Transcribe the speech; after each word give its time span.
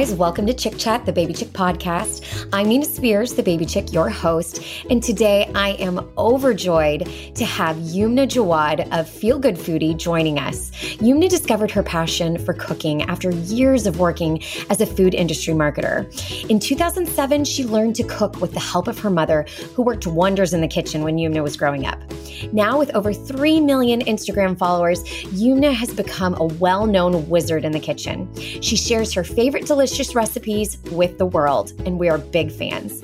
guys. 0.00 0.14
Welcome 0.14 0.46
to 0.46 0.54
Chick 0.54 0.78
Chat, 0.78 1.04
the 1.04 1.12
Baby 1.12 1.34
Chick 1.34 1.48
podcast. 1.48 2.48
I'm 2.54 2.68
Nina 2.68 2.86
Spears, 2.86 3.34
the 3.34 3.42
Baby 3.42 3.66
Chick, 3.66 3.92
your 3.92 4.08
host. 4.08 4.64
And 4.88 5.02
today 5.02 5.50
I 5.54 5.72
am 5.72 6.10
overjoyed 6.16 7.06
to 7.34 7.44
have 7.44 7.76
Yumna 7.76 8.26
Jawad 8.26 8.90
of 8.98 9.06
Feel 9.06 9.38
Good 9.38 9.56
Foodie 9.56 9.94
joining 9.94 10.38
us. 10.38 10.70
Yumna 11.00 11.28
discovered 11.28 11.70
her 11.72 11.82
passion 11.82 12.38
for 12.38 12.54
cooking 12.54 13.02
after 13.02 13.30
years 13.30 13.86
of 13.86 13.98
working 13.98 14.42
as 14.70 14.80
a 14.80 14.86
food 14.86 15.14
industry 15.14 15.52
marketer. 15.52 16.06
In 16.48 16.58
2007, 16.58 17.44
she 17.44 17.64
learned 17.64 17.94
to 17.96 18.04
cook 18.04 18.40
with 18.40 18.52
the 18.52 18.60
help 18.60 18.88
of 18.88 18.98
her 19.00 19.10
mother, 19.10 19.44
who 19.74 19.82
worked 19.82 20.06
wonders 20.06 20.54
in 20.54 20.62
the 20.62 20.68
kitchen 20.68 21.02
when 21.02 21.16
Yumna 21.16 21.42
was 21.42 21.58
growing 21.58 21.84
up. 21.84 22.00
Now, 22.52 22.78
with 22.78 22.90
over 22.94 23.12
3 23.12 23.60
million 23.60 24.00
Instagram 24.00 24.56
followers, 24.56 25.04
Yumna 25.34 25.74
has 25.74 25.92
become 25.92 26.34
a 26.40 26.44
well 26.44 26.86
known 26.86 27.28
wizard 27.28 27.66
in 27.66 27.72
the 27.72 27.80
kitchen. 27.80 28.34
She 28.62 28.76
shares 28.76 29.12
her 29.12 29.24
favorite 29.24 29.66
delicious 29.66 29.89
recipes 30.14 30.78
with 30.92 31.18
the 31.18 31.26
world, 31.26 31.72
and 31.84 31.98
we 31.98 32.08
are 32.08 32.18
big 32.18 32.50
fans. 32.50 33.00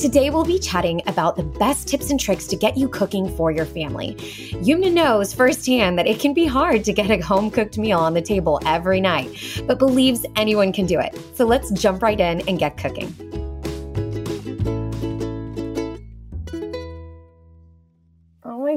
Today, 0.00 0.30
we'll 0.30 0.44
be 0.44 0.58
chatting 0.58 1.02
about 1.06 1.36
the 1.36 1.42
best 1.42 1.88
tips 1.88 2.10
and 2.10 2.18
tricks 2.18 2.46
to 2.48 2.56
get 2.56 2.76
you 2.76 2.88
cooking 2.88 3.34
for 3.36 3.50
your 3.50 3.66
family. 3.66 4.14
Yumna 4.62 4.92
knows 4.92 5.34
firsthand 5.34 5.98
that 5.98 6.06
it 6.06 6.20
can 6.20 6.34
be 6.34 6.46
hard 6.46 6.84
to 6.84 6.92
get 6.92 7.10
a 7.10 7.20
home 7.20 7.50
cooked 7.50 7.78
meal 7.78 7.98
on 7.98 8.14
the 8.14 8.22
table 8.22 8.60
every 8.66 9.00
night, 9.00 9.28
but 9.66 9.78
believes 9.78 10.24
anyone 10.36 10.72
can 10.72 10.86
do 10.86 10.98
it. 10.98 11.18
So 11.34 11.44
let's 11.44 11.70
jump 11.70 12.02
right 12.02 12.18
in 12.18 12.40
and 12.48 12.58
get 12.58 12.76
cooking. 12.76 13.37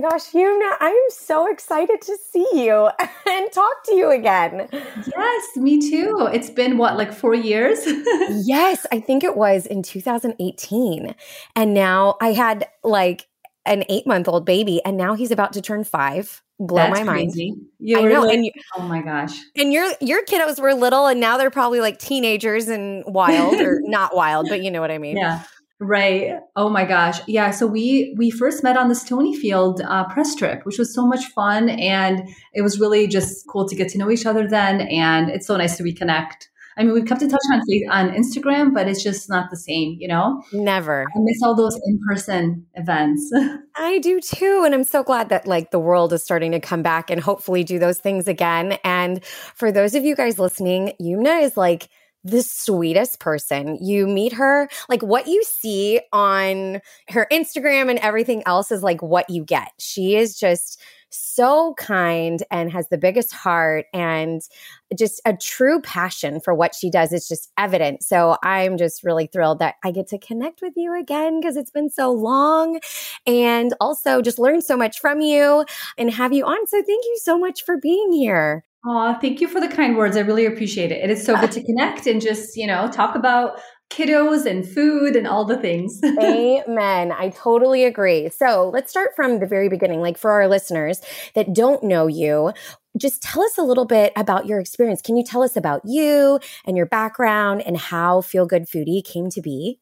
Gosh, 0.01 0.31
Yumna, 0.31 0.75
I 0.79 0.89
am 0.89 1.11
so 1.11 1.49
excited 1.51 2.01
to 2.01 2.17
see 2.31 2.47
you 2.53 2.89
and 3.29 3.51
talk 3.51 3.83
to 3.85 3.95
you 3.95 4.11
again. 4.11 4.67
Yes, 4.71 5.55
me 5.55 5.79
too. 5.79 6.29
It's 6.33 6.49
been 6.49 6.77
what, 6.77 6.97
like 6.97 7.13
four 7.13 7.33
years? 7.33 7.79
yes, 8.45 8.85
I 8.91 8.99
think 8.99 9.23
it 9.23 9.37
was 9.37 9.65
in 9.65 9.83
2018. 9.83 11.15
And 11.55 11.73
now 11.73 12.17
I 12.21 12.33
had 12.33 12.67
like 12.83 13.27
an 13.65 13.83
eight 13.89 14.07
month 14.07 14.27
old 14.27 14.45
baby, 14.45 14.81
and 14.83 14.97
now 14.97 15.13
he's 15.13 15.31
about 15.31 15.53
to 15.53 15.61
turn 15.61 15.83
five. 15.83 16.41
Blow 16.59 16.75
That's 16.75 16.99
my 16.99 17.03
mind. 17.03 17.31
crazy. 17.31 17.55
You 17.79 17.99
I 17.99 18.03
know, 18.03 18.21
like- 18.21 18.35
and 18.35 18.45
you- 18.45 18.51
oh 18.77 18.83
my 18.83 19.01
gosh. 19.01 19.35
And 19.55 19.73
your 19.73 19.91
your 19.99 20.23
kiddos 20.25 20.59
were 20.59 20.73
little, 20.73 21.07
and 21.07 21.19
now 21.19 21.37
they're 21.37 21.49
probably 21.49 21.79
like 21.79 21.97
teenagers 21.99 22.67
and 22.67 23.03
wild, 23.07 23.59
or 23.61 23.81
not 23.85 24.15
wild, 24.15 24.47
but 24.49 24.63
you 24.63 24.69
know 24.69 24.81
what 24.81 24.91
I 24.91 24.97
mean. 24.97 25.17
Yeah. 25.17 25.43
Right. 25.81 26.39
Oh 26.55 26.69
my 26.69 26.85
gosh. 26.85 27.19
Yeah. 27.27 27.49
So 27.49 27.65
we 27.65 28.13
we 28.15 28.29
first 28.29 28.63
met 28.63 28.77
on 28.77 28.87
the 28.87 28.93
Stonyfield 28.93 29.83
uh, 29.83 30.07
press 30.09 30.35
trip, 30.35 30.63
which 30.63 30.77
was 30.77 30.93
so 30.93 31.07
much 31.07 31.25
fun, 31.29 31.69
and 31.69 32.29
it 32.53 32.61
was 32.61 32.79
really 32.79 33.07
just 33.07 33.47
cool 33.47 33.67
to 33.67 33.75
get 33.75 33.89
to 33.89 33.97
know 33.97 34.11
each 34.11 34.27
other 34.27 34.47
then. 34.47 34.81
And 34.81 35.31
it's 35.31 35.47
so 35.47 35.57
nice 35.57 35.77
to 35.77 35.83
reconnect. 35.83 36.49
I 36.77 36.83
mean, 36.83 36.93
we've 36.93 37.05
kept 37.05 37.23
in 37.23 37.29
touch 37.29 37.41
on 37.51 37.61
on 37.89 38.11
Instagram, 38.11 38.73
but 38.75 38.87
it's 38.87 39.03
just 39.03 39.27
not 39.27 39.49
the 39.49 39.57
same, 39.57 39.97
you 39.99 40.07
know. 40.07 40.43
Never. 40.53 41.01
I 41.03 41.19
miss 41.19 41.41
all 41.43 41.55
those 41.55 41.75
in 41.83 41.99
person 42.07 42.65
events. 42.75 43.29
I 43.75 43.97
do 43.99 44.21
too. 44.21 44.63
And 44.63 44.75
I'm 44.75 44.83
so 44.83 45.03
glad 45.03 45.29
that 45.29 45.47
like 45.47 45.71
the 45.71 45.79
world 45.79 46.13
is 46.13 46.23
starting 46.23 46.51
to 46.51 46.59
come 46.59 46.83
back 46.83 47.09
and 47.09 47.19
hopefully 47.19 47.63
do 47.63 47.79
those 47.79 47.99
things 47.99 48.27
again. 48.27 48.77
And 48.83 49.23
for 49.25 49.71
those 49.71 49.95
of 49.95 50.05
you 50.05 50.15
guys 50.15 50.37
listening, 50.37 50.93
Yumna 51.01 51.43
is 51.43 51.57
like 51.57 51.89
the 52.23 52.43
sweetest 52.43 53.19
person. 53.19 53.77
You 53.81 54.07
meet 54.07 54.33
her, 54.33 54.69
like 54.89 55.01
what 55.01 55.27
you 55.27 55.43
see 55.43 56.01
on 56.11 56.81
her 57.09 57.27
Instagram 57.31 57.89
and 57.89 57.99
everything 57.99 58.43
else 58.45 58.71
is 58.71 58.83
like 58.83 59.01
what 59.01 59.29
you 59.29 59.43
get. 59.43 59.71
She 59.79 60.15
is 60.15 60.37
just 60.37 60.79
so 61.13 61.73
kind 61.77 62.41
and 62.51 62.71
has 62.71 62.87
the 62.87 62.97
biggest 62.97 63.33
heart 63.33 63.85
and 63.93 64.41
just 64.97 65.21
a 65.25 65.35
true 65.35 65.81
passion 65.81 66.39
for 66.39 66.53
what 66.53 66.73
she 66.73 66.89
does. 66.89 67.11
It's 67.11 67.27
just 67.27 67.51
evident. 67.57 68.03
So 68.03 68.37
I'm 68.43 68.77
just 68.77 69.03
really 69.03 69.27
thrilled 69.27 69.59
that 69.59 69.75
I 69.83 69.91
get 69.91 70.07
to 70.07 70.17
connect 70.17 70.61
with 70.61 70.73
you 70.77 70.97
again 70.97 71.39
because 71.39 71.57
it's 71.57 71.71
been 71.71 71.89
so 71.89 72.11
long 72.11 72.79
and 73.25 73.73
also 73.81 74.21
just 74.21 74.39
learn 74.39 74.61
so 74.61 74.77
much 74.77 74.99
from 74.99 75.21
you 75.21 75.65
and 75.97 76.11
have 76.11 76.33
you 76.33 76.45
on. 76.45 76.67
So 76.67 76.77
thank 76.77 77.03
you 77.05 77.17
so 77.21 77.37
much 77.37 77.63
for 77.63 77.77
being 77.77 78.13
here. 78.13 78.63
Oh, 78.85 79.15
thank 79.21 79.41
you 79.41 79.47
for 79.47 79.59
the 79.59 79.67
kind 79.67 79.95
words. 79.95 80.17
I 80.17 80.21
really 80.21 80.45
appreciate 80.45 80.91
it. 80.91 81.03
It 81.03 81.09
is 81.09 81.23
so 81.23 81.39
good 81.39 81.51
to 81.53 81.63
connect 81.63 82.07
and 82.07 82.21
just, 82.21 82.57
you 82.57 82.65
know, 82.65 82.89
talk 82.89 83.15
about 83.15 83.59
kiddos 83.91 84.45
and 84.45 84.67
food 84.67 85.15
and 85.15 85.27
all 85.27 85.45
the 85.45 85.57
things. 85.57 85.99
Amen. 86.19 87.11
I 87.11 87.29
totally 87.29 87.83
agree. 87.83 88.29
So 88.29 88.69
let's 88.73 88.89
start 88.89 89.11
from 89.15 89.39
the 89.39 89.45
very 89.45 89.69
beginning. 89.69 89.99
Like 89.99 90.17
for 90.17 90.31
our 90.31 90.47
listeners 90.47 91.01
that 91.35 91.53
don't 91.53 91.83
know 91.83 92.07
you, 92.07 92.53
just 92.97 93.21
tell 93.21 93.43
us 93.43 93.57
a 93.57 93.63
little 93.63 93.85
bit 93.85 94.13
about 94.15 94.45
your 94.47 94.59
experience. 94.59 95.01
Can 95.01 95.17
you 95.17 95.23
tell 95.23 95.43
us 95.43 95.55
about 95.55 95.81
you 95.85 96.39
and 96.65 96.75
your 96.75 96.85
background 96.85 97.61
and 97.61 97.77
how 97.77 98.21
Feel 98.21 98.45
Good 98.45 98.67
Foodie 98.67 99.03
came 99.03 99.29
to 99.29 99.41
be? 99.41 99.79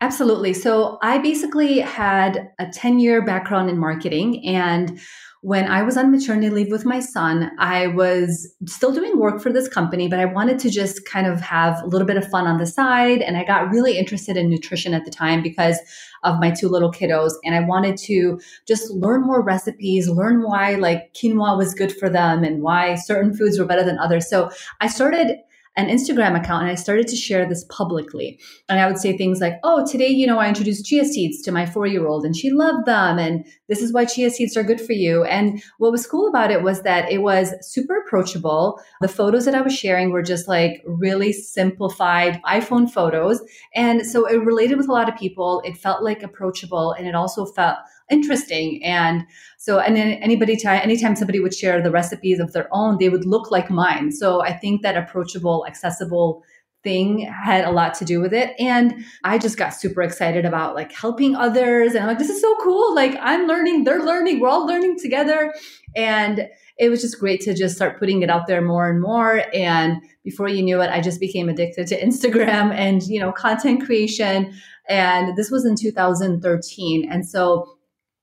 Absolutely. 0.00 0.52
So 0.52 0.98
I 1.02 1.18
basically 1.18 1.78
had 1.78 2.50
a 2.58 2.66
10 2.68 2.98
year 2.98 3.24
background 3.24 3.70
in 3.70 3.78
marketing. 3.78 4.46
And 4.46 5.00
when 5.44 5.70
I 5.70 5.82
was 5.82 5.98
on 5.98 6.10
maternity 6.10 6.48
leave 6.48 6.70
with 6.70 6.86
my 6.86 7.00
son, 7.00 7.50
I 7.58 7.88
was 7.88 8.50
still 8.66 8.92
doing 8.92 9.18
work 9.18 9.42
for 9.42 9.52
this 9.52 9.68
company, 9.68 10.08
but 10.08 10.18
I 10.18 10.24
wanted 10.24 10.58
to 10.60 10.70
just 10.70 11.04
kind 11.04 11.26
of 11.26 11.38
have 11.42 11.82
a 11.82 11.86
little 11.86 12.06
bit 12.06 12.16
of 12.16 12.26
fun 12.30 12.46
on 12.46 12.56
the 12.56 12.64
side. 12.64 13.20
And 13.20 13.36
I 13.36 13.44
got 13.44 13.68
really 13.68 13.98
interested 13.98 14.38
in 14.38 14.48
nutrition 14.48 14.94
at 14.94 15.04
the 15.04 15.10
time 15.10 15.42
because 15.42 15.78
of 16.22 16.40
my 16.40 16.50
two 16.50 16.70
little 16.70 16.90
kiddos. 16.90 17.32
And 17.44 17.54
I 17.54 17.60
wanted 17.60 17.98
to 18.04 18.40
just 18.66 18.90
learn 18.92 19.20
more 19.20 19.42
recipes, 19.42 20.08
learn 20.08 20.42
why 20.42 20.76
like 20.76 21.12
quinoa 21.12 21.58
was 21.58 21.74
good 21.74 21.94
for 21.94 22.08
them 22.08 22.42
and 22.42 22.62
why 22.62 22.94
certain 22.94 23.36
foods 23.36 23.58
were 23.58 23.66
better 23.66 23.84
than 23.84 23.98
others. 23.98 24.30
So 24.30 24.50
I 24.80 24.86
started 24.88 25.36
an 25.76 25.88
Instagram 25.88 26.38
account 26.38 26.62
and 26.62 26.70
I 26.70 26.76
started 26.76 27.08
to 27.08 27.16
share 27.16 27.48
this 27.48 27.64
publicly. 27.68 28.38
And 28.68 28.78
I 28.78 28.86
would 28.86 28.98
say 28.98 29.16
things 29.16 29.40
like, 29.40 29.54
oh, 29.64 29.84
today, 29.84 30.08
you 30.08 30.26
know, 30.26 30.38
I 30.38 30.48
introduced 30.48 30.84
chia 30.84 31.04
seeds 31.04 31.42
to 31.42 31.52
my 31.52 31.66
four 31.66 31.86
year 31.86 32.06
old 32.06 32.24
and 32.24 32.36
she 32.36 32.50
loved 32.50 32.86
them. 32.86 33.18
And 33.18 33.44
this 33.68 33.82
is 33.82 33.92
why 33.92 34.04
chia 34.04 34.30
seeds 34.30 34.56
are 34.56 34.62
good 34.62 34.80
for 34.80 34.92
you. 34.92 35.24
And 35.24 35.62
what 35.78 35.90
was 35.90 36.06
cool 36.06 36.28
about 36.28 36.52
it 36.52 36.62
was 36.62 36.82
that 36.82 37.10
it 37.10 37.22
was 37.22 37.52
super 37.60 37.98
approachable. 37.98 38.80
The 39.00 39.08
photos 39.08 39.46
that 39.46 39.54
I 39.56 39.62
was 39.62 39.76
sharing 39.76 40.10
were 40.10 40.22
just 40.22 40.46
like 40.46 40.82
really 40.86 41.32
simplified 41.32 42.40
iPhone 42.44 42.88
photos. 42.88 43.42
And 43.74 44.06
so 44.06 44.26
it 44.26 44.44
related 44.44 44.78
with 44.78 44.88
a 44.88 44.92
lot 44.92 45.08
of 45.08 45.18
people. 45.18 45.60
It 45.64 45.76
felt 45.76 46.04
like 46.04 46.22
approachable 46.22 46.92
and 46.92 47.08
it 47.08 47.16
also 47.16 47.46
felt 47.46 47.78
interesting. 48.10 48.84
And 48.84 49.24
so, 49.58 49.78
and 49.78 49.96
then 49.96 50.14
anybody, 50.14 50.56
t- 50.56 50.68
anytime 50.68 51.16
somebody 51.16 51.40
would 51.40 51.54
share 51.54 51.82
the 51.82 51.90
recipes 51.90 52.38
of 52.38 52.52
their 52.52 52.68
own, 52.72 52.98
they 52.98 53.08
would 53.08 53.24
look 53.24 53.50
like 53.50 53.70
mine. 53.70 54.12
So 54.12 54.42
I 54.42 54.52
think 54.52 54.82
that 54.82 54.96
approachable, 54.96 55.64
accessible 55.66 56.42
thing 56.84 57.20
had 57.20 57.64
a 57.64 57.70
lot 57.70 57.94
to 57.94 58.04
do 58.04 58.20
with 58.20 58.32
it. 58.32 58.54
And 58.60 59.04
I 59.24 59.38
just 59.38 59.56
got 59.56 59.70
super 59.70 60.02
excited 60.02 60.44
about 60.44 60.74
like 60.74 60.92
helping 60.92 61.34
others. 61.34 61.94
And 61.94 62.00
I'm 62.00 62.08
like, 62.08 62.18
this 62.18 62.28
is 62.28 62.40
so 62.40 62.54
cool. 62.62 62.94
Like 62.94 63.16
I'm 63.20 63.48
learning, 63.48 63.84
they're 63.84 64.04
learning, 64.04 64.38
we're 64.38 64.48
all 64.48 64.66
learning 64.66 64.98
together. 65.00 65.52
And 65.96 66.46
it 66.78 66.90
was 66.90 67.00
just 67.00 67.18
great 67.18 67.40
to 67.42 67.54
just 67.54 67.76
start 67.76 67.98
putting 67.98 68.22
it 68.22 68.30
out 68.30 68.46
there 68.46 68.60
more 68.60 68.88
and 68.88 69.00
more. 69.00 69.44
And 69.54 70.02
before 70.24 70.48
you 70.48 70.62
knew 70.62 70.80
it, 70.82 70.90
I 70.90 71.00
just 71.00 71.20
became 71.20 71.48
addicted 71.48 71.86
to 71.88 72.00
Instagram 72.04 72.72
and, 72.72 73.02
you 73.04 73.18
know, 73.18 73.32
content 73.32 73.84
creation. 73.84 74.52
And 74.88 75.36
this 75.36 75.50
was 75.50 75.64
in 75.64 75.76
2013. 75.76 77.10
And 77.10 77.26
so 77.26 77.73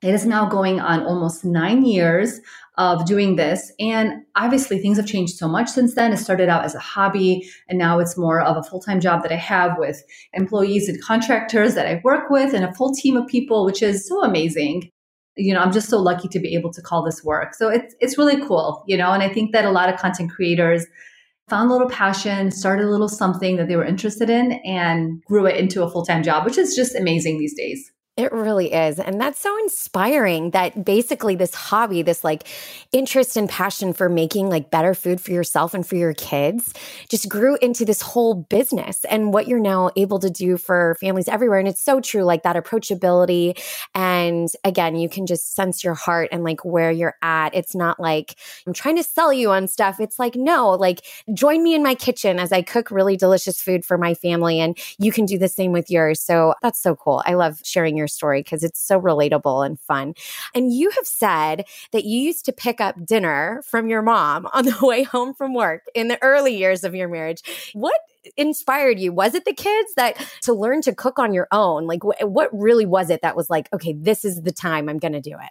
it 0.01 0.13
is 0.13 0.25
now 0.25 0.48
going 0.50 0.80
on 0.80 1.03
almost 1.06 1.45
nine 1.45 1.86
years 1.86 2.39
of 2.77 3.06
doing 3.06 3.36
this. 3.36 3.71
And 3.80 4.24
obviously, 4.36 4.80
things 4.80 4.98
have 4.98 5.06
changed 5.06 5.38
so 5.38 5.48
much 5.48 5.69
since 5.69 5.94
then. 5.94 6.12
It 6.12 6.18
started 6.18 6.50
out 6.50 6.65
as 6.65 6.74
a 6.74 6.80
hobby, 6.80 7.48
and 7.69 7.77
now 7.77 8.00
it's 8.00 8.18
more 8.18 8.42
of 8.42 8.57
a 8.57 8.63
full 8.63 8.80
time 8.80 9.00
job 9.00 9.21
that 9.24 9.31
I 9.31 9.36
have 9.36 9.77
with 9.77 10.01
employees 10.33 10.89
and 10.89 11.01
contractors 11.03 11.75
that 11.75 11.86
I 11.86 12.01
work 12.03 12.30
with, 12.30 12.53
and 12.53 12.65
a 12.65 12.74
full 12.74 12.94
team 12.94 13.15
of 13.15 13.27
people, 13.27 13.65
which 13.65 13.83
is 13.83 14.07
so 14.07 14.24
amazing. 14.24 14.89
You 15.38 15.53
know, 15.53 15.62
I'm 15.62 15.71
just 15.71 15.89
so 15.89 16.00
lucky 16.00 16.27
to 16.30 16.39
be 16.39 16.56
able 16.56 16.74
to 16.74 16.81
call 16.81 17.04
this 17.04 17.24
work. 17.24 17.54
So 17.54 17.69
it's 17.69 17.94
it's 18.00 18.18
really 18.18 18.42
cool, 18.45 18.83
you 18.88 18.97
know. 18.97 19.12
And 19.12 19.21
I 19.21 19.30
think 19.30 19.51
that 19.51 19.65
a 19.65 19.71
lot 19.71 19.94
of 19.94 20.00
content 20.00 20.31
creators 20.31 20.86
found 21.50 21.69
a 21.69 21.74
little 21.74 21.89
passion, 21.89 22.50
started 22.50 22.86
a 22.86 22.89
little 22.89 23.09
something 23.09 23.57
that 23.57 23.68
they 23.68 23.75
were 23.75 23.86
interested 23.86 24.30
in, 24.30 24.54
and 24.65 25.21
grew 25.25 25.45
it 25.45 25.57
into 25.57 25.83
a 25.83 25.92
full 25.92 26.06
time 26.06 26.24
job, 26.24 26.45
which 26.45 26.57
is 26.57 26.75
just 26.75 26.95
amazing 26.95 27.38
these 27.38 27.54
days. 27.54 27.92
It 28.17 28.33
really 28.33 28.73
is. 28.73 28.99
And 28.99 29.21
that's 29.21 29.39
so 29.39 29.57
inspiring 29.59 30.51
that 30.51 30.83
basically 30.83 31.35
this 31.35 31.55
hobby, 31.55 32.01
this 32.01 32.25
like 32.25 32.45
interest 32.91 33.37
and 33.37 33.49
passion 33.49 33.93
for 33.93 34.09
making 34.09 34.49
like 34.49 34.69
better 34.69 34.93
food 34.93 35.21
for 35.21 35.31
yourself 35.31 35.73
and 35.73 35.87
for 35.87 35.95
your 35.95 36.13
kids 36.13 36.73
just 37.07 37.29
grew 37.29 37.57
into 37.61 37.85
this 37.85 38.01
whole 38.01 38.35
business 38.35 39.05
and 39.05 39.33
what 39.33 39.47
you're 39.47 39.61
now 39.61 39.91
able 39.95 40.19
to 40.19 40.29
do 40.29 40.57
for 40.57 40.97
families 40.99 41.29
everywhere. 41.29 41.57
And 41.57 41.69
it's 41.69 41.81
so 41.81 42.01
true, 42.01 42.23
like 42.23 42.43
that 42.43 42.57
approachability. 42.57 43.57
And 43.95 44.49
again, 44.65 44.97
you 44.97 45.07
can 45.07 45.25
just 45.25 45.55
sense 45.55 45.81
your 45.81 45.93
heart 45.93 46.27
and 46.33 46.43
like 46.43 46.65
where 46.65 46.91
you're 46.91 47.15
at. 47.21 47.55
It's 47.55 47.73
not 47.73 47.97
like 47.97 48.35
I'm 48.67 48.73
trying 48.73 48.97
to 48.97 49.03
sell 49.03 49.31
you 49.31 49.51
on 49.51 49.69
stuff. 49.69 50.01
It's 50.01 50.19
like, 50.19 50.35
no, 50.35 50.71
like 50.71 51.05
join 51.33 51.63
me 51.63 51.75
in 51.75 51.81
my 51.81 51.95
kitchen 51.95 52.39
as 52.39 52.51
I 52.51 52.61
cook 52.61 52.91
really 52.91 53.15
delicious 53.15 53.61
food 53.61 53.85
for 53.85 53.97
my 53.97 54.13
family. 54.15 54.59
And 54.59 54.77
you 54.99 55.13
can 55.13 55.25
do 55.25 55.37
the 55.37 55.47
same 55.47 55.71
with 55.71 55.89
yours. 55.89 56.19
So 56.19 56.55
that's 56.61 56.81
so 56.81 56.93
cool. 56.93 57.23
I 57.25 57.35
love 57.35 57.61
sharing 57.63 57.95
your 57.95 58.00
your 58.01 58.07
story 58.07 58.42
because 58.42 58.63
it's 58.63 58.81
so 58.81 59.00
relatable 59.00 59.65
and 59.65 59.80
fun. 59.80 60.13
And 60.56 60.74
you 60.74 60.89
have 60.89 61.06
said 61.06 61.65
that 61.92 62.06
you 62.06 62.19
used 62.19 62.45
to 62.45 62.51
pick 62.51 62.81
up 62.81 63.06
dinner 63.06 63.62
from 63.68 63.88
your 63.88 64.01
mom 64.01 64.48
on 64.53 64.65
the 64.65 64.77
way 64.81 65.03
home 65.03 65.33
from 65.33 65.53
work 65.53 65.83
in 65.95 66.07
the 66.07 66.21
early 66.21 66.57
years 66.57 66.83
of 66.83 66.95
your 66.95 67.07
marriage. 67.07 67.42
What 67.74 68.00
inspired 68.38 69.00
you? 69.00 69.13
Was 69.13 69.36
it 69.36 69.45
the 69.45 69.53
kids 69.53 69.94
that 69.95 70.18
to 70.44 70.53
learn 70.53 70.81
to 70.81 70.95
cook 70.95 71.19
on 71.19 71.33
your 71.33 71.48
own? 71.51 71.88
Like, 71.88 72.01
wh- 72.03 72.24
what 72.24 72.50
really 72.51 72.86
was 72.86 73.09
it 73.09 73.21
that 73.21 73.36
was 73.36 73.50
like, 73.50 73.69
okay, 73.74 73.94
this 73.94 74.25
is 74.25 74.42
the 74.42 74.51
time 74.51 74.89
I'm 74.89 75.00
going 75.00 75.13
to 75.13 75.21
do 75.21 75.33
it? 75.33 75.50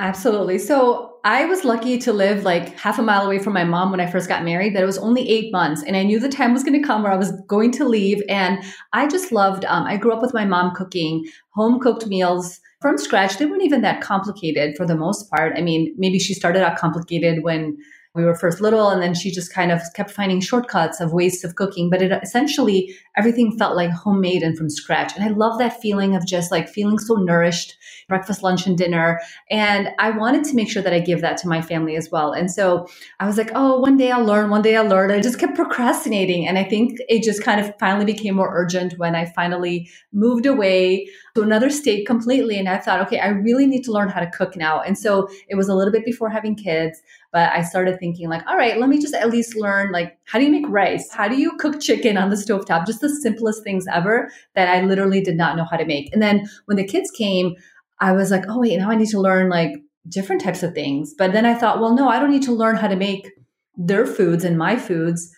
Absolutely. 0.00 0.58
So 0.58 1.16
I 1.24 1.44
was 1.46 1.64
lucky 1.64 1.98
to 1.98 2.12
live 2.12 2.44
like 2.44 2.78
half 2.78 3.00
a 3.00 3.02
mile 3.02 3.26
away 3.26 3.40
from 3.40 3.52
my 3.52 3.64
mom 3.64 3.90
when 3.90 4.00
I 4.00 4.06
first 4.06 4.28
got 4.28 4.44
married, 4.44 4.76
that 4.76 4.82
it 4.82 4.86
was 4.86 4.98
only 4.98 5.28
eight 5.28 5.50
months. 5.50 5.82
And 5.82 5.96
I 5.96 6.04
knew 6.04 6.20
the 6.20 6.28
time 6.28 6.52
was 6.52 6.62
going 6.62 6.80
to 6.80 6.86
come 6.86 7.02
where 7.02 7.12
I 7.12 7.16
was 7.16 7.32
going 7.48 7.72
to 7.72 7.84
leave. 7.84 8.22
And 8.28 8.62
I 8.92 9.08
just 9.08 9.32
loved, 9.32 9.64
um, 9.64 9.84
I 9.84 9.96
grew 9.96 10.12
up 10.12 10.22
with 10.22 10.32
my 10.32 10.44
mom 10.44 10.72
cooking 10.74 11.26
home 11.50 11.80
cooked 11.80 12.06
meals 12.06 12.60
from 12.80 12.96
scratch. 12.96 13.38
They 13.38 13.46
weren't 13.46 13.64
even 13.64 13.82
that 13.82 14.00
complicated 14.00 14.76
for 14.76 14.86
the 14.86 14.94
most 14.94 15.28
part. 15.30 15.54
I 15.56 15.62
mean, 15.62 15.92
maybe 15.98 16.20
she 16.20 16.32
started 16.32 16.62
out 16.62 16.78
complicated 16.78 17.42
when 17.42 17.76
we 18.14 18.24
were 18.24 18.34
first 18.34 18.60
little 18.60 18.90
and 18.90 19.02
then 19.02 19.14
she 19.14 19.30
just 19.30 19.52
kind 19.52 19.70
of 19.70 19.80
kept 19.94 20.10
finding 20.10 20.40
shortcuts 20.40 21.00
of 21.00 21.12
ways 21.12 21.44
of 21.44 21.54
cooking 21.54 21.90
but 21.90 22.02
it 22.02 22.12
essentially 22.22 22.94
everything 23.16 23.56
felt 23.58 23.76
like 23.76 23.90
homemade 23.90 24.42
and 24.42 24.56
from 24.56 24.70
scratch. 24.70 25.12
And 25.14 25.24
i 25.24 25.28
love 25.28 25.58
that 25.58 25.80
feeling 25.80 26.14
of 26.14 26.26
just 26.26 26.50
like 26.50 26.68
feeling 26.68 26.98
so 26.98 27.14
nourished 27.14 27.76
breakfast 28.08 28.42
lunch 28.42 28.66
and 28.66 28.76
dinner. 28.76 29.20
And 29.50 29.90
i 29.98 30.10
wanted 30.10 30.44
to 30.44 30.54
make 30.54 30.70
sure 30.70 30.82
that 30.82 30.92
i 30.92 30.98
give 31.00 31.20
that 31.20 31.36
to 31.38 31.48
my 31.48 31.60
family 31.60 31.96
as 31.96 32.10
well. 32.10 32.32
And 32.32 32.50
so 32.50 32.86
i 33.20 33.26
was 33.26 33.36
like 33.36 33.50
oh 33.54 33.78
one 33.78 33.96
day 33.96 34.10
i'll 34.10 34.24
learn 34.24 34.50
one 34.50 34.62
day 34.62 34.76
i'll 34.76 34.86
learn. 34.86 35.10
I 35.10 35.20
just 35.20 35.38
kept 35.38 35.54
procrastinating 35.54 36.46
and 36.46 36.58
i 36.58 36.64
think 36.64 36.98
it 37.08 37.22
just 37.22 37.42
kind 37.42 37.60
of 37.60 37.72
finally 37.78 38.04
became 38.04 38.34
more 38.34 38.50
urgent 38.54 38.98
when 38.98 39.14
i 39.14 39.26
finally 39.26 39.88
moved 40.12 40.46
away 40.46 41.08
to 41.34 41.42
another 41.42 41.70
state 41.70 42.06
completely 42.06 42.58
and 42.58 42.68
i 42.68 42.78
thought 42.78 43.00
okay 43.00 43.18
i 43.18 43.28
really 43.28 43.66
need 43.66 43.82
to 43.84 43.92
learn 43.92 44.08
how 44.08 44.20
to 44.20 44.30
cook 44.30 44.56
now. 44.56 44.80
And 44.80 44.98
so 44.98 45.28
it 45.48 45.56
was 45.56 45.68
a 45.68 45.74
little 45.74 45.92
bit 45.92 46.04
before 46.04 46.30
having 46.30 46.54
kids 46.54 47.02
but 47.32 47.52
I 47.52 47.62
started 47.62 47.98
thinking 47.98 48.28
like, 48.28 48.46
all 48.46 48.56
right, 48.56 48.78
let 48.78 48.88
me 48.88 48.98
just 48.98 49.14
at 49.14 49.30
least 49.30 49.56
learn 49.56 49.92
like 49.92 50.18
how 50.24 50.38
do 50.38 50.44
you 50.44 50.50
make 50.50 50.68
rice? 50.68 51.12
How 51.12 51.28
do 51.28 51.36
you 51.36 51.56
cook 51.58 51.80
chicken 51.80 52.16
on 52.16 52.30
the 52.30 52.36
stovetop? 52.36 52.86
Just 52.86 53.00
the 53.00 53.08
simplest 53.08 53.62
things 53.62 53.86
ever 53.92 54.30
that 54.54 54.68
I 54.68 54.82
literally 54.82 55.20
did 55.20 55.36
not 55.36 55.56
know 55.56 55.64
how 55.70 55.76
to 55.76 55.84
make. 55.84 56.12
And 56.12 56.22
then 56.22 56.48
when 56.66 56.76
the 56.76 56.86
kids 56.86 57.10
came, 57.10 57.54
I 58.00 58.12
was 58.12 58.30
like, 58.30 58.44
oh 58.48 58.60
wait, 58.60 58.78
now 58.78 58.90
I 58.90 58.96
need 58.96 59.10
to 59.10 59.20
learn 59.20 59.48
like 59.48 59.72
different 60.08 60.42
types 60.42 60.62
of 60.62 60.74
things. 60.74 61.14
But 61.16 61.32
then 61.32 61.44
I 61.44 61.54
thought, 61.54 61.80
well, 61.80 61.94
no, 61.94 62.08
I 62.08 62.18
don't 62.18 62.30
need 62.30 62.44
to 62.44 62.52
learn 62.52 62.76
how 62.76 62.88
to 62.88 62.96
make 62.96 63.30
their 63.76 64.06
foods 64.06 64.44
and 64.44 64.58
my 64.58 64.76
foods 64.76 65.30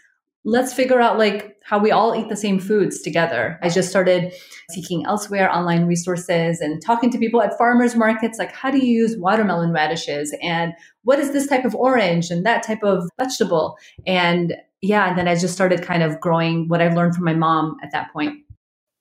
let's 0.44 0.72
figure 0.72 1.00
out 1.00 1.18
like 1.18 1.56
how 1.62 1.78
we 1.78 1.90
all 1.90 2.14
eat 2.14 2.28
the 2.28 2.36
same 2.36 2.58
foods 2.58 3.02
together. 3.02 3.58
I 3.62 3.68
just 3.68 3.90
started 3.90 4.32
seeking 4.70 5.04
elsewhere 5.06 5.52
online 5.54 5.86
resources 5.86 6.60
and 6.60 6.82
talking 6.82 7.10
to 7.10 7.18
people 7.18 7.42
at 7.42 7.56
farmers 7.58 7.94
markets 7.94 8.38
like 8.38 8.52
how 8.52 8.70
do 8.70 8.78
you 8.78 9.02
use 9.02 9.16
watermelon 9.18 9.72
radishes 9.72 10.34
and 10.42 10.72
what 11.04 11.18
is 11.18 11.32
this 11.32 11.46
type 11.46 11.64
of 11.64 11.74
orange 11.74 12.30
and 12.30 12.46
that 12.46 12.62
type 12.62 12.82
of 12.82 13.08
vegetable 13.18 13.76
and 14.06 14.54
yeah 14.80 15.08
and 15.08 15.18
then 15.18 15.28
I 15.28 15.34
just 15.34 15.54
started 15.54 15.82
kind 15.82 16.02
of 16.02 16.20
growing 16.20 16.68
what 16.68 16.80
I've 16.80 16.94
learned 16.94 17.14
from 17.14 17.24
my 17.24 17.34
mom 17.34 17.76
at 17.82 17.92
that 17.92 18.12
point. 18.12 18.38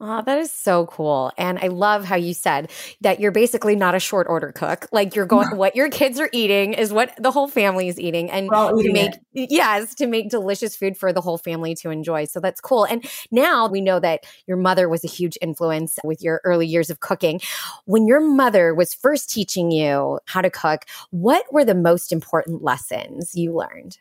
Oh, 0.02 0.22
that 0.22 0.38
is 0.38 0.50
so 0.50 0.86
cool. 0.86 1.34
And 1.38 1.60
I 1.60 1.68
love 1.68 2.06
how 2.06 2.16
you 2.16 2.34
said 2.34 2.72
that 3.02 3.20
you're 3.20 3.34
basically 3.34 3.76
not 3.76 3.96
a 3.96 4.00
short 4.00 4.28
order 4.30 4.54
cook. 4.54 4.88
Like 4.94 5.14
you're 5.14 5.26
going, 5.26 5.58
what 5.58 5.76
your 5.76 5.90
kids 5.90 6.22
are 6.22 6.30
eating 6.32 6.74
is 6.74 6.94
what 6.94 7.14
the 7.22 7.32
whole 7.32 7.50
family 7.50 7.90
is 7.90 8.00
eating. 8.00 8.32
And 8.32 8.50
to 8.50 8.94
make, 8.94 9.16
it. 9.34 9.52
yes, 9.52 9.94
to 9.96 10.08
make 10.08 10.30
delicious 10.30 10.78
food 10.78 10.96
for 10.96 11.12
the 11.12 11.20
whole 11.20 11.38
family 11.38 11.76
to 11.76 11.90
enjoy. 11.90 12.26
So 12.26 12.40
that's 12.40 12.62
cool. 12.62 12.86
And 12.86 13.06
now 13.30 13.68
we 13.68 13.82
know 13.82 14.00
that 14.00 14.24
your 14.48 14.56
mother 14.56 14.88
was 14.88 15.04
a 15.04 15.08
huge 15.08 15.38
influence 15.42 16.00
with 16.06 16.24
your 16.24 16.40
early 16.46 16.66
years 16.66 16.90
of 16.90 17.02
cooking. 17.02 17.42
When 17.84 18.08
your 18.08 18.22
mother 18.22 18.74
was 18.74 18.94
first 18.94 19.30
teaching 19.30 19.70
you 19.70 20.20
how 20.28 20.40
to 20.40 20.50
cook, 20.50 20.86
what 21.10 21.44
were 21.52 21.66
the 21.66 21.76
most 21.76 22.14
important 22.14 22.64
lessons 22.64 23.36
you 23.36 23.54
learned? 23.54 23.98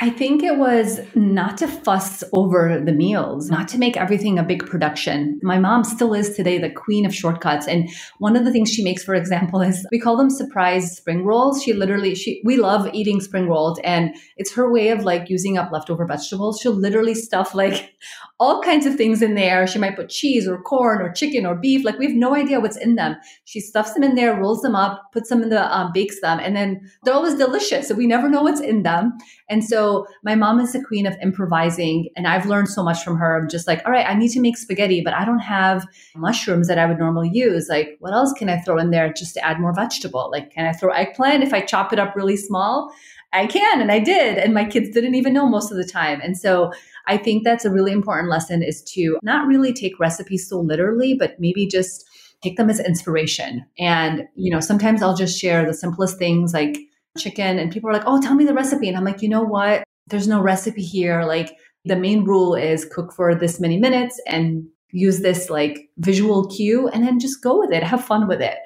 I 0.00 0.10
think 0.10 0.44
it 0.44 0.58
was 0.58 1.00
not 1.16 1.58
to 1.58 1.66
fuss 1.66 2.22
over 2.32 2.80
the 2.80 2.92
meals, 2.92 3.50
not 3.50 3.66
to 3.68 3.78
make 3.78 3.96
everything 3.96 4.38
a 4.38 4.44
big 4.44 4.64
production. 4.64 5.40
My 5.42 5.58
mom 5.58 5.82
still 5.82 6.14
is 6.14 6.36
today 6.36 6.58
the 6.58 6.70
queen 6.70 7.04
of 7.04 7.12
shortcuts. 7.12 7.66
And 7.66 7.90
one 8.18 8.36
of 8.36 8.44
the 8.44 8.52
things 8.52 8.72
she 8.72 8.84
makes, 8.84 9.02
for 9.02 9.16
example, 9.16 9.60
is 9.68 9.84
we 9.90 9.98
call 9.98 10.16
them 10.16 10.30
surprise 10.30 10.96
spring 10.96 11.24
rolls. 11.24 11.64
She 11.64 11.72
literally, 11.72 12.14
she, 12.14 12.40
we 12.44 12.56
love 12.56 12.88
eating 12.92 13.20
spring 13.20 13.48
rolls 13.48 13.80
and 13.82 14.14
it's 14.36 14.52
her 14.52 14.70
way 14.70 14.90
of 14.90 15.02
like 15.02 15.28
using 15.28 15.58
up 15.58 15.72
leftover 15.72 16.06
vegetables. 16.06 16.60
She'll 16.60 16.72
literally 16.72 17.16
stuff 17.16 17.52
like 17.52 17.92
all 18.40 18.62
kinds 18.62 18.86
of 18.86 18.94
things 18.94 19.20
in 19.20 19.34
there. 19.34 19.66
She 19.66 19.80
might 19.80 19.96
put 19.96 20.10
cheese 20.10 20.46
or 20.46 20.62
corn 20.62 21.02
or 21.02 21.12
chicken 21.12 21.44
or 21.44 21.56
beef. 21.56 21.84
Like 21.84 21.98
we 21.98 22.06
have 22.06 22.14
no 22.14 22.36
idea 22.36 22.60
what's 22.60 22.76
in 22.76 22.94
them. 22.94 23.16
She 23.46 23.58
stuffs 23.58 23.94
them 23.94 24.04
in 24.04 24.14
there, 24.14 24.38
rolls 24.38 24.62
them 24.62 24.76
up, 24.76 25.10
puts 25.12 25.28
them 25.28 25.42
in 25.42 25.48
the, 25.48 25.76
um, 25.76 25.90
bakes 25.92 26.20
them, 26.20 26.38
and 26.38 26.54
then 26.54 26.88
they're 27.02 27.14
always 27.14 27.34
delicious. 27.34 27.88
So 27.88 27.96
we 27.96 28.06
never 28.06 28.28
know 28.28 28.42
what's 28.42 28.60
in 28.60 28.84
them. 28.84 29.18
And 29.48 29.64
so 29.64 30.06
my 30.22 30.34
mom 30.34 30.60
is 30.60 30.72
the 30.72 30.84
queen 30.84 31.06
of 31.06 31.16
improvising. 31.22 32.08
And 32.16 32.26
I've 32.26 32.46
learned 32.46 32.68
so 32.68 32.82
much 32.82 33.02
from 33.02 33.16
her 33.16 33.42
of 33.42 33.50
just 33.50 33.66
like, 33.66 33.82
all 33.86 33.92
right, 33.92 34.06
I 34.06 34.14
need 34.14 34.30
to 34.30 34.40
make 34.40 34.56
spaghetti, 34.56 35.00
but 35.00 35.14
I 35.14 35.24
don't 35.24 35.38
have 35.38 35.86
mushrooms 36.14 36.68
that 36.68 36.78
I 36.78 36.86
would 36.86 36.98
normally 36.98 37.30
use. 37.32 37.68
Like, 37.68 37.96
what 38.00 38.12
else 38.12 38.32
can 38.32 38.48
I 38.48 38.58
throw 38.60 38.78
in 38.78 38.90
there 38.90 39.12
just 39.12 39.34
to 39.34 39.44
add 39.44 39.60
more 39.60 39.74
vegetable? 39.74 40.28
Like, 40.30 40.52
can 40.52 40.66
I 40.66 40.72
throw 40.72 40.92
eggplant 40.92 41.42
if 41.42 41.54
I 41.54 41.60
chop 41.60 41.92
it 41.92 41.98
up 41.98 42.14
really 42.14 42.36
small? 42.36 42.92
I 43.32 43.46
can. 43.46 43.80
And 43.80 43.92
I 43.92 43.98
did. 43.98 44.38
And 44.38 44.54
my 44.54 44.64
kids 44.64 44.90
didn't 44.90 45.14
even 45.14 45.34
know 45.34 45.48
most 45.48 45.70
of 45.70 45.76
the 45.76 45.84
time. 45.84 46.20
And 46.22 46.36
so 46.36 46.72
I 47.06 47.16
think 47.16 47.44
that's 47.44 47.64
a 47.64 47.70
really 47.70 47.92
important 47.92 48.30
lesson 48.30 48.62
is 48.62 48.82
to 48.94 49.18
not 49.22 49.46
really 49.46 49.72
take 49.72 49.98
recipes 49.98 50.48
so 50.48 50.60
literally, 50.60 51.14
but 51.14 51.38
maybe 51.38 51.66
just 51.66 52.06
take 52.42 52.56
them 52.56 52.70
as 52.70 52.80
inspiration. 52.80 53.64
And, 53.78 54.28
you 54.34 54.52
know, 54.52 54.60
sometimes 54.60 55.02
I'll 55.02 55.16
just 55.16 55.38
share 55.38 55.66
the 55.66 55.74
simplest 55.74 56.18
things 56.18 56.54
like 56.54 56.78
chicken 57.16 57.58
and 57.58 57.72
people 57.72 57.90
are 57.90 57.92
like, 57.92 58.04
oh, 58.06 58.20
tell 58.20 58.34
me 58.34 58.44
the 58.44 58.54
recipe. 58.54 58.88
And 58.88 58.96
I'm 58.96 59.04
like, 59.04 59.22
you 59.22 59.28
know 59.28 59.42
what? 59.42 59.84
There's 60.06 60.28
no 60.28 60.40
recipe 60.40 60.82
here. 60.82 61.24
Like 61.24 61.56
the 61.84 61.96
main 61.96 62.24
rule 62.24 62.54
is 62.54 62.84
cook 62.84 63.12
for 63.12 63.34
this 63.34 63.60
many 63.60 63.78
minutes 63.78 64.20
and 64.26 64.66
use 64.90 65.20
this 65.20 65.50
like 65.50 65.88
visual 65.98 66.48
cue 66.48 66.88
and 66.88 67.04
then 67.04 67.18
just 67.18 67.42
go 67.42 67.58
with 67.58 67.72
it. 67.72 67.82
Have 67.82 68.04
fun 68.04 68.28
with 68.28 68.40
it. 68.40 68.56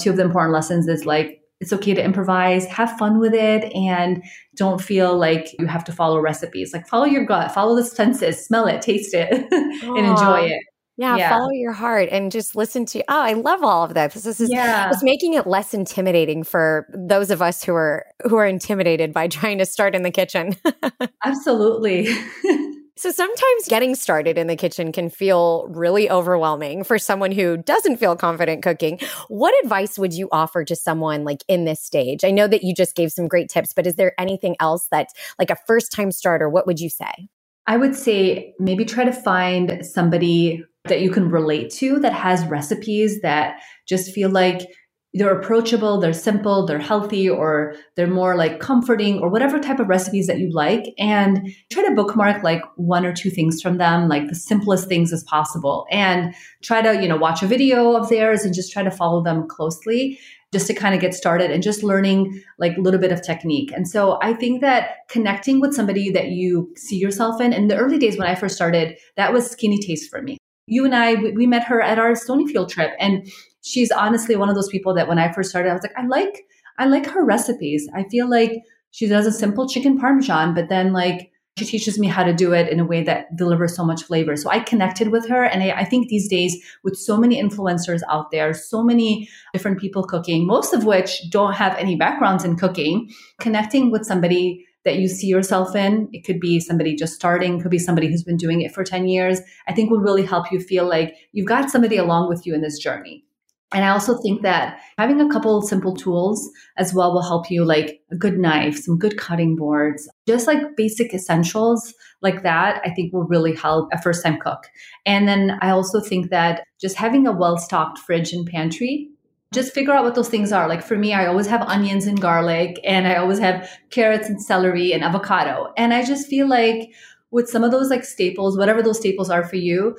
Two 0.00 0.10
of 0.10 0.16
the 0.16 0.24
important 0.24 0.52
lessons 0.52 0.88
is 0.88 1.06
like, 1.06 1.40
it's 1.60 1.72
okay 1.72 1.94
to 1.94 2.04
improvise, 2.04 2.66
have 2.66 2.98
fun 2.98 3.18
with 3.20 3.32
it, 3.32 3.72
and 3.74 4.22
don't 4.56 4.82
feel 4.82 5.16
like 5.16 5.48
you 5.58 5.66
have 5.66 5.84
to 5.84 5.92
follow 5.92 6.20
recipes. 6.20 6.72
Like 6.74 6.86
follow 6.86 7.04
your 7.04 7.24
gut, 7.24 7.52
follow 7.52 7.76
the 7.76 7.84
senses, 7.84 8.44
smell 8.44 8.66
it, 8.66 8.82
taste 8.82 9.14
it, 9.14 9.30
and 9.52 10.06
enjoy 10.06 10.40
it. 10.40 10.62
Yeah, 10.96 11.16
yeah, 11.16 11.28
follow 11.28 11.50
your 11.50 11.72
heart 11.72 12.08
and 12.12 12.30
just 12.30 12.54
listen 12.54 12.86
to. 12.86 13.00
Oh, 13.08 13.20
I 13.20 13.32
love 13.32 13.64
all 13.64 13.82
of 13.82 13.94
that. 13.94 14.12
This 14.12 14.40
is 14.40 14.48
yeah. 14.48 14.90
it's 14.90 15.02
making 15.02 15.34
it 15.34 15.46
less 15.46 15.74
intimidating 15.74 16.44
for 16.44 16.86
those 16.94 17.30
of 17.30 17.42
us 17.42 17.64
who 17.64 17.74
are 17.74 18.06
who 18.22 18.36
are 18.36 18.46
intimidated 18.46 19.12
by 19.12 19.26
trying 19.28 19.58
to 19.58 19.66
start 19.66 19.94
in 19.96 20.02
the 20.02 20.12
kitchen. 20.12 20.54
Absolutely. 21.24 22.06
so 22.96 23.10
sometimes 23.10 23.66
getting 23.66 23.96
started 23.96 24.38
in 24.38 24.46
the 24.46 24.54
kitchen 24.54 24.92
can 24.92 25.10
feel 25.10 25.66
really 25.70 26.08
overwhelming 26.08 26.84
for 26.84 26.96
someone 26.96 27.32
who 27.32 27.56
doesn't 27.56 27.96
feel 27.96 28.14
confident 28.14 28.62
cooking. 28.62 29.00
What 29.26 29.52
advice 29.64 29.98
would 29.98 30.14
you 30.14 30.28
offer 30.30 30.64
to 30.64 30.76
someone 30.76 31.24
like 31.24 31.42
in 31.48 31.64
this 31.64 31.82
stage? 31.82 32.24
I 32.24 32.30
know 32.30 32.46
that 32.46 32.62
you 32.62 32.72
just 32.72 32.94
gave 32.94 33.10
some 33.10 33.26
great 33.26 33.48
tips, 33.48 33.72
but 33.72 33.88
is 33.88 33.96
there 33.96 34.12
anything 34.16 34.54
else 34.60 34.86
that 34.92 35.08
like 35.40 35.50
a 35.50 35.56
first 35.66 35.90
time 35.90 36.12
starter, 36.12 36.48
what 36.48 36.68
would 36.68 36.78
you 36.78 36.88
say? 36.88 37.28
I 37.66 37.78
would 37.78 37.96
say 37.96 38.54
maybe 38.60 38.84
try 38.84 39.04
to 39.04 39.12
find 39.12 39.84
somebody 39.84 40.62
that 40.86 41.00
you 41.00 41.10
can 41.10 41.30
relate 41.30 41.70
to 41.70 41.98
that 42.00 42.12
has 42.12 42.44
recipes 42.46 43.20
that 43.22 43.60
just 43.86 44.12
feel 44.12 44.30
like 44.30 44.68
they're 45.16 45.38
approachable, 45.38 46.00
they're 46.00 46.12
simple, 46.12 46.66
they're 46.66 46.80
healthy, 46.80 47.30
or 47.30 47.76
they're 47.94 48.08
more 48.08 48.34
like 48.34 48.58
comforting, 48.58 49.20
or 49.20 49.28
whatever 49.28 49.60
type 49.60 49.78
of 49.78 49.88
recipes 49.88 50.26
that 50.26 50.40
you 50.40 50.50
like. 50.52 50.92
And 50.98 51.54
try 51.70 51.84
to 51.84 51.94
bookmark 51.94 52.42
like 52.42 52.62
one 52.74 53.06
or 53.06 53.14
two 53.14 53.30
things 53.30 53.62
from 53.62 53.78
them, 53.78 54.08
like 54.08 54.28
the 54.28 54.34
simplest 54.34 54.88
things 54.88 55.12
as 55.12 55.22
possible. 55.24 55.86
And 55.90 56.34
try 56.62 56.82
to, 56.82 57.00
you 57.00 57.08
know, 57.08 57.16
watch 57.16 57.44
a 57.44 57.46
video 57.46 57.94
of 57.94 58.08
theirs 58.08 58.44
and 58.44 58.52
just 58.52 58.72
try 58.72 58.82
to 58.82 58.90
follow 58.90 59.22
them 59.22 59.46
closely 59.46 60.18
just 60.52 60.66
to 60.66 60.74
kind 60.74 60.94
of 60.94 61.00
get 61.00 61.14
started 61.14 61.50
and 61.50 61.62
just 61.62 61.82
learning 61.84 62.42
like 62.58 62.76
a 62.76 62.80
little 62.80 63.00
bit 63.00 63.12
of 63.12 63.22
technique. 63.22 63.72
And 63.72 63.88
so 63.88 64.18
I 64.20 64.34
think 64.34 64.60
that 64.60 64.96
connecting 65.08 65.60
with 65.60 65.74
somebody 65.74 66.10
that 66.10 66.28
you 66.28 66.72
see 66.76 66.96
yourself 66.96 67.40
in, 67.40 67.52
in 67.52 67.68
the 67.68 67.76
early 67.76 67.98
days 67.98 68.18
when 68.18 68.28
I 68.28 68.34
first 68.34 68.54
started, 68.56 68.96
that 69.16 69.32
was 69.32 69.54
Skinnytaste 69.54 70.08
for 70.10 70.22
me 70.22 70.38
you 70.66 70.84
and 70.84 70.94
I, 70.94 71.14
we, 71.14 71.32
we 71.32 71.46
met 71.46 71.64
her 71.64 71.80
at 71.80 71.98
our 71.98 72.12
Stonyfield 72.12 72.68
trip, 72.68 72.92
and 72.98 73.30
she's 73.62 73.90
honestly 73.90 74.36
one 74.36 74.48
of 74.48 74.54
those 74.54 74.68
people 74.68 74.94
that 74.94 75.08
when 75.08 75.18
I 75.18 75.32
first 75.32 75.50
started, 75.50 75.70
I 75.70 75.74
was 75.74 75.82
like, 75.82 75.96
I 75.96 76.06
like, 76.06 76.46
I 76.78 76.86
like 76.86 77.06
her 77.06 77.24
recipes. 77.24 77.88
I 77.94 78.04
feel 78.04 78.28
like 78.28 78.62
she 78.90 79.06
does 79.06 79.26
a 79.26 79.32
simple 79.32 79.68
chicken 79.68 79.98
parmesan, 79.98 80.54
but 80.54 80.68
then 80.68 80.92
like 80.92 81.30
she 81.56 81.64
teaches 81.64 81.98
me 81.98 82.08
how 82.08 82.24
to 82.24 82.32
do 82.32 82.52
it 82.52 82.68
in 82.68 82.80
a 82.80 82.84
way 82.84 83.02
that 83.04 83.36
delivers 83.36 83.76
so 83.76 83.84
much 83.84 84.02
flavor. 84.02 84.36
So 84.36 84.50
I 84.50 84.58
connected 84.58 85.08
with 85.08 85.28
her. 85.28 85.44
And 85.44 85.62
I, 85.62 85.70
I, 85.70 85.84
think 85.84 86.08
these 86.08 86.28
days, 86.28 86.56
with 86.82 86.96
so 86.96 87.16
many 87.16 87.40
influencers 87.40 88.00
out 88.10 88.32
there, 88.32 88.52
so 88.52 88.82
many 88.82 89.28
different 89.52 89.78
people 89.78 90.02
cooking, 90.02 90.46
most 90.46 90.74
of 90.74 90.84
which 90.84 91.30
don't 91.30 91.52
have 91.52 91.76
any 91.76 91.94
backgrounds 91.94 92.44
in 92.44 92.56
cooking, 92.56 93.08
connecting 93.38 93.92
with 93.92 94.04
somebody 94.04 94.66
that 94.84 94.96
you 94.96 95.08
see 95.08 95.26
yourself 95.26 95.74
in. 95.74 96.08
It 96.12 96.24
could 96.24 96.40
be 96.40 96.60
somebody 96.60 96.94
just 96.94 97.14
starting, 97.14 97.60
could 97.60 97.70
be 97.70 97.78
somebody 97.78 98.08
who's 98.08 98.22
been 98.22 98.36
doing 98.36 98.60
it 98.62 98.74
for 98.74 98.84
10 98.84 99.06
years. 99.06 99.40
I 99.66 99.72
think 99.72 99.90
will 99.90 100.00
really 100.00 100.24
help 100.24 100.52
you 100.52 100.60
feel 100.60 100.88
like 100.88 101.14
you've 101.32 101.48
got 101.48 101.70
somebody 101.70 101.96
along 101.96 102.28
with 102.28 102.46
you 102.46 102.54
in 102.54 102.60
this 102.60 102.78
journey. 102.78 103.24
And 103.72 103.84
I 103.84 103.88
also 103.88 104.16
think 104.22 104.42
that 104.42 104.78
having 104.98 105.20
a 105.20 105.28
couple 105.28 105.60
simple 105.60 105.96
tools 105.96 106.48
as 106.76 106.94
well 106.94 107.12
will 107.12 107.22
help 107.22 107.50
you, 107.50 107.64
like 107.64 108.00
a 108.12 108.16
good 108.16 108.38
knife, 108.38 108.78
some 108.78 108.98
good 108.98 109.18
cutting 109.18 109.56
boards, 109.56 110.08
just 110.28 110.46
like 110.46 110.76
basic 110.76 111.12
essentials 111.12 111.92
like 112.22 112.44
that, 112.44 112.80
I 112.84 112.90
think 112.90 113.12
will 113.12 113.26
really 113.26 113.54
help 113.54 113.88
a 113.92 114.00
first 114.00 114.22
time 114.22 114.38
cook. 114.38 114.68
And 115.04 115.26
then 115.26 115.58
I 115.60 115.70
also 115.70 116.00
think 116.00 116.30
that 116.30 116.62
just 116.80 116.96
having 116.96 117.26
a 117.26 117.32
well 117.32 117.58
stocked 117.58 117.98
fridge 117.98 118.32
and 118.32 118.46
pantry 118.46 119.08
just 119.54 119.72
figure 119.72 119.92
out 119.94 120.04
what 120.04 120.14
those 120.14 120.28
things 120.28 120.52
are. 120.52 120.68
Like 120.68 120.82
for 120.84 120.98
me, 120.98 121.14
I 121.14 121.26
always 121.26 121.46
have 121.46 121.62
onions 121.62 122.06
and 122.06 122.20
garlic, 122.20 122.78
and 122.84 123.06
I 123.06 123.16
always 123.16 123.38
have 123.38 123.68
carrots 123.90 124.28
and 124.28 124.42
celery 124.42 124.92
and 124.92 125.02
avocado. 125.02 125.72
And 125.76 125.94
I 125.94 126.04
just 126.04 126.28
feel 126.28 126.48
like 126.48 126.90
with 127.30 127.48
some 127.48 127.64
of 127.64 127.70
those 127.70 127.90
like 127.90 128.04
staples, 128.04 128.58
whatever 128.58 128.82
those 128.82 128.98
staples 128.98 129.30
are 129.30 129.44
for 129.44 129.56
you, 129.56 129.96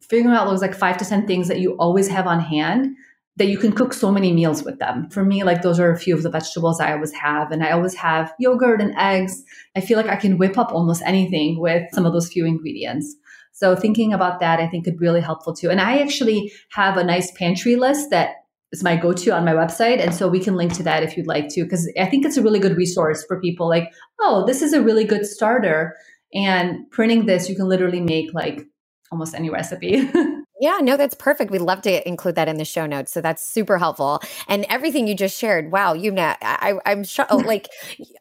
figuring 0.00 0.36
out 0.36 0.46
those 0.46 0.62
like 0.62 0.74
five 0.74 0.96
to 0.98 1.04
10 1.04 1.26
things 1.26 1.48
that 1.48 1.60
you 1.60 1.72
always 1.72 2.08
have 2.08 2.26
on 2.26 2.40
hand 2.40 2.96
that 3.36 3.46
you 3.46 3.58
can 3.58 3.72
cook 3.72 3.92
so 3.92 4.10
many 4.10 4.32
meals 4.32 4.64
with 4.64 4.80
them. 4.80 5.08
For 5.10 5.24
me, 5.24 5.44
like 5.44 5.62
those 5.62 5.78
are 5.78 5.92
a 5.92 5.98
few 5.98 6.14
of 6.14 6.24
the 6.24 6.30
vegetables 6.30 6.80
I 6.80 6.92
always 6.92 7.12
have. 7.12 7.52
And 7.52 7.62
I 7.62 7.70
always 7.70 7.94
have 7.94 8.32
yogurt 8.38 8.80
and 8.80 8.94
eggs. 8.98 9.44
I 9.76 9.80
feel 9.80 9.96
like 9.96 10.08
I 10.08 10.16
can 10.16 10.38
whip 10.38 10.58
up 10.58 10.72
almost 10.72 11.02
anything 11.06 11.60
with 11.60 11.84
some 11.92 12.04
of 12.04 12.12
those 12.12 12.28
few 12.28 12.44
ingredients. 12.44 13.14
So 13.52 13.76
thinking 13.76 14.12
about 14.12 14.40
that, 14.40 14.58
I 14.58 14.66
think 14.66 14.84
could 14.84 14.98
be 14.98 15.06
really 15.06 15.20
helpful 15.20 15.54
too. 15.54 15.70
And 15.70 15.80
I 15.80 15.98
actually 15.98 16.52
have 16.70 16.96
a 16.96 17.04
nice 17.04 17.30
pantry 17.32 17.76
list 17.76 18.10
that 18.10 18.36
is 18.72 18.82
my 18.82 18.96
go-to 18.96 19.30
on 19.30 19.44
my 19.44 19.52
website. 19.52 20.00
And 20.00 20.14
so 20.14 20.28
we 20.28 20.40
can 20.40 20.56
link 20.56 20.74
to 20.74 20.82
that 20.82 21.02
if 21.02 21.16
you'd 21.16 21.26
like 21.26 21.48
to, 21.50 21.64
because 21.64 21.90
I 21.98 22.06
think 22.06 22.26
it's 22.26 22.36
a 22.36 22.42
really 22.42 22.58
good 22.58 22.76
resource 22.76 23.24
for 23.26 23.40
people 23.40 23.68
like, 23.68 23.90
oh, 24.20 24.44
this 24.46 24.62
is 24.62 24.72
a 24.72 24.82
really 24.82 25.04
good 25.04 25.24
starter. 25.24 25.96
And 26.34 26.90
printing 26.90 27.26
this, 27.26 27.48
you 27.48 27.56
can 27.56 27.68
literally 27.68 28.00
make 28.00 28.34
like 28.34 28.66
almost 29.10 29.34
any 29.34 29.50
recipe. 29.50 30.10
Yeah, 30.60 30.78
no, 30.82 30.96
that's 30.96 31.14
perfect. 31.14 31.52
We'd 31.52 31.60
love 31.60 31.82
to 31.82 32.06
include 32.08 32.34
that 32.34 32.48
in 32.48 32.56
the 32.56 32.64
show 32.64 32.84
notes. 32.84 33.12
So 33.12 33.20
that's 33.20 33.46
super 33.46 33.78
helpful. 33.78 34.20
And 34.48 34.66
everything 34.68 35.06
you 35.06 35.14
just 35.14 35.38
shared, 35.38 35.70
wow, 35.70 35.92
you 35.92 36.10
know, 36.10 36.34
I, 36.42 36.74
I'm 36.84 37.04
sure, 37.04 37.26
oh, 37.30 37.36
like 37.36 37.68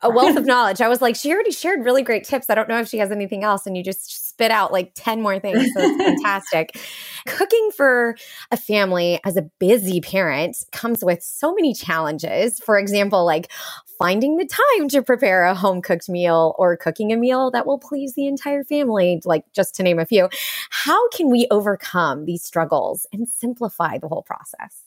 a 0.03 0.09
wealth 0.11 0.37
of 0.37 0.45
knowledge. 0.45 0.79
I 0.79 0.87
was 0.87 1.01
like, 1.01 1.15
she 1.15 1.33
already 1.33 1.51
shared 1.51 1.83
really 1.83 2.03
great 2.03 2.25
tips. 2.25 2.47
I 2.49 2.55
don't 2.55 2.69
know 2.69 2.79
if 2.79 2.87
she 2.89 2.99
has 2.99 3.11
anything 3.11 3.43
else. 3.43 3.65
And 3.65 3.75
you 3.75 3.83
just 3.83 4.29
spit 4.29 4.51
out 4.51 4.71
like 4.71 4.91
10 4.93 5.19
more 5.23 5.39
things. 5.39 5.73
So 5.73 5.81
it's 5.81 5.97
fantastic. 5.97 6.79
Cooking 7.25 7.71
for 7.75 8.15
a 8.51 8.57
family 8.57 9.19
as 9.25 9.35
a 9.35 9.41
busy 9.41 9.99
parent 9.99 10.57
comes 10.71 11.03
with 11.03 11.23
so 11.23 11.55
many 11.55 11.73
challenges. 11.73 12.59
For 12.59 12.77
example, 12.77 13.25
like 13.25 13.51
finding 13.97 14.37
the 14.37 14.45
time 14.45 14.87
to 14.89 15.01
prepare 15.01 15.43
a 15.45 15.55
home 15.55 15.81
cooked 15.81 16.07
meal 16.07 16.53
or 16.59 16.77
cooking 16.77 17.11
a 17.11 17.17
meal 17.17 17.49
that 17.51 17.65
will 17.65 17.79
please 17.79 18.13
the 18.13 18.27
entire 18.27 18.63
family, 18.63 19.21
like 19.25 19.43
just 19.53 19.73
to 19.75 19.83
name 19.83 19.97
a 19.97 20.05
few. 20.05 20.29
How 20.69 21.09
can 21.09 21.31
we 21.31 21.47
overcome 21.49 22.25
these 22.27 22.43
struggles 22.43 23.07
and 23.11 23.27
simplify 23.27 23.97
the 23.97 24.07
whole 24.07 24.23
process? 24.23 24.83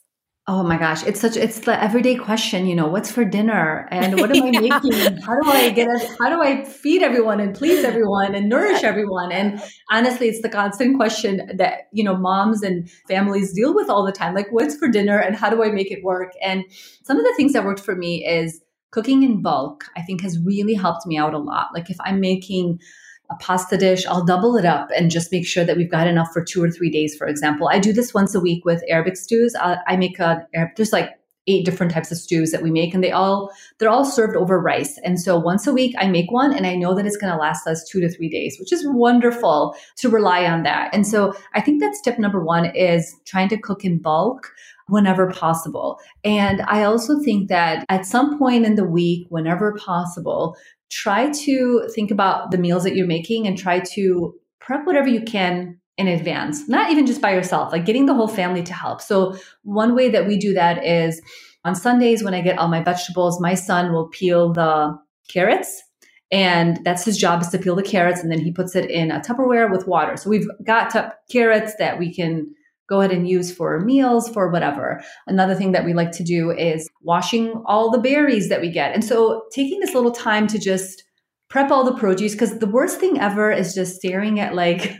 Oh 0.47 0.63
my 0.63 0.75
gosh, 0.75 1.03
it's 1.05 1.19
such 1.19 1.37
it's 1.37 1.59
the 1.59 1.81
everyday 1.81 2.15
question, 2.15 2.65
you 2.65 2.75
know, 2.75 2.87
what's 2.87 3.11
for 3.11 3.23
dinner 3.23 3.87
and 3.91 4.19
what 4.19 4.35
am 4.35 4.43
I 4.43 4.49
yeah. 4.53 4.59
making? 4.59 5.17
How 5.21 5.39
do 5.39 5.49
I 5.49 5.69
get 5.69 5.87
it? 5.87 6.09
How 6.19 6.29
do 6.29 6.41
I 6.41 6.65
feed 6.65 7.03
everyone 7.03 7.39
and 7.39 7.55
please 7.55 7.83
everyone 7.85 8.33
and 8.33 8.49
nourish 8.49 8.83
everyone? 8.83 9.31
And 9.31 9.61
honestly, 9.91 10.29
it's 10.29 10.41
the 10.41 10.49
constant 10.49 10.97
question 10.97 11.51
that, 11.55 11.89
you 11.93 12.03
know, 12.03 12.17
moms 12.17 12.63
and 12.63 12.89
families 13.07 13.53
deal 13.53 13.75
with 13.75 13.87
all 13.87 14.03
the 14.03 14.11
time. 14.11 14.33
Like 14.33 14.47
what's 14.51 14.75
for 14.75 14.87
dinner 14.87 15.19
and 15.19 15.35
how 15.35 15.51
do 15.51 15.63
I 15.63 15.69
make 15.69 15.91
it 15.91 16.03
work? 16.03 16.33
And 16.41 16.65
some 17.03 17.17
of 17.17 17.23
the 17.23 17.33
things 17.37 17.53
that 17.53 17.63
worked 17.63 17.81
for 17.81 17.95
me 17.95 18.25
is 18.25 18.61
cooking 18.89 19.21
in 19.21 19.43
bulk, 19.43 19.85
I 19.95 20.01
think 20.01 20.21
has 20.21 20.39
really 20.39 20.73
helped 20.73 21.05
me 21.05 21.17
out 21.17 21.35
a 21.35 21.37
lot. 21.37 21.67
Like 21.73 21.91
if 21.91 21.97
I'm 22.01 22.19
making 22.19 22.79
a 23.31 23.35
pasta 23.35 23.77
dish, 23.77 24.05
I'll 24.05 24.25
double 24.25 24.57
it 24.57 24.65
up 24.65 24.89
and 24.95 25.09
just 25.09 25.31
make 25.31 25.47
sure 25.47 25.63
that 25.63 25.77
we've 25.77 25.89
got 25.89 26.07
enough 26.07 26.31
for 26.33 26.43
two 26.43 26.63
or 26.63 26.69
three 26.69 26.91
days, 26.91 27.15
for 27.15 27.27
example. 27.27 27.69
I 27.71 27.79
do 27.79 27.93
this 27.93 28.13
once 28.13 28.35
a 28.35 28.39
week 28.39 28.65
with 28.65 28.83
Arabic 28.87 29.17
stews. 29.17 29.55
I, 29.55 29.77
I 29.87 29.95
make 29.97 30.19
a, 30.19 30.45
there's 30.75 30.93
like 30.93 31.11
eight 31.47 31.65
different 31.65 31.91
types 31.91 32.11
of 32.11 32.19
stews 32.19 32.51
that 32.51 32.61
we 32.61 32.69
make 32.69 32.93
and 32.93 33.03
they 33.03 33.11
all 33.11 33.51
they're 33.79 33.89
all 33.89 34.05
served 34.05 34.35
over 34.35 34.59
rice 34.59 34.99
and 35.03 35.19
so 35.19 35.39
once 35.39 35.65
a 35.65 35.73
week 35.73 35.95
i 35.97 36.07
make 36.07 36.31
one 36.31 36.53
and 36.53 36.67
i 36.67 36.75
know 36.75 36.93
that 36.93 37.03
it's 37.03 37.17
going 37.17 37.33
to 37.33 37.39
last 37.39 37.65
us 37.65 37.83
two 37.89 37.99
to 37.99 38.07
three 38.07 38.29
days 38.29 38.57
which 38.59 38.71
is 38.71 38.85
wonderful 38.89 39.75
to 39.97 40.07
rely 40.07 40.45
on 40.45 40.61
that 40.61 40.93
and 40.93 41.07
so 41.07 41.33
i 41.55 41.59
think 41.59 41.81
that's 41.81 41.99
tip 42.01 42.19
number 42.19 42.45
one 42.45 42.65
is 42.75 43.15
trying 43.25 43.49
to 43.49 43.57
cook 43.57 43.83
in 43.83 43.97
bulk 43.97 44.51
whenever 44.91 45.31
possible. 45.31 45.99
And 46.25 46.61
I 46.63 46.83
also 46.83 47.19
think 47.21 47.47
that 47.47 47.85
at 47.87 48.05
some 48.05 48.37
point 48.37 48.65
in 48.65 48.75
the 48.75 48.83
week, 48.83 49.25
whenever 49.29 49.73
possible, 49.75 50.57
try 50.91 51.29
to 51.29 51.87
think 51.95 52.11
about 52.11 52.51
the 52.51 52.57
meals 52.57 52.83
that 52.83 52.95
you're 52.95 53.07
making 53.07 53.47
and 53.47 53.57
try 53.57 53.79
to 53.79 54.33
prep 54.59 54.85
whatever 54.85 55.07
you 55.07 55.21
can 55.21 55.79
in 55.97 56.07
advance, 56.07 56.67
not 56.67 56.91
even 56.91 57.05
just 57.05 57.21
by 57.21 57.33
yourself, 57.33 57.71
like 57.71 57.85
getting 57.85 58.05
the 58.05 58.13
whole 58.13 58.27
family 58.27 58.63
to 58.63 58.73
help. 58.73 59.01
So, 59.01 59.35
one 59.63 59.95
way 59.95 60.09
that 60.09 60.27
we 60.27 60.37
do 60.37 60.53
that 60.53 60.85
is 60.85 61.21
on 61.63 61.75
Sundays 61.75 62.23
when 62.23 62.33
I 62.33 62.41
get 62.41 62.57
all 62.57 62.67
my 62.67 62.83
vegetables, 62.83 63.39
my 63.39 63.53
son 63.53 63.93
will 63.93 64.07
peel 64.07 64.51
the 64.51 64.97
carrots 65.29 65.81
and 66.31 66.79
that's 66.85 67.03
his 67.03 67.17
job 67.17 67.41
is 67.41 67.49
to 67.49 67.59
peel 67.59 67.75
the 67.75 67.83
carrots 67.83 68.21
and 68.21 68.31
then 68.31 68.39
he 68.39 68.51
puts 68.51 68.75
it 68.75 68.89
in 68.89 69.11
a 69.11 69.19
Tupperware 69.19 69.69
with 69.69 69.87
water. 69.87 70.15
So 70.15 70.29
we've 70.29 70.47
got 70.63 71.15
carrots 71.29 71.75
that 71.77 71.99
we 71.99 72.13
can 72.13 72.53
go 72.91 72.99
ahead 72.99 73.13
and 73.13 73.27
use 73.27 73.55
for 73.55 73.79
meals, 73.79 74.27
for 74.29 74.51
whatever. 74.51 75.01
Another 75.25 75.55
thing 75.55 75.71
that 75.71 75.85
we 75.85 75.93
like 75.93 76.11
to 76.11 76.23
do 76.23 76.51
is 76.51 76.89
washing 77.01 77.53
all 77.65 77.89
the 77.89 77.97
berries 77.97 78.49
that 78.49 78.59
we 78.59 78.69
get. 78.69 78.93
And 78.93 79.03
so 79.03 79.45
taking 79.53 79.79
this 79.79 79.95
little 79.95 80.11
time 80.11 80.45
to 80.47 80.59
just 80.59 81.05
prep 81.49 81.71
all 81.71 81.85
the 81.85 81.95
produce, 81.95 82.33
because 82.33 82.59
the 82.59 82.67
worst 82.67 82.99
thing 82.99 83.17
ever 83.17 83.49
is 83.49 83.73
just 83.73 83.95
staring 83.95 84.41
at 84.41 84.55
like 84.55 84.93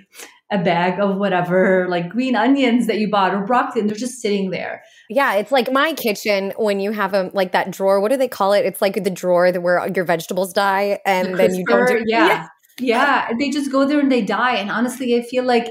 a 0.53 0.57
bag 0.57 1.01
of 1.01 1.17
whatever, 1.17 1.87
like 1.89 2.07
green 2.07 2.33
onions 2.33 2.87
that 2.87 2.97
you 2.97 3.09
bought 3.09 3.33
or 3.33 3.45
broccoli, 3.45 3.81
and 3.81 3.89
they're 3.89 3.97
just 3.97 4.21
sitting 4.21 4.51
there. 4.51 4.81
Yeah, 5.09 5.33
it's 5.35 5.51
like 5.51 5.69
my 5.69 5.91
kitchen 5.91 6.53
when 6.55 6.79
you 6.79 6.93
have 6.93 7.13
a 7.13 7.29
like 7.33 7.51
that 7.51 7.71
drawer. 7.71 7.99
What 7.99 8.11
do 8.11 8.17
they 8.17 8.29
call 8.29 8.53
it? 8.53 8.65
It's 8.65 8.81
like 8.81 9.03
the 9.03 9.09
drawer 9.09 9.51
that 9.51 9.59
where 9.59 9.85
your 9.93 10.05
vegetables 10.05 10.53
die, 10.53 10.99
and 11.05 11.33
the 11.33 11.37
then 11.37 11.55
you 11.55 11.65
don't 11.65 11.87
do. 11.87 12.03
Yeah. 12.05 12.47
yeah, 12.79 13.27
yeah. 13.27 13.37
They 13.37 13.49
just 13.49 13.69
go 13.69 13.85
there 13.85 13.99
and 13.99 14.09
they 14.09 14.21
die. 14.21 14.55
And 14.55 14.71
honestly, 14.71 15.17
I 15.17 15.23
feel 15.23 15.43
like 15.43 15.67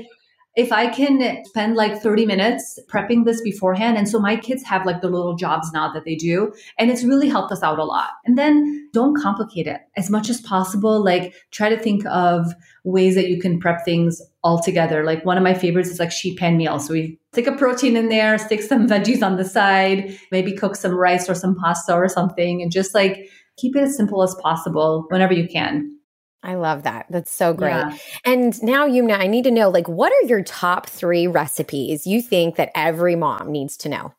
if 0.61 0.73
I 0.73 0.89
can 0.89 1.43
spend 1.47 1.75
like 1.75 2.03
30 2.03 2.27
minutes 2.27 2.79
prepping 2.87 3.25
this 3.25 3.41
beforehand. 3.41 3.97
And 3.97 4.07
so 4.07 4.21
my 4.21 4.37
kids 4.37 4.63
have 4.65 4.85
like 4.85 5.01
the 5.01 5.09
little 5.09 5.35
jobs 5.35 5.73
now 5.73 5.91
that 5.95 6.05
they 6.05 6.15
do. 6.15 6.53
And 6.79 6.91
it's 6.91 7.03
really 7.03 7.31
helped 7.31 7.51
us 7.51 7.63
out 7.63 7.79
a 7.79 7.85
lot. 7.85 8.11
And 8.27 8.37
then 8.37 8.91
don't 8.93 9.17
complicate 9.17 9.67
it 9.67 9.81
as 9.97 10.11
much 10.11 10.29
as 10.29 10.43
possible. 10.43 11.03
Like 11.03 11.35
try 11.51 11.71
to 11.71 11.79
think 11.79 12.05
of 12.05 12.53
ways 12.85 13.15
that 13.15 13.31
you 13.31 13.41
can 13.41 13.59
prep 13.59 13.87
things 13.87 14.21
all 14.45 14.63
together. 14.63 15.03
Like 15.03 15.25
one 15.25 15.39
of 15.39 15.43
my 15.43 15.55
favorites 15.55 15.89
is 15.89 15.99
like 15.99 16.13
sheet 16.13 16.39
pan 16.39 16.59
meal. 16.59 16.79
So 16.79 16.93
we 16.93 17.19
stick 17.33 17.47
a 17.47 17.57
protein 17.57 17.97
in 17.97 18.11
there, 18.11 18.37
stick 18.37 18.61
some 18.61 18.87
veggies 18.87 19.23
on 19.23 19.39
the 19.39 19.47
side, 19.47 20.15
maybe 20.31 20.53
cook 20.53 20.77
some 20.77 20.93
rice 20.95 21.27
or 21.27 21.35
some 21.35 21.55
pasta 21.55 21.95
or 21.95 22.09
something, 22.09 22.61
and 22.61 22.71
just 22.71 22.95
like 22.95 23.31
keep 23.57 23.77
it 23.77 23.83
as 23.83 23.97
simple 23.97 24.23
as 24.23 24.35
possible 24.43 25.07
whenever 25.09 25.33
you 25.33 25.49
can. 25.49 25.97
I 26.43 26.55
love 26.55 26.85
that. 26.85 27.07
That's 27.11 27.31
so 27.31 27.53
great. 27.53 27.71
Yeah. 27.71 27.97
And 28.25 28.63
now, 28.63 28.89
Yumna, 28.89 29.19
I 29.19 29.27
need 29.27 29.45
to 29.45 29.51
know 29.51 29.69
like, 29.69 29.89
what 29.89 30.13
are 30.13 30.27
your 30.27 30.43
top 30.43 30.87
three 30.87 31.27
recipes 31.27 32.07
you 32.07 32.23
think 32.23 32.57
that 32.57 32.71
every 32.75 33.15
mom 33.15 33.53
needs 33.53 33.77
to 33.79 33.89
know? 33.89 34.15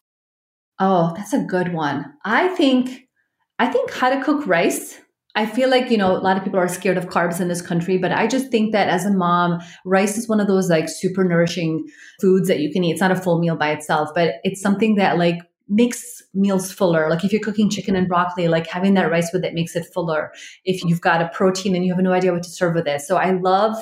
Oh, 0.79 1.13
that's 1.15 1.33
a 1.33 1.43
good 1.43 1.73
one. 1.73 2.05
I 2.23 2.49
think, 2.49 3.07
I 3.59 3.67
think 3.67 3.91
how 3.91 4.09
to 4.09 4.23
cook 4.23 4.45
rice. 4.45 4.99
I 5.33 5.45
feel 5.45 5.69
like, 5.69 5.89
you 5.89 5.97
know, 5.97 6.15
a 6.15 6.19
lot 6.19 6.37
of 6.37 6.43
people 6.43 6.59
are 6.59 6.67
scared 6.67 6.97
of 6.97 7.07
carbs 7.07 7.39
in 7.39 7.47
this 7.47 7.61
country, 7.61 7.97
but 7.97 8.11
I 8.11 8.27
just 8.27 8.51
think 8.51 8.73
that 8.73 8.89
as 8.89 9.05
a 9.05 9.11
mom, 9.11 9.59
rice 9.85 10.17
is 10.17 10.27
one 10.27 10.39
of 10.39 10.47
those 10.47 10.69
like 10.69 10.89
super 10.89 11.23
nourishing 11.23 11.85
foods 12.19 12.47
that 12.49 12.59
you 12.59 12.71
can 12.71 12.83
eat. 12.83 12.91
It's 12.91 13.01
not 13.01 13.11
a 13.11 13.15
full 13.15 13.39
meal 13.39 13.55
by 13.55 13.71
itself, 13.71 14.09
but 14.13 14.35
it's 14.43 14.61
something 14.61 14.95
that 14.95 15.17
like 15.17 15.37
makes 15.71 16.21
meals 16.33 16.71
fuller. 16.71 17.09
Like 17.09 17.23
if 17.23 17.31
you're 17.31 17.41
cooking 17.41 17.69
chicken 17.69 17.95
and 17.95 18.07
broccoli, 18.07 18.47
like 18.47 18.67
having 18.67 18.93
that 18.95 19.09
rice 19.09 19.31
with 19.33 19.45
it 19.45 19.53
makes 19.53 19.75
it 19.75 19.87
fuller. 19.93 20.31
If 20.65 20.83
you've 20.83 21.01
got 21.01 21.21
a 21.21 21.29
protein 21.29 21.75
and 21.75 21.85
you 21.85 21.93
have 21.93 22.03
no 22.03 22.11
idea 22.11 22.33
what 22.33 22.43
to 22.43 22.49
serve 22.49 22.75
with 22.75 22.87
it. 22.87 23.01
So 23.01 23.17
I 23.17 23.31
love 23.31 23.77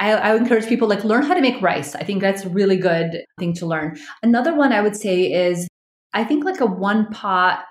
I, 0.00 0.12
I 0.12 0.36
encourage 0.36 0.66
people 0.68 0.88
like 0.88 1.02
learn 1.04 1.24
how 1.24 1.34
to 1.34 1.40
make 1.40 1.60
rice. 1.60 1.94
I 1.94 2.04
think 2.04 2.20
that's 2.20 2.44
a 2.44 2.48
really 2.48 2.76
good 2.76 3.24
thing 3.38 3.52
to 3.54 3.66
learn. 3.66 3.98
Another 4.22 4.54
one 4.54 4.72
I 4.72 4.80
would 4.80 4.96
say 4.96 5.32
is 5.32 5.66
I 6.12 6.24
think 6.24 6.44
like 6.44 6.60
a 6.60 6.66
one 6.66 7.06
pot 7.06 7.64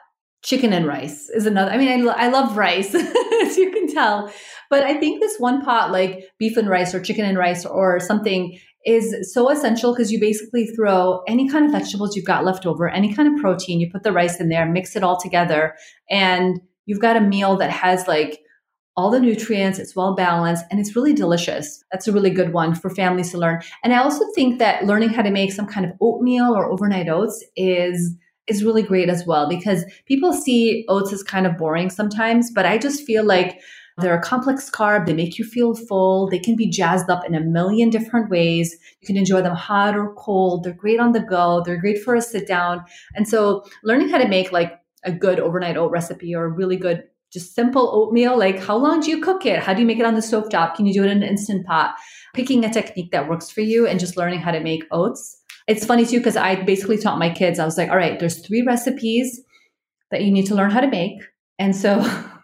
chicken 0.43 0.74
and 0.74 0.86
rice 0.86 1.29
is 1.29 1.45
another. 1.45 1.71
I 1.71 1.77
mean, 1.77 2.07
I, 2.07 2.25
I 2.25 2.27
love 2.29 2.57
rice, 2.57 2.93
as 3.41 3.57
you 3.57 3.71
can 3.71 3.93
tell, 3.93 4.31
but 4.69 4.83
I 4.83 5.00
think 5.00 5.21
this 5.21 5.38
one 5.39 5.63
pot 5.63 5.91
like 5.91 6.29
beef 6.38 6.57
and 6.57 6.69
rice 6.69 6.93
or 6.93 7.01
chicken 7.01 7.25
and 7.25 7.38
rice 7.38 7.65
or 7.65 8.00
something 8.00 8.59
is 8.86 9.34
so 9.34 9.50
essential 9.50 9.93
because 9.93 10.12
you 10.12 10.19
basically 10.19 10.67
throw 10.67 11.22
any 11.27 11.50
kind 11.50 11.65
of 11.65 11.72
vegetables 11.72 12.15
you've 12.15 12.25
got 12.25 12.46
left 12.46 12.65
over, 12.65 12.89
any 12.89 13.13
kind 13.13 13.34
of 13.34 13.41
protein, 13.41 13.79
you 13.79 13.91
put 13.91 14.03
the 14.03 14.12
rice 14.12 14.39
in 14.39 14.50
there, 14.50 14.65
mix 14.65 14.96
it 14.96 15.03
all 15.03 15.19
together, 15.19 15.75
and 16.10 16.62
you've 16.86 17.01
got 17.01 17.17
a 17.17 17.22
meal 17.22 17.57
that 17.57 17.69
has 17.69 18.07
like 18.07 18.39
all 18.96 19.12
the 19.12 19.19
nutrients, 19.19 19.77
it's 19.77 19.96
well 19.96 20.15
balanced, 20.15 20.65
and 20.72 20.79
it's 20.79 20.96
really 20.96 21.13
delicious. 21.13 21.84
That's 21.91 22.07
a 22.07 22.12
really 22.12 22.31
good 22.31 22.51
one 22.51 22.74
for 22.74 22.89
families 22.89 23.29
to 23.31 23.38
learn. 23.38 23.62
And 23.84 23.93
I 23.93 24.00
also 24.00 24.25
think 24.34 24.57
that 24.57 24.86
learning 24.86 25.10
how 25.10 25.22
to 25.22 25.29
make 25.29 25.51
some 25.51 25.67
kind 25.67 25.86
of 25.86 25.91
oatmeal 26.01 26.55
or 26.55 26.72
overnight 26.72 27.07
oats 27.07 27.46
is 27.55 28.15
is 28.48 28.63
really 28.63 28.81
great 28.81 29.10
as 29.10 29.25
well 29.25 29.48
because 29.50 29.84
people 30.05 30.31
see 30.31 30.86
oats 30.88 31.12
as 31.12 31.22
kind 31.22 31.46
of 31.46 31.57
boring 31.57 31.89
sometimes, 31.89 32.50
but 32.50 32.65
I 32.65 32.77
just 32.77 33.03
feel 33.03 33.25
like 33.25 33.60
They're 33.97 34.17
a 34.17 34.21
complex 34.21 34.69
carb. 34.69 35.05
They 35.05 35.13
make 35.13 35.39
you 35.39 35.45
feel 35.45 35.73
full. 35.73 36.29
They 36.29 36.37
can 36.37 36.55
be 36.55 36.69
jazzed 36.69 37.09
up 37.09 37.25
in 37.25 37.33
a 37.33 37.39
million 37.39 37.89
different 37.89 38.29
ways. 38.29 38.75
You 39.01 39.07
can 39.07 39.17
enjoy 39.17 39.41
them 39.41 39.55
hot 39.55 39.97
or 39.97 40.13
cold. 40.13 40.63
They're 40.63 40.73
great 40.73 40.99
on 40.99 41.13
the 41.13 41.19
go. 41.19 41.63
They're 41.65 41.81
great 41.81 42.03
for 42.03 42.13
a 42.13 42.21
sit 42.21 42.47
down. 42.47 42.83
And 43.15 43.27
so 43.27 43.63
learning 43.83 44.09
how 44.09 44.19
to 44.19 44.27
make 44.27 44.51
like 44.51 44.79
a 45.03 45.11
good 45.11 45.39
overnight 45.39 45.77
oat 45.77 45.91
recipe 45.91 46.35
or 46.35 46.45
a 46.45 46.49
really 46.49 46.77
good 46.77 47.03
just 47.31 47.53
simple 47.53 47.89
oatmeal 47.93 48.37
like 48.37 48.57
how 48.57 48.75
long 48.77 49.01
do 49.01 49.09
you 49.09 49.21
cook 49.21 49.45
it 49.45 49.59
how 49.59 49.73
do 49.73 49.81
you 49.81 49.85
make 49.85 49.99
it 49.99 50.05
on 50.05 50.15
the 50.15 50.21
stove 50.21 50.49
top 50.49 50.75
can 50.75 50.85
you 50.85 50.93
do 50.93 51.03
it 51.03 51.11
in 51.11 51.21
an 51.21 51.27
instant 51.27 51.65
pot 51.65 51.93
picking 52.33 52.63
a 52.63 52.71
technique 52.71 53.11
that 53.11 53.27
works 53.27 53.51
for 53.51 53.59
you 53.59 53.85
and 53.85 53.99
just 53.99 54.15
learning 54.15 54.39
how 54.39 54.49
to 54.49 54.61
make 54.61 54.85
oats 54.91 55.41
it's 55.67 55.85
funny 55.85 56.05
too 56.05 56.19
because 56.19 56.37
i 56.37 56.55
basically 56.63 56.97
taught 56.97 57.19
my 57.19 57.29
kids 57.29 57.59
i 57.59 57.65
was 57.65 57.77
like 57.77 57.89
all 57.89 57.97
right 57.97 58.19
there's 58.19 58.45
three 58.45 58.61
recipes 58.61 59.41
that 60.09 60.23
you 60.23 60.31
need 60.31 60.45
to 60.45 60.55
learn 60.55 60.71
how 60.71 60.79
to 60.79 60.87
make 60.87 61.19
and 61.59 61.75
so 61.75 61.99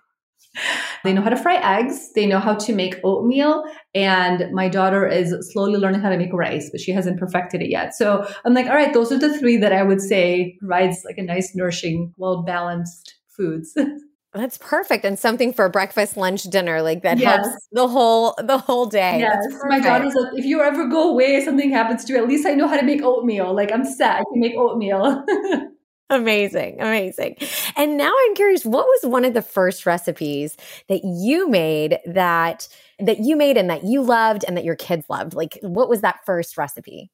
they 1.04 1.14
know 1.14 1.22
how 1.22 1.30
to 1.30 1.38
fry 1.38 1.56
eggs 1.56 2.12
they 2.14 2.26
know 2.26 2.40
how 2.40 2.56
to 2.56 2.74
make 2.74 2.96
oatmeal 3.04 3.64
and 3.94 4.52
my 4.54 4.68
daughter 4.68 5.08
is 5.08 5.34
slowly 5.52 5.80
learning 5.80 6.02
how 6.02 6.10
to 6.10 6.18
make 6.18 6.34
rice 6.34 6.70
but 6.72 6.80
she 6.80 6.92
hasn't 6.92 7.20
perfected 7.20 7.62
it 7.62 7.70
yet 7.70 7.94
so 7.94 8.28
i'm 8.46 8.54
like 8.54 8.68
all 8.68 8.76
right 8.76 8.94
those 8.94 9.12
are 9.12 9.20
the 9.20 9.38
three 9.38 9.58
that 9.58 9.74
i 9.74 9.84
would 9.84 10.02
say 10.02 10.56
provides 10.60 11.04
like 11.06 11.18
a 11.18 11.24
nice 11.24 11.56
nourishing 11.56 12.14
well 12.18 12.44
balanced 12.44 13.16
foods 13.28 13.76
That's 14.34 14.58
perfect. 14.58 15.06
And 15.06 15.18
something 15.18 15.54
for 15.54 15.70
breakfast, 15.70 16.18
lunch, 16.18 16.44
dinner, 16.44 16.82
like 16.82 17.04
that 17.04 17.20
yes. 17.20 17.46
helps 17.46 17.68
the 17.72 17.88
whole 17.88 18.34
the 18.44 18.58
whole 18.58 18.88
day. 18.88 19.20
Yes. 19.20 19.46
My 19.68 19.80
daughter's 19.80 20.16
like, 20.16 20.34
if 20.34 20.46
you 20.46 20.62
ever 20.62 20.88
go 20.88 21.12
away, 21.12 21.44
something 21.46 21.70
happens 21.70 22.04
to 22.06 22.14
you, 22.14 22.20
at 22.20 22.28
least 22.28 22.48
I 22.48 22.54
know 22.54 22.68
how 22.68 22.76
to 22.76 22.84
make 22.84 23.04
oatmeal. 23.04 23.56
Like 23.56 23.72
I'm 23.72 23.86
set. 23.86 24.16
I 24.16 24.24
can 24.24 24.40
make 24.40 24.56
oatmeal. 24.56 25.24
amazing. 26.14 26.80
Amazing. 26.80 27.38
And 27.76 27.98
now 27.98 28.12
I'm 28.12 28.36
curious, 28.36 28.66
what 28.66 28.86
was 28.86 29.12
one 29.12 29.26
of 29.26 29.34
the 29.34 29.42
first 29.42 29.86
recipes 29.86 30.56
that 30.90 31.02
you 31.04 31.50
made 31.50 32.00
that 32.06 32.68
that 33.00 33.20
you 33.20 33.36
made 33.36 33.58
and 33.58 33.70
that 33.70 33.84
you 33.84 34.02
loved 34.02 34.46
and 34.48 34.56
that 34.56 34.64
your 34.64 34.76
kids 34.76 35.06
loved? 35.10 35.34
Like 35.34 35.60
what 35.62 35.90
was 35.90 36.02
that 36.02 36.26
first 36.26 36.58
recipe? 36.58 37.12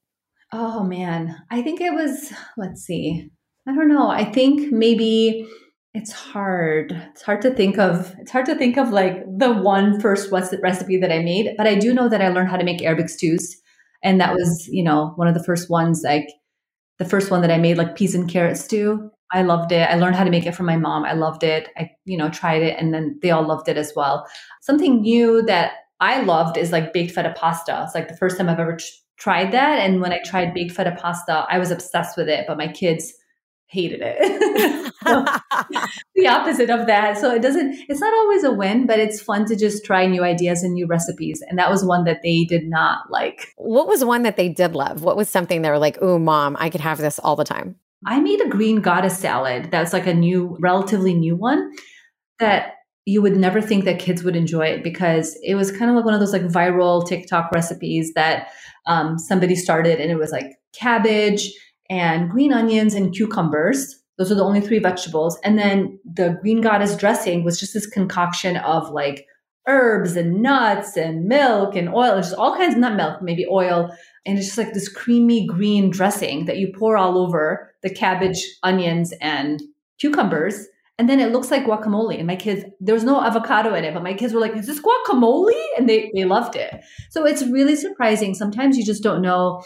Oh 0.52 0.84
man. 0.84 1.36
I 1.52 1.62
think 1.62 1.82
it 1.82 1.94
was, 1.94 2.34
let's 2.58 2.82
see. 2.82 3.30
I 3.68 3.76
don't 3.76 3.88
know. 3.88 4.10
I 4.10 4.26
think 4.26 4.72
maybe 4.72 5.48
it's 5.94 6.12
hard. 6.12 6.92
It's 7.12 7.22
hard 7.22 7.42
to 7.42 7.54
think 7.54 7.78
of. 7.78 8.16
It's 8.20 8.32
hard 8.32 8.46
to 8.46 8.56
think 8.56 8.78
of 8.78 8.92
like 8.92 9.24
the 9.26 9.52
one 9.52 10.00
first 10.00 10.32
recipe 10.32 10.98
that 10.98 11.12
I 11.12 11.20
made, 11.20 11.56
but 11.58 11.68
I 11.68 11.76
do 11.76 11.94
know 11.94 12.08
that 12.10 12.22
I 12.22 12.30
learned 12.30 12.50
how 12.50 12.58
to 12.58 12.64
make 12.64 12.84
Arabic 12.84 13.10
stews, 13.10 13.60
and 14.04 14.22
that 14.22 14.34
was 14.34 14.68
you 14.72 14.84
know 14.84 15.14
one 15.16 15.28
of 15.28 15.34
the 15.34 15.44
first 15.44 15.70
ones. 15.70 16.02
Like 16.04 16.28
the 17.00 17.06
first 17.06 17.32
one 17.32 17.42
that 17.42 17.52
I 17.52 17.58
made, 17.58 17.78
like 17.78 17.96
peas 17.96 18.14
and 18.14 18.30
carrot 18.30 18.58
stew. 18.58 19.10
I 19.32 19.44
loved 19.44 19.72
it. 19.72 19.90
I 19.90 19.96
learned 19.96 20.16
how 20.16 20.24
to 20.24 20.32
make 20.32 20.46
it 20.46 20.56
from 20.56 20.66
my 20.66 20.78
mom. 20.78 21.06
I 21.06 21.14
loved 21.14 21.44
it. 21.44 21.70
I 21.78 21.92
you 22.06 22.18
know 22.18 22.30
tried 22.30 22.62
it, 22.62 22.78
and 22.80 22.94
then 22.94 23.18
they 23.22 23.32
all 23.32 23.46
loved 23.48 23.68
it 23.68 23.78
as 23.78 23.94
well. 23.96 24.28
Something 24.62 25.02
new 25.02 25.42
that 25.44 25.74
I 26.00 26.22
loved 26.22 26.58
is 26.58 26.72
like 26.72 26.94
baked 26.94 27.14
feta 27.14 27.34
pasta. 27.36 27.82
It's 27.86 27.96
like 27.96 28.08
the 28.08 28.18
first 28.18 28.38
time 28.38 28.50
I've 28.50 28.60
ever 28.60 28.78
tried 29.18 29.52
that, 29.52 29.80
and 29.80 30.02
when 30.02 30.14
I 30.14 30.20
tried 30.26 30.54
baked 30.54 30.76
feta 30.76 30.96
pasta, 31.00 31.46
I 31.50 31.60
was 31.60 31.72
obsessed 31.72 32.18
with 32.18 32.28
it. 32.28 32.46
But 32.48 32.58
my 32.58 32.68
kids 32.68 33.14
hated 33.70 34.02
it. 34.02 34.94
the 36.16 36.28
opposite 36.28 36.70
of 36.70 36.88
that. 36.88 37.18
So 37.18 37.34
it 37.34 37.42
doesn't, 37.42 37.76
it's 37.88 38.02
not 38.02 38.14
always 38.14 38.44
a 38.44 38.52
win, 38.52 38.88
but 38.88 39.00
it's 39.00 39.22
fun 39.22 39.46
to 39.46 39.56
just 39.56 39.86
try 39.86 40.08
new 40.08 40.24
ideas 40.24 40.64
and 40.64 40.74
new 40.74 40.88
recipes. 40.88 41.44
And 41.48 41.58
that 41.60 41.70
was 41.70 41.86
one 41.86 42.04
that 42.06 42.22
they 42.24 42.46
did 42.46 42.68
not 42.68 43.12
like. 43.12 43.54
What 43.58 43.88
was 43.88 44.04
one 44.04 44.24
that 44.24 44.38
they 44.38 44.50
did 44.50 44.74
love? 44.74 45.04
What 45.04 45.16
was 45.16 45.30
something 45.30 45.62
they 45.62 45.70
were 45.70 45.78
like, 45.78 46.00
oh, 46.02 46.18
mom, 46.18 46.58
I 46.60 46.70
could 46.70 46.82
have 46.82 46.98
this 46.98 47.20
all 47.20 47.36
the 47.36 47.44
time? 47.44 47.76
I 48.06 48.20
made 48.20 48.42
a 48.42 48.50
green 48.50 48.82
goddess 48.82 49.18
salad. 49.18 49.70
That's 49.72 49.94
like 49.94 50.08
a 50.08 50.14
new, 50.14 50.58
relatively 50.60 51.14
new 51.14 51.36
one 51.36 51.72
that 52.40 52.74
you 53.06 53.22
would 53.22 53.36
never 53.36 53.62
think 53.62 53.86
that 53.86 54.00
kids 54.00 54.24
would 54.24 54.36
enjoy 54.36 54.66
it 54.66 54.84
because 54.84 55.38
it 55.44 55.56
was 55.56 55.72
kind 55.72 55.90
of 55.90 55.96
like 55.96 56.06
one 56.06 56.14
of 56.14 56.20
those 56.20 56.34
like 56.34 56.44
viral 56.44 57.08
TikTok 57.08 57.52
recipes 57.52 58.14
that 58.14 58.48
um, 58.88 59.20
somebody 59.20 59.56
started 59.56 60.00
and 60.00 60.12
it 60.12 60.16
was 60.16 60.32
like 60.32 60.56
cabbage 60.74 61.52
and 61.90 62.30
green 62.30 62.54
onions 62.54 62.94
and 62.94 63.14
cucumbers. 63.14 63.96
Those 64.18 64.32
are 64.32 64.36
the 64.36 64.44
only 64.44 64.62
three 64.62 64.80
vegetables. 64.80 65.40
And 65.44 65.58
then 65.58 66.00
the 66.04 66.38
green 66.42 66.62
goddess 66.62 66.96
dressing 66.96 67.44
was 67.44 67.60
just 67.60 67.74
this 67.74 67.88
concoction 67.88 68.58
of 68.58 68.90
like 68.92 69.26
herbs 69.68 70.16
and 70.16 70.42
nuts 70.42 70.98
and 70.98 71.26
milk 71.26 71.76
and 71.76 71.90
oil, 71.90 72.18
just 72.18 72.34
all 72.34 72.56
kinds 72.56 72.74
of 72.74 72.80
not 72.80 72.96
milk, 72.96 73.22
maybe 73.22 73.46
oil. 73.50 73.90
And 74.26 74.38
it's 74.38 74.48
just 74.48 74.58
like 74.58 74.74
this 74.74 74.90
creamy 74.90 75.48
green 75.48 75.90
dressing 75.90 76.46
that 76.46 76.58
you 76.58 76.74
pour 76.78 76.98
all 76.98 77.18
over 77.18 77.74
the 77.82 77.90
cabbage, 77.90 78.44
onions, 78.64 79.14
and 79.22 79.62
cucumbers. 80.00 80.68
And 80.98 81.08
then 81.08 81.22
it 81.22 81.32
looks 81.32 81.50
like 81.50 81.64
guacamole. 81.64 82.18
And 82.18 82.28
my 82.28 82.36
kids, 82.36 82.66
there 82.82 82.96
was 82.96 83.06
no 83.06 83.22
avocado 83.22 83.74
in 83.74 83.86
it, 83.86 83.94
but 83.94 84.04
my 84.04 84.14
kids 84.14 84.34
were 84.34 84.42
like, 84.42 84.56
is 84.58 84.68
this 84.68 84.82
guacamole? 84.82 85.54
And 85.78 85.88
they, 85.88 86.12
they 86.14 86.26
loved 86.26 86.58
it. 86.58 86.84
So 87.10 87.26
it's 87.26 87.44
really 87.44 87.78
surprising. 87.78 88.34
Sometimes 88.34 88.78
you 88.78 88.84
just 88.84 89.02
don't 89.02 89.22
know 89.22 89.64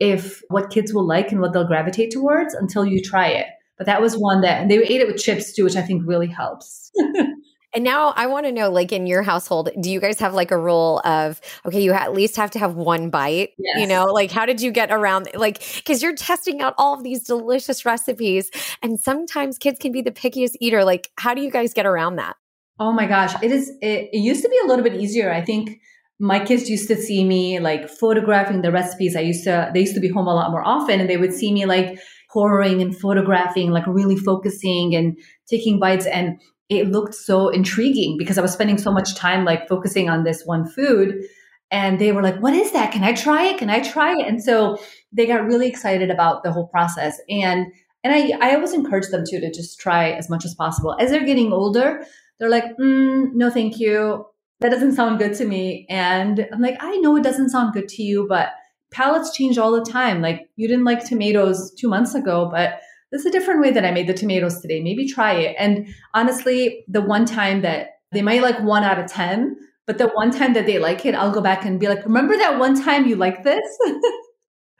if 0.00 0.42
what 0.48 0.70
kids 0.70 0.92
will 0.92 1.06
like 1.06 1.32
and 1.32 1.40
what 1.40 1.52
they'll 1.52 1.66
gravitate 1.66 2.10
towards 2.10 2.54
until 2.54 2.84
you 2.84 3.00
try 3.00 3.28
it. 3.28 3.46
But 3.76 3.86
that 3.86 4.00
was 4.00 4.16
one 4.16 4.40
that, 4.40 4.62
and 4.62 4.70
they 4.70 4.78
ate 4.78 5.00
it 5.00 5.06
with 5.06 5.22
chips 5.22 5.52
too, 5.52 5.64
which 5.64 5.76
I 5.76 5.82
think 5.82 6.02
really 6.06 6.26
helps. 6.26 6.90
and 7.74 7.84
now 7.84 8.14
I 8.16 8.26
want 8.26 8.46
to 8.46 8.52
know, 8.52 8.70
like 8.70 8.90
in 8.90 9.06
your 9.06 9.22
household, 9.22 9.68
do 9.80 9.90
you 9.90 10.00
guys 10.00 10.18
have 10.20 10.32
like 10.32 10.50
a 10.50 10.58
rule 10.58 11.02
of, 11.04 11.40
okay, 11.66 11.82
you 11.82 11.92
at 11.92 12.14
least 12.14 12.36
have 12.36 12.50
to 12.52 12.58
have 12.58 12.74
one 12.74 13.10
bite? 13.10 13.50
Yes. 13.58 13.80
You 13.80 13.86
know, 13.86 14.06
like 14.06 14.30
how 14.30 14.46
did 14.46 14.62
you 14.62 14.70
get 14.70 14.90
around, 14.90 15.28
like, 15.34 15.62
because 15.76 16.02
you're 16.02 16.14
testing 16.14 16.62
out 16.62 16.74
all 16.78 16.94
of 16.94 17.02
these 17.02 17.22
delicious 17.22 17.84
recipes, 17.84 18.50
and 18.82 18.98
sometimes 18.98 19.58
kids 19.58 19.78
can 19.78 19.92
be 19.92 20.00
the 20.00 20.12
pickiest 20.12 20.52
eater. 20.60 20.84
Like, 20.84 21.10
how 21.18 21.34
do 21.34 21.42
you 21.42 21.50
guys 21.50 21.74
get 21.74 21.84
around 21.84 22.16
that? 22.16 22.36
Oh 22.78 22.92
my 22.92 23.06
gosh, 23.06 23.34
it 23.42 23.52
is. 23.52 23.70
It, 23.80 24.10
it 24.12 24.18
used 24.18 24.42
to 24.42 24.48
be 24.48 24.58
a 24.64 24.66
little 24.66 24.84
bit 24.84 24.94
easier. 24.94 25.32
I 25.32 25.42
think 25.42 25.80
my 26.18 26.42
kids 26.42 26.68
used 26.70 26.88
to 26.88 26.96
see 26.96 27.24
me 27.24 27.60
like 27.60 27.88
photographing 27.88 28.62
the 28.62 28.72
recipes. 28.72 29.16
I 29.16 29.20
used 29.20 29.44
to, 29.44 29.70
they 29.74 29.80
used 29.80 29.94
to 29.94 30.00
be 30.00 30.08
home 30.08 30.26
a 30.26 30.34
lot 30.34 30.50
more 30.50 30.66
often 30.66 31.00
and 31.00 31.10
they 31.10 31.18
would 31.18 31.34
see 31.34 31.52
me 31.52 31.66
like 31.66 31.98
pouring 32.32 32.80
and 32.80 32.98
photographing, 32.98 33.70
like 33.70 33.86
really 33.86 34.16
focusing 34.16 34.94
and 34.94 35.18
taking 35.48 35.78
bites. 35.78 36.06
And 36.06 36.40
it 36.68 36.88
looked 36.88 37.14
so 37.14 37.48
intriguing 37.48 38.16
because 38.18 38.38
I 38.38 38.42
was 38.42 38.52
spending 38.52 38.78
so 38.78 38.90
much 38.90 39.14
time 39.14 39.44
like 39.44 39.68
focusing 39.68 40.08
on 40.08 40.24
this 40.24 40.42
one 40.44 40.66
food. 40.66 41.22
And 41.70 41.98
they 41.98 42.12
were 42.12 42.22
like, 42.22 42.40
what 42.40 42.54
is 42.54 42.72
that? 42.72 42.92
Can 42.92 43.02
I 43.02 43.12
try 43.12 43.46
it? 43.46 43.58
Can 43.58 43.68
I 43.68 43.80
try 43.80 44.12
it? 44.12 44.26
And 44.26 44.42
so 44.42 44.78
they 45.12 45.26
got 45.26 45.44
really 45.44 45.68
excited 45.68 46.10
about 46.10 46.44
the 46.44 46.52
whole 46.52 46.68
process. 46.68 47.20
And 47.28 47.66
and 48.04 48.14
I, 48.14 48.38
I 48.40 48.54
always 48.54 48.72
encourage 48.72 49.08
them 49.08 49.24
to 49.24 49.40
to 49.40 49.50
just 49.50 49.80
try 49.80 50.12
as 50.12 50.30
much 50.30 50.44
as 50.44 50.54
possible. 50.54 50.96
As 51.00 51.10
they're 51.10 51.26
getting 51.26 51.52
older, 51.52 52.04
they're 52.38 52.48
like, 52.48 52.76
mm, 52.80 53.32
no, 53.34 53.50
thank 53.50 53.80
you 53.80 54.26
that 54.60 54.70
doesn't 54.70 54.94
sound 54.94 55.18
good 55.18 55.34
to 55.34 55.44
me. 55.44 55.86
And 55.88 56.48
I'm 56.52 56.60
like, 56.60 56.76
I 56.80 56.96
know 56.98 57.16
it 57.16 57.22
doesn't 57.22 57.50
sound 57.50 57.74
good 57.74 57.88
to 57.88 58.02
you, 58.02 58.26
but 58.28 58.52
palates 58.90 59.36
change 59.36 59.58
all 59.58 59.72
the 59.72 59.90
time. 59.90 60.22
Like 60.22 60.48
you 60.56 60.68
didn't 60.68 60.84
like 60.84 61.04
tomatoes 61.04 61.72
two 61.74 61.88
months 61.88 62.14
ago, 62.14 62.48
but 62.50 62.80
this 63.12 63.20
is 63.20 63.26
a 63.26 63.30
different 63.30 63.60
way 63.60 63.70
that 63.70 63.84
I 63.84 63.90
made 63.90 64.06
the 64.06 64.14
tomatoes 64.14 64.60
today. 64.60 64.82
Maybe 64.82 65.06
try 65.06 65.34
it. 65.34 65.56
And 65.58 65.86
honestly, 66.14 66.84
the 66.88 67.02
one 67.02 67.24
time 67.24 67.62
that 67.62 68.00
they 68.12 68.22
might 68.22 68.42
like 68.42 68.60
one 68.60 68.82
out 68.82 68.98
of 68.98 69.06
10, 69.06 69.56
but 69.86 69.98
the 69.98 70.08
one 70.08 70.30
time 70.30 70.54
that 70.54 70.66
they 70.66 70.78
like 70.78 71.06
it, 71.06 71.14
I'll 71.14 71.30
go 71.30 71.40
back 71.40 71.64
and 71.64 71.78
be 71.78 71.88
like, 71.88 72.04
remember 72.04 72.36
that 72.36 72.58
one 72.58 72.80
time 72.80 73.06
you 73.06 73.16
liked 73.16 73.44
this? 73.44 73.64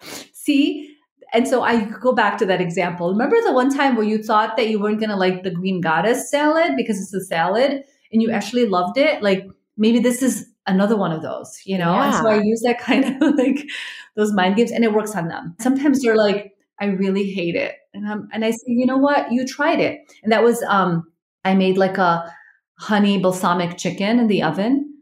See? 0.32 0.96
And 1.32 1.46
so 1.46 1.62
I 1.62 1.84
go 1.84 2.12
back 2.12 2.38
to 2.38 2.46
that 2.46 2.60
example. 2.60 3.10
Remember 3.10 3.36
the 3.42 3.52
one 3.52 3.74
time 3.74 3.96
where 3.96 4.06
you 4.06 4.22
thought 4.22 4.56
that 4.56 4.68
you 4.68 4.80
weren't 4.80 5.00
going 5.00 5.10
to 5.10 5.16
like 5.16 5.42
the 5.42 5.50
green 5.50 5.80
goddess 5.80 6.30
salad 6.30 6.72
because 6.76 7.00
it's 7.00 7.12
a 7.12 7.24
salad 7.24 7.82
and 8.12 8.22
you 8.22 8.30
actually 8.30 8.66
loved 8.66 8.96
it? 8.96 9.22
Like, 9.22 9.46
maybe 9.76 9.98
this 9.98 10.22
is 10.22 10.46
another 10.66 10.96
one 10.96 11.12
of 11.12 11.22
those, 11.22 11.56
you 11.64 11.78
know? 11.78 11.92
Yeah. 11.92 12.06
And 12.06 12.14
so 12.14 12.28
I 12.28 12.40
use 12.42 12.62
that 12.64 12.78
kind 12.80 13.22
of 13.22 13.34
like 13.36 13.68
those 14.16 14.32
mind 14.32 14.56
games 14.56 14.70
and 14.70 14.84
it 14.84 14.92
works 14.92 15.14
on 15.14 15.28
them. 15.28 15.54
Sometimes 15.60 16.02
they're 16.02 16.16
like, 16.16 16.52
I 16.80 16.86
really 16.86 17.30
hate 17.30 17.54
it. 17.54 17.74
And 17.94 18.06
I'm, 18.06 18.28
and 18.32 18.44
I 18.44 18.50
say, 18.50 18.64
you 18.66 18.86
know 18.86 18.98
what? 18.98 19.32
You 19.32 19.46
tried 19.46 19.80
it. 19.80 20.00
And 20.22 20.32
that 20.32 20.44
was, 20.44 20.62
um, 20.64 21.04
I 21.44 21.54
made 21.54 21.78
like 21.78 21.98
a 21.98 22.30
honey 22.78 23.18
balsamic 23.18 23.78
chicken 23.78 24.18
in 24.18 24.26
the 24.26 24.42
oven, 24.42 24.92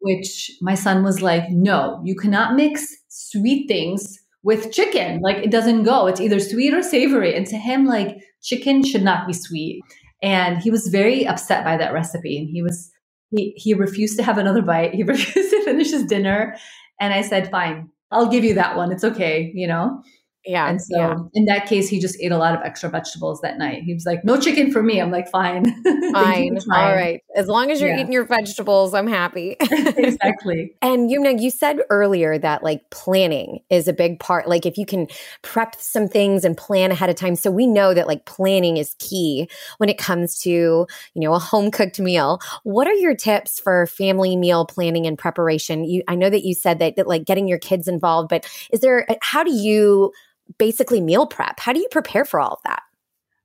which 0.00 0.50
my 0.60 0.74
son 0.74 1.02
was 1.02 1.22
like, 1.22 1.44
no, 1.50 2.00
you 2.04 2.14
cannot 2.14 2.54
mix 2.54 2.86
sweet 3.08 3.68
things 3.68 4.18
with 4.42 4.72
chicken. 4.72 5.20
Like 5.22 5.38
it 5.38 5.50
doesn't 5.50 5.84
go. 5.84 6.06
It's 6.06 6.20
either 6.20 6.40
sweet 6.40 6.74
or 6.74 6.82
savory. 6.82 7.34
And 7.34 7.46
to 7.46 7.56
him, 7.56 7.86
like 7.86 8.18
chicken 8.42 8.84
should 8.84 9.02
not 9.02 9.26
be 9.26 9.32
sweet. 9.32 9.82
And 10.22 10.58
he 10.58 10.70
was 10.70 10.88
very 10.88 11.26
upset 11.26 11.64
by 11.64 11.76
that 11.76 11.92
recipe. 11.92 12.38
And 12.38 12.48
he 12.48 12.62
was 12.62 12.91
he, 13.32 13.52
he 13.56 13.74
refused 13.74 14.16
to 14.18 14.22
have 14.22 14.38
another 14.38 14.62
bite. 14.62 14.94
He 14.94 15.02
refused 15.14 15.50
to 15.50 15.64
finish 15.64 15.90
his 15.90 16.04
dinner. 16.04 16.56
And 17.00 17.12
I 17.12 17.22
said, 17.22 17.50
fine, 17.50 17.90
I'll 18.10 18.28
give 18.28 18.44
you 18.44 18.54
that 18.54 18.76
one. 18.76 18.92
It's 18.92 19.04
okay, 19.04 19.50
you 19.54 19.66
know? 19.66 20.02
Yeah. 20.44 20.68
And 20.68 20.82
so 20.82 20.98
yeah. 20.98 21.16
in 21.34 21.44
that 21.44 21.66
case, 21.66 21.88
he 21.88 22.00
just 22.00 22.16
ate 22.20 22.32
a 22.32 22.36
lot 22.36 22.54
of 22.54 22.62
extra 22.62 22.90
vegetables 22.90 23.40
that 23.42 23.58
night. 23.58 23.82
He 23.84 23.94
was 23.94 24.04
like, 24.04 24.24
no 24.24 24.36
chicken 24.40 24.72
for 24.72 24.82
me. 24.82 25.00
I'm 25.00 25.12
like, 25.12 25.28
fine. 25.28 25.64
fine. 26.12 26.58
All 26.72 26.94
right. 26.94 27.20
As 27.36 27.46
long 27.46 27.70
as 27.70 27.80
you're 27.80 27.90
Yeah. 27.90 28.00
eating 28.00 28.12
your 28.12 28.24
vegetables, 28.24 28.92
I'm 28.92 29.06
happy. 29.06 29.56
exactly. 29.60 30.74
And 30.82 31.10
you 31.10 31.20
know, 31.20 31.30
you 31.30 31.50
said 31.50 31.80
earlier 31.90 32.38
that 32.38 32.64
like 32.64 32.90
planning 32.90 33.60
is 33.70 33.86
a 33.86 33.92
big 33.92 34.18
part. 34.18 34.48
Like 34.48 34.66
if 34.66 34.76
you 34.76 34.84
can 34.84 35.06
prep 35.42 35.76
some 35.78 36.08
things 36.08 36.44
and 36.44 36.56
plan 36.56 36.90
ahead 36.90 37.08
of 37.08 37.16
time. 37.16 37.36
So 37.36 37.50
we 37.50 37.66
know 37.68 37.94
that 37.94 38.08
like 38.08 38.26
planning 38.26 38.78
is 38.78 38.96
key 38.98 39.48
when 39.78 39.88
it 39.88 39.98
comes 39.98 40.40
to, 40.40 40.50
you 40.50 40.88
know, 41.14 41.34
a 41.34 41.38
home 41.38 41.70
cooked 41.70 42.00
meal. 42.00 42.40
What 42.64 42.88
are 42.88 42.94
your 42.94 43.14
tips 43.14 43.60
for 43.60 43.86
family 43.86 44.34
meal 44.34 44.66
planning 44.66 45.06
and 45.06 45.16
preparation? 45.16 45.84
You 45.84 46.02
I 46.08 46.16
know 46.16 46.30
that 46.30 46.44
you 46.44 46.54
said 46.54 46.80
that, 46.80 46.96
that 46.96 47.06
like 47.06 47.24
getting 47.24 47.46
your 47.46 47.58
kids 47.58 47.86
involved, 47.86 48.28
but 48.28 48.44
is 48.72 48.80
there 48.80 49.08
uh, 49.08 49.14
how 49.20 49.44
do 49.44 49.52
you 49.52 50.12
basically 50.58 51.00
meal 51.00 51.26
prep? 51.26 51.60
How 51.60 51.72
do 51.72 51.80
you 51.80 51.88
prepare 51.90 52.24
for 52.24 52.40
all 52.40 52.54
of 52.54 52.62
that? 52.64 52.82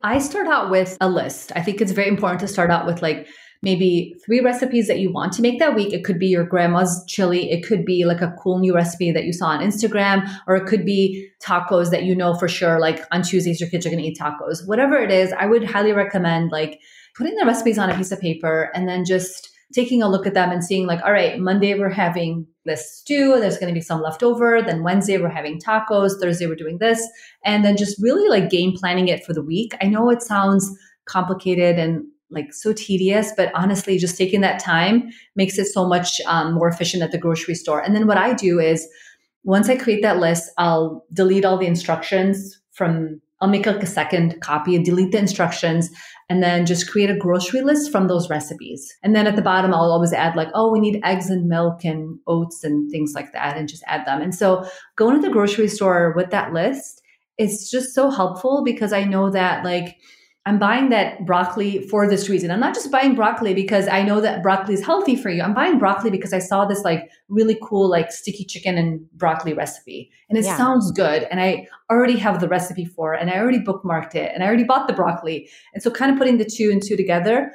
I 0.03 0.19
start 0.19 0.47
out 0.47 0.69
with 0.69 0.97
a 1.01 1.09
list. 1.09 1.51
I 1.55 1.61
think 1.61 1.81
it's 1.81 1.91
very 1.91 2.07
important 2.07 2.39
to 2.41 2.47
start 2.47 2.69
out 2.69 2.85
with 2.85 3.01
like 3.01 3.27
maybe 3.63 4.15
three 4.25 4.39
recipes 4.39 4.87
that 4.87 4.99
you 4.99 5.11
want 5.11 5.33
to 5.33 5.41
make 5.41 5.59
that 5.59 5.75
week. 5.75 5.91
It 5.91 6.03
could 6.03 6.19
be 6.19 6.27
your 6.27 6.45
grandma's 6.45 7.03
chili. 7.07 7.51
It 7.51 7.65
could 7.65 7.85
be 7.85 8.05
like 8.05 8.21
a 8.21 8.33
cool 8.41 8.59
new 8.59 8.75
recipe 8.75 9.11
that 9.11 9.23
you 9.23 9.33
saw 9.33 9.47
on 9.47 9.61
Instagram, 9.61 10.29
or 10.47 10.55
it 10.55 10.67
could 10.67 10.85
be 10.85 11.29
tacos 11.43 11.89
that 11.91 12.03
you 12.03 12.15
know 12.15 12.35
for 12.35 12.47
sure, 12.47 12.79
like 12.79 13.03
on 13.11 13.23
Tuesdays, 13.23 13.59
your 13.59 13.69
kids 13.69 13.85
are 13.85 13.89
going 13.89 14.01
to 14.01 14.07
eat 14.07 14.19
tacos. 14.19 14.67
Whatever 14.67 14.97
it 14.97 15.11
is, 15.11 15.33
I 15.33 15.47
would 15.47 15.63
highly 15.63 15.91
recommend 15.91 16.51
like 16.51 16.79
putting 17.15 17.35
the 17.35 17.45
recipes 17.45 17.79
on 17.79 17.89
a 17.89 17.97
piece 17.97 18.11
of 18.11 18.21
paper 18.21 18.69
and 18.75 18.87
then 18.87 19.03
just 19.03 19.49
taking 19.73 20.01
a 20.01 20.09
look 20.09 20.27
at 20.27 20.33
them 20.33 20.51
and 20.51 20.63
seeing 20.63 20.85
like, 20.85 21.03
all 21.03 21.11
right, 21.11 21.39
Monday 21.39 21.77
we're 21.77 21.89
having 21.89 22.47
this 22.67 22.99
stew. 22.99 23.39
There's 23.39 23.57
going 23.57 23.73
to 23.73 23.77
be 23.77 23.81
some 23.81 24.01
left 24.01 24.21
over. 24.21 24.61
Then 24.61 24.83
Wednesday 24.83 25.17
we're 25.17 25.29
having 25.29 25.59
tacos. 25.59 26.19
Thursday 26.21 26.45
we're 26.45 26.55
doing 26.55 26.77
this. 26.77 27.07
And 27.43 27.65
then 27.65 27.75
just 27.75 28.01
really 28.01 28.29
like 28.29 28.51
game 28.51 28.73
planning 28.73 29.07
it 29.07 29.25
for 29.25 29.33
the 29.33 29.41
week. 29.41 29.73
I 29.81 29.87
know 29.87 30.11
it 30.11 30.21
sounds 30.21 30.69
complicated 31.05 31.79
and 31.79 32.05
like 32.29 32.53
so 32.53 32.73
tedious, 32.73 33.31
but 33.35 33.51
honestly, 33.55 33.97
just 33.97 34.17
taking 34.17 34.41
that 34.41 34.59
time 34.59 35.09
makes 35.35 35.57
it 35.57 35.65
so 35.65 35.87
much 35.87 36.21
um, 36.27 36.53
more 36.53 36.67
efficient 36.67 37.01
at 37.01 37.11
the 37.11 37.17
grocery 37.17 37.55
store. 37.55 37.81
And 37.81 37.95
then 37.95 38.05
what 38.05 38.17
I 38.17 38.33
do 38.33 38.59
is 38.59 38.87
once 39.43 39.69
I 39.69 39.77
create 39.77 40.01
that 40.01 40.19
list, 40.19 40.51
I'll 40.57 41.05
delete 41.13 41.45
all 41.45 41.57
the 41.57 41.67
instructions 41.67 42.59
from, 42.73 43.21
I'll 43.39 43.49
make 43.49 43.65
like 43.65 43.83
a 43.83 43.87
second 43.87 44.41
copy 44.41 44.75
and 44.75 44.83
delete 44.83 45.11
the 45.11 45.19
instructions 45.19 45.89
and 46.29 46.41
then 46.41 46.65
just 46.65 46.89
create 46.89 47.09
a 47.09 47.15
grocery 47.15 47.61
list 47.61 47.91
from 47.91 48.07
those 48.07 48.29
recipes. 48.29 48.91
And 49.03 49.15
then 49.15 49.27
at 49.27 49.35
the 49.35 49.41
bottom, 49.41 49.73
I'll 49.73 49.91
always 49.91 50.13
add 50.13 50.35
like, 50.35 50.49
oh, 50.53 50.71
we 50.71 50.79
need 50.79 51.01
eggs 51.03 51.29
and 51.29 51.47
milk 51.47 51.85
and 51.85 52.19
oats 52.27 52.63
and 52.63 52.89
things 52.91 53.13
like 53.13 53.33
that 53.33 53.55
and 53.55 53.69
just 53.69 53.83
add 53.87 54.05
them. 54.05 54.21
And 54.21 54.33
so 54.33 54.67
going 54.95 55.15
to 55.15 55.25
the 55.25 55.33
grocery 55.33 55.67
store 55.67 56.13
with 56.15 56.31
that 56.31 56.51
list 56.51 57.01
is 57.37 57.69
just 57.69 57.93
so 57.93 58.09
helpful 58.09 58.63
because 58.65 58.91
I 58.91 59.03
know 59.03 59.29
that 59.29 59.63
like, 59.63 59.97
I'm 60.47 60.59
buying 60.59 60.87
that 60.89 61.25
broccoli 61.25 61.85
for 61.89 62.07
this 62.07 62.29
reason. 62.29 62.51
I'm 62.51 62.61
not 62.61 62.73
just 62.73 62.89
buying 62.89 63.15
broccoli 63.15 63.53
because 63.53 63.89
I 63.89 64.01
know 64.01 64.21
that 64.21 64.41
broccoli 64.41 64.75
is 64.75 64.85
healthy 64.85 65.17
for 65.17 65.29
you. 65.29 65.41
I'm 65.41 65.53
buying 65.53 65.77
broccoli 65.77 66.09
because 66.09 66.31
I 66.31 66.39
saw 66.39 66.63
this 66.63 66.85
like 66.85 67.09
really 67.27 67.57
cool 67.61 67.89
like 67.89 68.13
sticky 68.13 68.45
chicken 68.45 68.77
and 68.77 69.11
broccoli 69.11 69.53
recipe 69.53 70.09
and 70.29 70.39
it 70.39 70.45
Yeah. 70.45 70.55
sounds 70.55 70.89
good 70.93 71.23
and 71.23 71.41
I 71.41 71.67
already 71.91 72.15
have 72.15 72.39
the 72.39 72.47
recipe 72.47 72.85
for 72.85 73.13
it 73.13 73.19
and 73.19 73.29
I 73.29 73.39
already 73.39 73.59
bookmarked 73.59 74.15
it 74.15 74.31
and 74.33 74.41
I 74.41 74.47
already 74.47 74.63
bought 74.63 74.87
the 74.87 74.93
broccoli. 74.93 75.49
And 75.73 75.83
so 75.83 75.91
kind 75.91 76.11
of 76.11 76.17
putting 76.17 76.37
the 76.37 76.45
two 76.45 76.69
and 76.71 76.81
two 76.81 76.95
together 76.95 77.51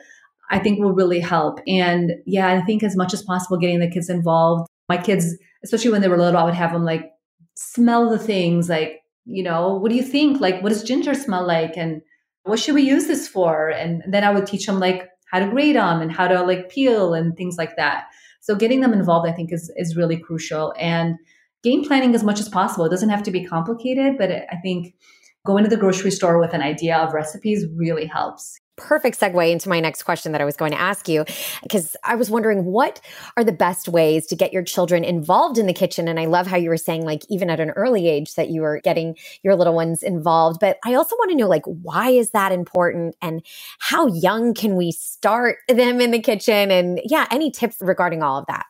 I 0.50 0.58
think 0.58 0.78
will 0.78 0.92
really 0.92 1.20
help. 1.20 1.60
And 1.66 2.12
yeah, 2.26 2.48
I 2.48 2.60
think 2.60 2.82
as 2.82 2.94
much 2.94 3.14
as 3.14 3.22
possible 3.22 3.56
getting 3.56 3.80
the 3.80 3.88
kids 3.90 4.10
involved. 4.10 4.68
My 4.90 4.98
kids, 4.98 5.34
especially 5.64 5.92
when 5.92 6.02
they 6.02 6.08
were 6.08 6.18
little, 6.18 6.38
I 6.38 6.44
would 6.44 6.52
have 6.52 6.74
them 6.74 6.84
like 6.84 7.10
smell 7.54 8.10
the 8.10 8.18
things 8.18 8.68
like, 8.68 9.00
you 9.24 9.42
know, 9.42 9.76
what 9.76 9.88
do 9.88 9.96
you 9.96 10.02
think? 10.02 10.42
Like 10.42 10.62
what 10.62 10.68
does 10.68 10.82
ginger 10.84 11.14
smell 11.14 11.46
like 11.46 11.78
and 11.78 12.02
what 12.44 12.58
should 12.58 12.74
we 12.74 12.82
use 12.82 13.06
this 13.06 13.28
for? 13.28 13.68
And 13.68 14.02
then 14.08 14.24
I 14.24 14.32
would 14.32 14.46
teach 14.46 14.66
them 14.66 14.80
like 14.80 15.08
how 15.30 15.38
to 15.38 15.48
grate 15.48 15.74
them 15.74 16.00
and 16.00 16.12
how 16.12 16.28
to 16.28 16.42
like 16.42 16.68
peel 16.68 17.14
and 17.14 17.36
things 17.36 17.56
like 17.56 17.76
that. 17.76 18.04
So 18.40 18.54
getting 18.56 18.80
them 18.80 18.92
involved, 18.92 19.28
I 19.28 19.32
think, 19.32 19.52
is 19.52 19.72
is 19.76 19.96
really 19.96 20.16
crucial. 20.16 20.74
And 20.78 21.16
game 21.62 21.84
planning 21.84 22.14
as 22.14 22.24
much 22.24 22.40
as 22.40 22.48
possible. 22.48 22.84
It 22.84 22.90
doesn't 22.90 23.08
have 23.08 23.22
to 23.24 23.30
be 23.30 23.44
complicated, 23.44 24.18
but 24.18 24.30
I 24.30 24.56
think 24.62 24.94
going 25.46 25.64
to 25.64 25.70
the 25.70 25.76
grocery 25.76 26.10
store 26.10 26.38
with 26.38 26.52
an 26.52 26.62
idea 26.62 26.96
of 26.96 27.12
recipes 27.12 27.66
really 27.76 28.06
helps. 28.06 28.58
Perfect 28.76 29.20
segue 29.20 29.50
into 29.50 29.68
my 29.68 29.80
next 29.80 30.02
question 30.02 30.32
that 30.32 30.40
I 30.40 30.44
was 30.44 30.56
going 30.56 30.72
to 30.72 30.80
ask 30.80 31.08
you 31.08 31.24
because 31.62 31.96
I 32.04 32.14
was 32.14 32.30
wondering 32.30 32.64
what 32.64 33.00
are 33.36 33.44
the 33.44 33.52
best 33.52 33.88
ways 33.88 34.26
to 34.28 34.36
get 34.36 34.52
your 34.52 34.62
children 34.62 35.04
involved 35.04 35.58
in 35.58 35.66
the 35.66 35.72
kitchen? 35.72 36.08
And 36.08 36.18
I 36.18 36.26
love 36.26 36.46
how 36.46 36.56
you 36.56 36.70
were 36.70 36.76
saying 36.76 37.04
like 37.04 37.22
even 37.28 37.50
at 37.50 37.60
an 37.60 37.70
early 37.70 38.08
age 38.08 38.34
that 38.34 38.48
you 38.48 38.62
were 38.62 38.80
getting 38.82 39.16
your 39.42 39.56
little 39.56 39.74
ones 39.74 40.02
involved. 40.02 40.60
But 40.60 40.78
I 40.84 40.94
also 40.94 41.16
want 41.16 41.30
to 41.30 41.36
know 41.36 41.48
like 41.48 41.64
why 41.66 42.10
is 42.10 42.30
that 42.30 42.52
important? 42.52 43.14
And 43.20 43.44
how 43.78 44.06
young 44.06 44.54
can 44.54 44.76
we 44.76 44.92
start 44.92 45.58
them 45.68 46.00
in 46.00 46.10
the 46.10 46.20
kitchen? 46.20 46.70
And 46.70 47.00
yeah 47.04 47.26
any 47.30 47.50
tips 47.50 47.76
regarding 47.80 48.22
all 48.22 48.38
of 48.38 48.46
that? 48.46 48.66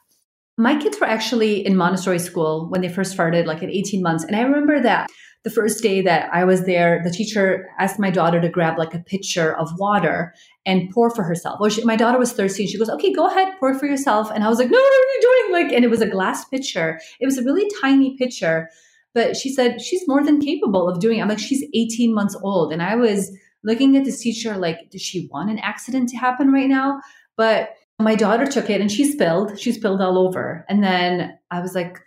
My 0.59 0.79
kids 0.79 1.01
were 1.01 1.07
actually 1.07 1.65
in 1.65 1.77
Montessori 1.77 2.19
school 2.19 2.69
when 2.69 2.83
they 2.83 2.89
first 2.89 3.13
started, 3.13 3.47
like 3.47 3.63
at 3.63 3.71
18 3.71 4.03
months. 4.03 4.23
And 4.23 4.37
I 4.37 4.43
remember 4.43 4.81
that 4.81 5.09
the 5.45 5.51
first 5.51 5.83
day 5.83 6.01
that 6.03 6.33
I 6.33 6.45
was 6.45 6.65
there, 6.65 7.01
the 7.03 7.11
teacher 7.11 7.69
asked 7.79 7.99
my 7.99 8.11
daughter 8.11 8.41
to 8.41 8.49
grab 8.49 8.79
like 8.79 8.95
a 8.95 9.01
pitcher 9.01 9.57
of 9.57 9.69
water 9.77 10.33
and 10.65 10.89
pour 10.91 11.11
for 11.11 11.25
herself. 11.25 11.59
Well, 11.61 11.71
she, 11.71 11.85
my 11.85 11.97
daughter 11.97 12.19
was 12.19 12.33
thirsty. 12.33 12.63
And 12.63 12.71
she 12.71 12.79
goes, 12.79 12.89
okay, 12.91 13.13
go 13.13 13.27
ahead, 13.27 13.49
pour 13.59 13.77
for 13.77 13.87
yourself. 13.87 14.31
And 14.33 14.45
I 14.45 14.49
was 14.49 14.59
like, 14.59 14.71
no, 14.71 14.79
what 14.79 14.93
are 14.93 15.15
you 15.15 15.21
doing? 15.21 15.53
Like, 15.53 15.73
and 15.73 15.85
it 15.85 15.91
was 15.91 16.01
a 16.01 16.09
glass 16.09 16.45
pitcher. 16.45 17.01
It 17.21 17.27
was 17.27 17.39
a 17.39 17.43
really 17.43 17.69
tiny 17.81 18.17
pitcher. 18.17 18.69
But 19.15 19.37
she 19.37 19.53
said 19.53 19.81
she's 19.81 20.07
more 20.07 20.25
than 20.25 20.41
capable 20.41 20.89
of 20.89 21.01
doing 21.01 21.19
it. 21.19 21.23
I'm 21.23 21.29
like, 21.29 21.39
she's 21.41 21.65
18 21.75 22.15
months 22.15 22.37
old. 22.43 22.73
And 22.73 22.83
I 22.83 22.95
was 22.95 23.37
looking 23.65 23.97
at 23.97 24.05
this 24.05 24.21
teacher 24.21 24.57
like, 24.57 24.91
does 24.91 25.03
she 25.03 25.29
want 25.33 25.51
an 25.51 25.59
accident 25.59 26.09
to 26.11 26.17
happen 26.17 26.53
right 26.53 26.69
now? 26.69 27.01
But 27.37 27.71
my 27.99 28.15
daughter 28.15 28.47
took 28.47 28.71
it 28.71 28.81
and 28.81 28.91
she 28.91 29.11
spilled. 29.11 29.59
She 29.59 29.73
spilled 29.73 30.01
all 30.01 30.19
over. 30.19 30.65
And 30.69 30.83
then 30.83 31.37
I 31.51 31.61
was 31.61 31.75
like, 31.75 31.99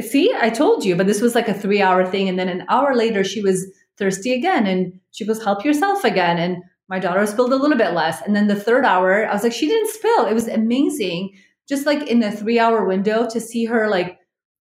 see, 0.00 0.32
I 0.40 0.50
told 0.50 0.84
you, 0.84 0.96
but 0.96 1.06
this 1.06 1.20
was 1.20 1.34
like 1.34 1.48
a 1.48 1.54
three 1.54 1.82
hour 1.82 2.04
thing. 2.06 2.28
And 2.28 2.38
then 2.38 2.48
an 2.48 2.64
hour 2.68 2.94
later, 2.94 3.24
she 3.24 3.42
was 3.42 3.66
thirsty 3.98 4.32
again. 4.32 4.66
And 4.66 4.98
she 5.10 5.26
goes, 5.26 5.42
help 5.42 5.64
yourself 5.64 6.04
again. 6.04 6.38
And 6.38 6.62
my 6.88 6.98
daughter 6.98 7.26
spilled 7.26 7.52
a 7.52 7.56
little 7.56 7.76
bit 7.76 7.92
less. 7.92 8.20
And 8.22 8.34
then 8.34 8.48
the 8.48 8.56
third 8.56 8.84
hour, 8.84 9.26
I 9.26 9.32
was 9.32 9.42
like, 9.42 9.52
she 9.52 9.68
didn't 9.68 9.92
spill. 9.92 10.26
It 10.26 10.34
was 10.34 10.48
amazing. 10.48 11.32
Just 11.68 11.86
like 11.86 12.08
in 12.08 12.20
the 12.20 12.32
three 12.32 12.58
hour 12.58 12.84
window 12.84 13.28
to 13.30 13.40
see 13.40 13.64
her 13.66 13.88
like 13.88 14.18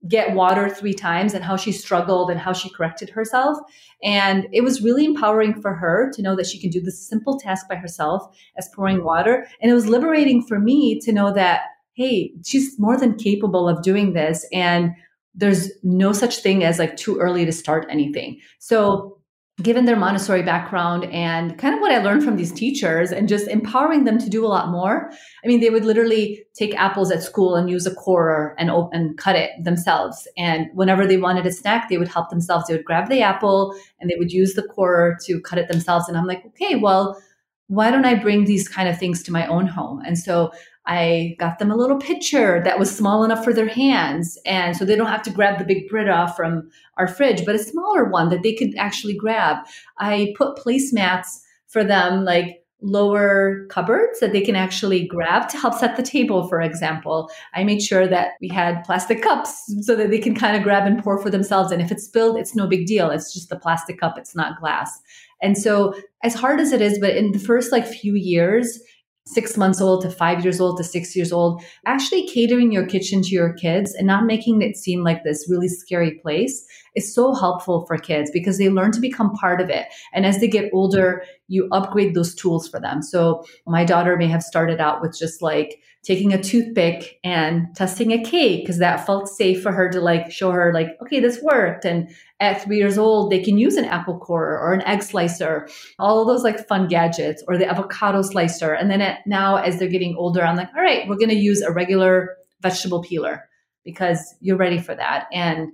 get 0.08 0.34
water 0.34 0.68
three 0.70 0.94
times 0.94 1.34
and 1.34 1.44
how 1.44 1.56
she 1.56 1.72
struggled 1.72 2.32
and 2.32 2.40
how 2.40 2.54
she 2.54 2.70
corrected 2.70 3.10
herself. 3.10 3.58
And 4.04 4.48
it 4.52 4.62
was 4.62 4.82
really 4.82 5.06
empowering 5.06 5.62
for 5.62 5.76
her 5.76 6.12
to 6.14 6.22
know 6.22 6.36
that 6.36 6.48
she 6.48 6.60
can 6.60 6.72
do 6.72 6.82
this 6.82 7.08
simple 7.08 7.40
task 7.40 7.68
by 7.70 7.76
herself 7.76 8.24
as 8.58 8.70
pouring 8.76 9.04
water. 9.04 9.48
And 9.62 9.72
it 9.72 9.76
was 9.76 9.88
liberating 9.88 10.44
for 10.44 10.60
me 10.60 11.00
to 11.02 11.12
know 11.12 11.32
that, 11.34 11.62
hey, 11.94 12.34
she's 12.44 12.80
more 12.80 12.98
than 12.98 13.16
capable 13.16 13.70
of 13.70 13.84
doing 13.84 14.14
this. 14.14 14.46
And 14.52 14.92
there's 15.34 15.72
no 15.84 16.14
such 16.14 16.40
thing 16.40 16.64
as 16.64 16.80
like 16.80 16.98
too 16.98 17.18
early 17.20 17.46
to 17.46 17.52
start 17.52 17.88
anything. 17.90 18.40
So 18.60 19.18
given 19.62 19.86
their 19.86 19.96
Montessori 19.96 20.42
background 20.42 21.06
and 21.06 21.58
kind 21.58 21.76
of 21.76 21.82
what 21.82 21.92
I 21.92 22.02
learned 22.02 22.24
from 22.24 22.36
these 22.36 22.52
teachers 22.52 23.12
and 23.12 23.28
just 23.28 23.48
empowering 23.48 24.06
them 24.06 24.18
to 24.18 24.30
do 24.30 24.46
a 24.46 24.48
lot 24.48 24.70
more. 24.70 25.12
I 25.44 25.48
mean, 25.48 25.60
they 25.60 25.70
would 25.70 25.86
literally 25.86 26.44
take 26.56 26.74
apples 26.76 27.12
at 27.12 27.22
school 27.22 27.56
and 27.56 27.70
use 27.70 27.86
a 27.86 27.94
corer 27.94 28.56
and 28.58 28.72
and 28.92 29.18
cut 29.18 29.36
it 29.36 29.52
themselves. 29.64 30.28
And 30.38 30.68
whenever 30.74 31.06
they 31.06 31.18
wanted 31.18 31.46
a 31.46 31.52
snack, 31.52 31.90
they 31.90 31.98
would 31.98 32.08
help 32.08 32.30
themselves. 32.30 32.68
They 32.68 32.76
would 32.76 32.86
grab 32.86 33.10
the 33.10 33.22
apple 33.22 33.76
and 34.00 34.10
they 34.10 34.16
would 34.18 34.32
use 34.32 34.54
the 34.54 34.64
corer 34.64 35.18
to 35.26 35.40
cut 35.42 35.60
it 35.60 35.68
themselves. 35.68 36.08
And 36.08 36.18
I'm 36.18 36.28
like, 36.28 36.44
okay, 36.48 36.76
well, 36.76 37.22
why 37.68 37.90
don't 37.90 38.06
I 38.06 38.16
bring 38.16 38.46
these 38.46 38.68
kind 38.68 38.90
of 38.90 38.98
things 38.98 39.24
to 39.24 39.32
my 39.32 39.46
own 39.48 39.68
home? 39.68 40.02
And 40.06 40.18
so 40.18 40.52
I 40.86 41.36
got 41.40 41.60
them 41.60 41.72
a 41.72 41.76
little 41.76 41.98
pitcher 41.98 42.62
that 42.64 42.80
was 42.80 42.96
small 42.96 43.24
enough 43.24 43.44
for 43.44 43.54
their 43.54 43.68
hands. 43.68 44.38
And 44.46 44.76
so 44.76 44.84
they 44.84 44.96
don't 44.96 45.08
have 45.08 45.22
to 45.24 45.30
grab 45.30 45.60
the 45.60 45.66
big 45.66 45.88
Brita 45.88 46.34
from 46.36 46.70
our 46.98 47.08
fridge, 47.08 47.46
but 47.46 47.56
a 47.56 47.60
smaller 47.60 48.06
one 48.06 48.30
that 48.30 48.42
they 48.42 48.54
could 48.54 48.74
actually 48.78 49.16
grab. 49.16 49.58
I 50.00 50.34
put 50.38 50.58
placemats 50.58 51.40
for 51.68 51.84
them, 51.84 52.26
like 52.26 52.62
lower 52.82 53.68
cupboards 53.68 54.20
that 54.20 54.32
they 54.32 54.42
can 54.42 54.56
actually 54.56 55.06
grab 55.06 55.48
to 55.50 55.58
help 55.58 55.76
set 55.76 55.96
the 55.96 56.04
table, 56.04 56.48
for 56.48 56.60
example. 56.62 57.30
I 57.54 57.64
made 57.64 57.82
sure 57.82 58.08
that 58.08 58.32
we 58.42 58.48
had 58.48 58.84
plastic 58.84 59.22
cups 59.22 59.72
so 59.82 59.96
that 59.96 60.10
they 60.10 60.18
can 60.20 60.36
kind 60.36 60.58
of 60.58 60.64
grab 60.64 60.88
and 60.88 61.02
pour 61.02 61.22
for 61.22 61.30
themselves. 61.30 61.72
And 61.72 61.82
if 61.82 61.92
it's 61.92 62.06
spilled, 62.06 62.38
it's 62.38 62.56
no 62.56 62.68
big 62.68 62.88
deal. 62.88 63.12
It's 63.12 63.34
just 63.34 63.52
a 63.52 63.60
plastic 63.60 64.00
cup, 64.00 64.18
it's 64.18 64.36
not 64.36 64.60
glass. 64.60 65.00
And 65.44 65.58
so, 65.58 65.94
as 66.24 66.34
hard 66.34 66.60
as 66.60 66.72
it 66.72 66.82
is, 66.82 67.00
but 67.00 67.16
in 67.16 67.32
the 67.32 67.40
first 67.40 67.72
like 67.72 67.86
few 67.86 68.16
years, 68.16 68.80
six 69.26 69.56
months 69.56 69.80
old 69.80 70.02
to 70.02 70.10
five 70.10 70.44
years 70.44 70.60
old 70.60 70.78
to 70.78 70.84
six 70.84 71.16
years 71.16 71.32
old, 71.32 71.64
actually 71.86 72.28
catering 72.28 72.72
your 72.72 72.86
kitchen 72.86 73.22
to 73.22 73.30
your 73.30 73.54
kids 73.54 73.94
and 73.94 74.08
not 74.08 74.26
making 74.26 74.62
it 74.62 74.76
seem 74.76 75.04
like 75.04 75.24
this 75.24 75.48
really 75.50 75.68
scary 75.68 76.20
place 76.20 76.66
is 76.96 77.14
so 77.14 77.34
helpful 77.34 77.86
for 77.86 77.98
kids 77.98 78.32
because 78.32 78.58
they 78.58 78.70
learn 78.70 78.92
to 78.92 79.00
become 79.00 79.32
part 79.34 79.62
of 79.62 79.70
it. 79.70 79.86
And 80.14 80.26
as 80.26 80.40
they 80.40 80.48
get 80.48 80.70
older, 80.74 81.24
you 81.48 81.68
upgrade 81.72 82.16
those 82.16 82.36
tools 82.36 82.68
for 82.68 82.80
them. 82.80 83.02
So 83.02 83.44
my 83.68 83.86
daughter 83.86 84.18
may 84.18 84.28
have 84.28 84.44
started 84.44 84.80
out 84.80 85.02
with 85.02 85.18
just 85.18 85.42
like 85.42 85.80
taking 86.04 86.34
a 86.34 86.42
toothpick 86.42 87.20
and 87.24 87.68
testing 87.76 88.12
a 88.12 88.24
cake 88.24 88.64
because 88.64 88.80
that 88.80 89.06
felt 89.06 89.28
safe 89.28 89.62
for 89.62 89.72
her 89.72 89.90
to 89.90 90.02
like 90.02 90.32
show 90.32 90.50
her 90.52 90.74
like 90.74 90.88
okay 91.02 91.20
this 91.20 91.40
worked. 91.42 91.86
And 91.86 92.10
at 92.40 92.64
three 92.64 92.78
years 92.78 92.98
old 92.98 93.32
they 93.32 93.44
can 93.44 93.58
use 93.58 93.76
an 93.76 93.86
apple 93.86 94.18
core 94.18 94.58
or 94.60 94.74
an 94.74 94.82
egg 94.82 95.04
slicer 95.04 95.68
all 96.00 96.22
of 96.22 96.28
those 96.28 96.44
like 96.44 96.68
fun 96.68 96.88
gadgets 96.88 97.44
or 97.48 97.58
the 97.58 97.70
avocado 97.70 98.22
slicer. 98.22 98.74
And 98.74 98.90
then 98.90 99.02
at, 99.02 99.20
now 99.28 99.58
as 99.58 99.78
they're 99.78 99.88
getting 99.88 100.16
older 100.18 100.44
i'm 100.44 100.58
like 100.58 100.70
all 100.76 100.84
right 100.84 101.08
we're 101.08 101.18
going 101.18 101.30
to 101.30 101.36
use 101.36 101.62
a 101.62 101.72
regular 101.72 102.36
vegetable 102.62 103.02
peeler 103.04 103.48
because 103.84 104.36
you're 104.40 104.58
ready 104.58 104.80
for 104.80 104.96
that. 104.96 105.28
And 105.34 105.72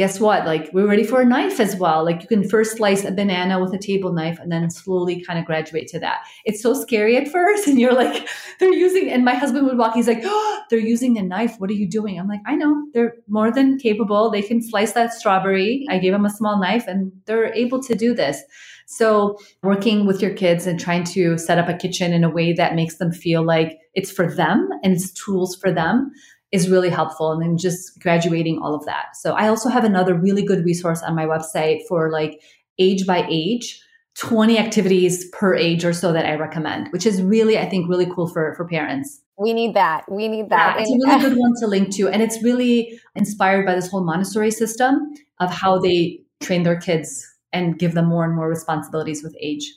guess 0.00 0.18
what? 0.18 0.46
Like 0.46 0.70
we're 0.72 0.88
ready 0.88 1.04
for 1.04 1.20
a 1.20 1.26
knife 1.26 1.60
as 1.60 1.76
well. 1.76 2.06
Like 2.06 2.22
you 2.22 2.26
can 2.26 2.48
first 2.48 2.78
slice 2.78 3.04
a 3.04 3.12
banana 3.12 3.60
with 3.60 3.74
a 3.74 3.78
table 3.78 4.14
knife 4.14 4.38
and 4.38 4.50
then 4.50 4.70
slowly 4.70 5.22
kind 5.22 5.38
of 5.38 5.44
graduate 5.44 5.88
to 5.88 5.98
that. 5.98 6.20
It's 6.46 6.62
so 6.62 6.72
scary 6.72 7.18
at 7.18 7.28
first. 7.28 7.68
And 7.70 7.78
you're 7.78 7.92
like, 7.92 8.26
they're 8.58 8.72
using, 8.72 9.10
and 9.10 9.26
my 9.26 9.34
husband 9.34 9.66
would 9.66 9.76
walk, 9.76 9.94
he's 9.94 10.08
like, 10.08 10.22
oh, 10.24 10.62
they're 10.70 10.78
using 10.78 11.18
a 11.18 11.22
knife. 11.22 11.56
What 11.58 11.68
are 11.68 11.74
you 11.74 11.86
doing? 11.86 12.18
I'm 12.18 12.28
like, 12.28 12.40
I 12.46 12.56
know 12.56 12.82
they're 12.94 13.16
more 13.28 13.52
than 13.52 13.78
capable. 13.78 14.30
They 14.30 14.40
can 14.40 14.62
slice 14.62 14.92
that 14.92 15.12
strawberry. 15.12 15.84
I 15.90 15.98
gave 15.98 16.12
them 16.12 16.24
a 16.24 16.30
small 16.30 16.58
knife 16.58 16.86
and 16.86 17.12
they're 17.26 17.52
able 17.52 17.82
to 17.82 17.94
do 17.94 18.14
this. 18.14 18.42
So 18.86 19.38
working 19.62 20.06
with 20.06 20.22
your 20.22 20.32
kids 20.32 20.66
and 20.66 20.80
trying 20.80 21.04
to 21.12 21.36
set 21.36 21.58
up 21.58 21.68
a 21.68 21.76
kitchen 21.76 22.14
in 22.14 22.24
a 22.24 22.30
way 22.30 22.54
that 22.54 22.74
makes 22.74 22.96
them 22.96 23.12
feel 23.12 23.44
like 23.44 23.78
it's 23.94 24.10
for 24.10 24.34
them 24.34 24.68
and 24.82 24.94
it's 24.94 25.12
tools 25.12 25.54
for 25.56 25.70
them 25.70 26.10
is 26.52 26.68
really 26.68 26.90
helpful 26.90 27.32
and 27.32 27.42
then 27.42 27.56
just 27.56 27.98
graduating 28.00 28.58
all 28.58 28.74
of 28.74 28.84
that. 28.84 29.16
So 29.16 29.34
I 29.34 29.48
also 29.48 29.68
have 29.68 29.84
another 29.84 30.14
really 30.14 30.42
good 30.42 30.64
resource 30.64 31.02
on 31.02 31.14
my 31.14 31.26
website 31.26 31.80
for 31.88 32.10
like 32.10 32.42
age 32.78 33.06
by 33.06 33.26
age 33.30 33.80
20 34.18 34.58
activities 34.58 35.28
per 35.30 35.54
age 35.54 35.84
or 35.84 35.92
so 35.92 36.12
that 36.12 36.26
I 36.26 36.34
recommend, 36.34 36.88
which 36.92 37.06
is 37.06 37.22
really, 37.22 37.58
I 37.58 37.68
think, 37.68 37.88
really 37.88 38.06
cool 38.12 38.26
for, 38.26 38.54
for 38.56 38.66
parents. 38.66 39.20
We 39.38 39.52
need 39.52 39.74
that. 39.74 40.04
We 40.10 40.28
need 40.28 40.50
that. 40.50 40.76
Yeah, 40.76 40.82
it's 40.82 40.90
a 40.90 41.08
really 41.08 41.30
good 41.30 41.38
one 41.38 41.54
to 41.60 41.66
link 41.66 41.94
to. 41.96 42.08
And 42.08 42.20
it's 42.20 42.42
really 42.42 43.00
inspired 43.14 43.64
by 43.64 43.74
this 43.74 43.88
whole 43.88 44.04
Montessori 44.04 44.50
system 44.50 45.14
of 45.38 45.50
how 45.50 45.78
they 45.78 46.20
train 46.40 46.64
their 46.64 46.78
kids 46.78 47.26
and 47.52 47.78
give 47.78 47.94
them 47.94 48.06
more 48.06 48.24
and 48.24 48.34
more 48.34 48.48
responsibilities 48.48 49.22
with 49.22 49.34
age. 49.40 49.72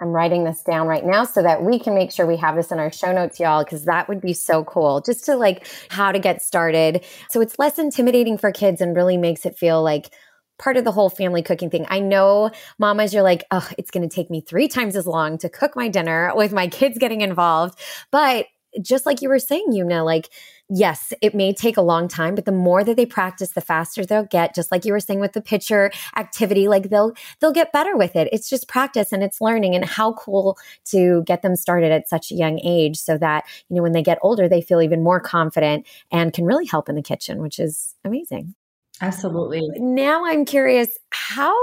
I'm 0.00 0.08
writing 0.08 0.44
this 0.44 0.62
down 0.62 0.86
right 0.86 1.04
now 1.04 1.24
so 1.24 1.42
that 1.42 1.62
we 1.62 1.78
can 1.78 1.94
make 1.94 2.12
sure 2.12 2.26
we 2.26 2.36
have 2.36 2.54
this 2.54 2.70
in 2.70 2.78
our 2.78 2.92
show 2.92 3.12
notes, 3.12 3.40
y'all, 3.40 3.64
because 3.64 3.84
that 3.86 4.08
would 4.08 4.20
be 4.20 4.32
so 4.32 4.64
cool 4.64 5.00
just 5.00 5.24
to 5.24 5.36
like 5.36 5.66
how 5.88 6.12
to 6.12 6.18
get 6.18 6.40
started. 6.40 7.04
So 7.30 7.40
it's 7.40 7.58
less 7.58 7.78
intimidating 7.78 8.38
for 8.38 8.52
kids 8.52 8.80
and 8.80 8.94
really 8.94 9.16
makes 9.16 9.44
it 9.44 9.58
feel 9.58 9.82
like 9.82 10.14
part 10.58 10.76
of 10.76 10.84
the 10.84 10.92
whole 10.92 11.10
family 11.10 11.42
cooking 11.42 11.70
thing. 11.70 11.86
I 11.88 12.00
know 12.00 12.50
mamas, 12.78 13.12
you're 13.14 13.22
like, 13.22 13.44
oh, 13.50 13.68
it's 13.76 13.90
going 13.90 14.08
to 14.08 14.14
take 14.14 14.30
me 14.30 14.40
three 14.40 14.68
times 14.68 14.96
as 14.96 15.06
long 15.06 15.38
to 15.38 15.48
cook 15.48 15.74
my 15.76 15.88
dinner 15.88 16.32
with 16.34 16.52
my 16.52 16.68
kids 16.68 16.98
getting 16.98 17.20
involved. 17.20 17.78
But 18.10 18.46
just 18.82 19.06
like 19.06 19.22
you 19.22 19.28
were 19.28 19.38
saying, 19.38 19.72
you 19.72 19.84
know, 19.84 20.04
like, 20.04 20.28
yes, 20.70 21.12
it 21.20 21.34
may 21.34 21.52
take 21.52 21.76
a 21.76 21.82
long 21.82 22.08
time, 22.08 22.34
but 22.34 22.44
the 22.44 22.52
more 22.52 22.84
that 22.84 22.96
they 22.96 23.06
practice, 23.06 23.50
the 23.50 23.60
faster 23.60 24.04
they'll 24.04 24.24
get. 24.24 24.54
Just 24.54 24.70
like 24.70 24.84
you 24.84 24.92
were 24.92 25.00
saying 25.00 25.20
with 25.20 25.32
the 25.32 25.40
pitcher 25.40 25.90
activity, 26.16 26.68
like 26.68 26.90
they'll 26.90 27.12
they'll 27.40 27.52
get 27.52 27.72
better 27.72 27.96
with 27.96 28.16
it. 28.16 28.28
It's 28.32 28.48
just 28.48 28.68
practice 28.68 29.12
and 29.12 29.22
it's 29.22 29.40
learning. 29.40 29.74
And 29.74 29.84
how 29.84 30.12
cool 30.14 30.58
to 30.86 31.22
get 31.24 31.42
them 31.42 31.56
started 31.56 31.92
at 31.92 32.08
such 32.08 32.30
a 32.30 32.34
young 32.34 32.60
age, 32.64 32.96
so 32.98 33.18
that 33.18 33.44
you 33.68 33.76
know 33.76 33.82
when 33.82 33.92
they 33.92 34.02
get 34.02 34.18
older, 34.22 34.48
they 34.48 34.60
feel 34.60 34.82
even 34.82 35.02
more 35.02 35.20
confident 35.20 35.86
and 36.10 36.32
can 36.32 36.44
really 36.44 36.66
help 36.66 36.88
in 36.88 36.94
the 36.94 37.02
kitchen, 37.02 37.40
which 37.42 37.58
is 37.58 37.94
amazing. 38.04 38.54
Absolutely. 39.00 39.62
Now 39.76 40.24
I'm 40.26 40.44
curious, 40.44 40.98
how 41.10 41.56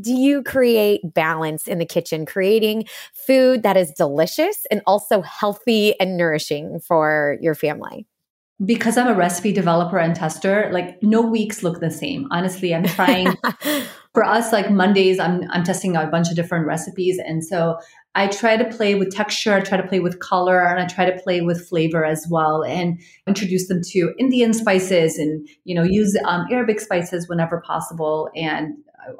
do 0.00 0.12
you 0.12 0.42
create 0.42 1.02
balance 1.12 1.68
in 1.68 1.78
the 1.78 1.84
kitchen, 1.84 2.24
creating 2.24 2.86
food 3.12 3.62
that 3.62 3.76
is 3.76 3.90
delicious 3.92 4.64
and 4.70 4.80
also 4.86 5.20
healthy 5.20 6.00
and 6.00 6.16
nourishing 6.16 6.80
for 6.80 7.36
your 7.42 7.54
family? 7.54 8.06
Because 8.64 8.98
I'm 8.98 9.06
a 9.06 9.14
recipe 9.14 9.52
developer 9.52 9.98
and 9.98 10.16
tester, 10.16 10.68
like 10.72 11.00
no 11.02 11.22
weeks 11.22 11.62
look 11.62 11.80
the 11.80 11.90
same. 11.90 12.26
Honestly, 12.30 12.74
I'm 12.74 12.84
trying 12.84 13.34
for 14.14 14.24
us 14.24 14.52
like 14.52 14.70
Mondays 14.70 15.18
I'm 15.18 15.42
I'm 15.50 15.62
testing 15.62 15.96
out 15.96 16.04
a 16.04 16.10
bunch 16.10 16.28
of 16.28 16.36
different 16.36 16.66
recipes 16.66 17.18
and 17.24 17.44
so 17.44 17.78
I 18.18 18.26
try 18.26 18.56
to 18.56 18.64
play 18.64 18.96
with 18.96 19.14
texture, 19.14 19.54
I 19.54 19.60
try 19.60 19.80
to 19.80 19.86
play 19.86 20.00
with 20.00 20.18
color, 20.18 20.60
and 20.60 20.80
I 20.80 20.86
try 20.86 21.08
to 21.08 21.16
play 21.22 21.40
with 21.40 21.68
flavor 21.68 22.04
as 22.04 22.26
well, 22.28 22.64
and 22.64 23.00
introduce 23.28 23.68
them 23.68 23.80
to 23.90 24.12
Indian 24.18 24.52
spices, 24.52 25.18
and 25.18 25.46
you 25.62 25.72
know 25.72 25.84
use 25.84 26.18
um, 26.24 26.46
Arabic 26.50 26.80
spices 26.80 27.28
whenever 27.28 27.60
possible, 27.60 28.28
and 28.34 28.74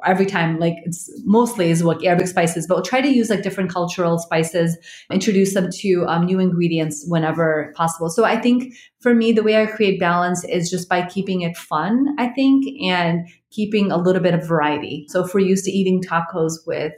every 0.05 0.25
time 0.25 0.59
like 0.59 0.75
it's 0.83 1.09
mostly 1.25 1.69
is 1.69 1.83
what 1.83 2.03
arabic 2.05 2.27
spices 2.27 2.67
but 2.67 2.75
we'll 2.75 2.83
try 2.83 3.01
to 3.01 3.07
use 3.07 3.29
like 3.29 3.43
different 3.43 3.71
cultural 3.71 4.17
spices 4.17 4.77
introduce 5.11 5.53
them 5.53 5.69
to 5.71 6.05
um, 6.07 6.25
new 6.25 6.39
ingredients 6.39 7.05
whenever 7.07 7.73
possible. 7.75 8.09
So 8.09 8.25
i 8.25 8.39
think 8.39 8.73
for 8.99 9.13
me 9.13 9.31
the 9.31 9.43
way 9.43 9.61
i 9.61 9.65
create 9.65 9.99
balance 9.99 10.43
is 10.43 10.69
just 10.69 10.89
by 10.89 11.05
keeping 11.05 11.41
it 11.41 11.57
fun 11.57 12.15
i 12.17 12.27
think 12.27 12.65
and 12.81 13.27
keeping 13.51 13.91
a 13.91 13.97
little 13.97 14.21
bit 14.21 14.35
of 14.35 14.47
variety. 14.47 15.07
So 15.09 15.25
if 15.25 15.33
we're 15.33 15.39
used 15.39 15.65
to 15.65 15.71
eating 15.71 16.03
tacos 16.03 16.67
with 16.67 16.93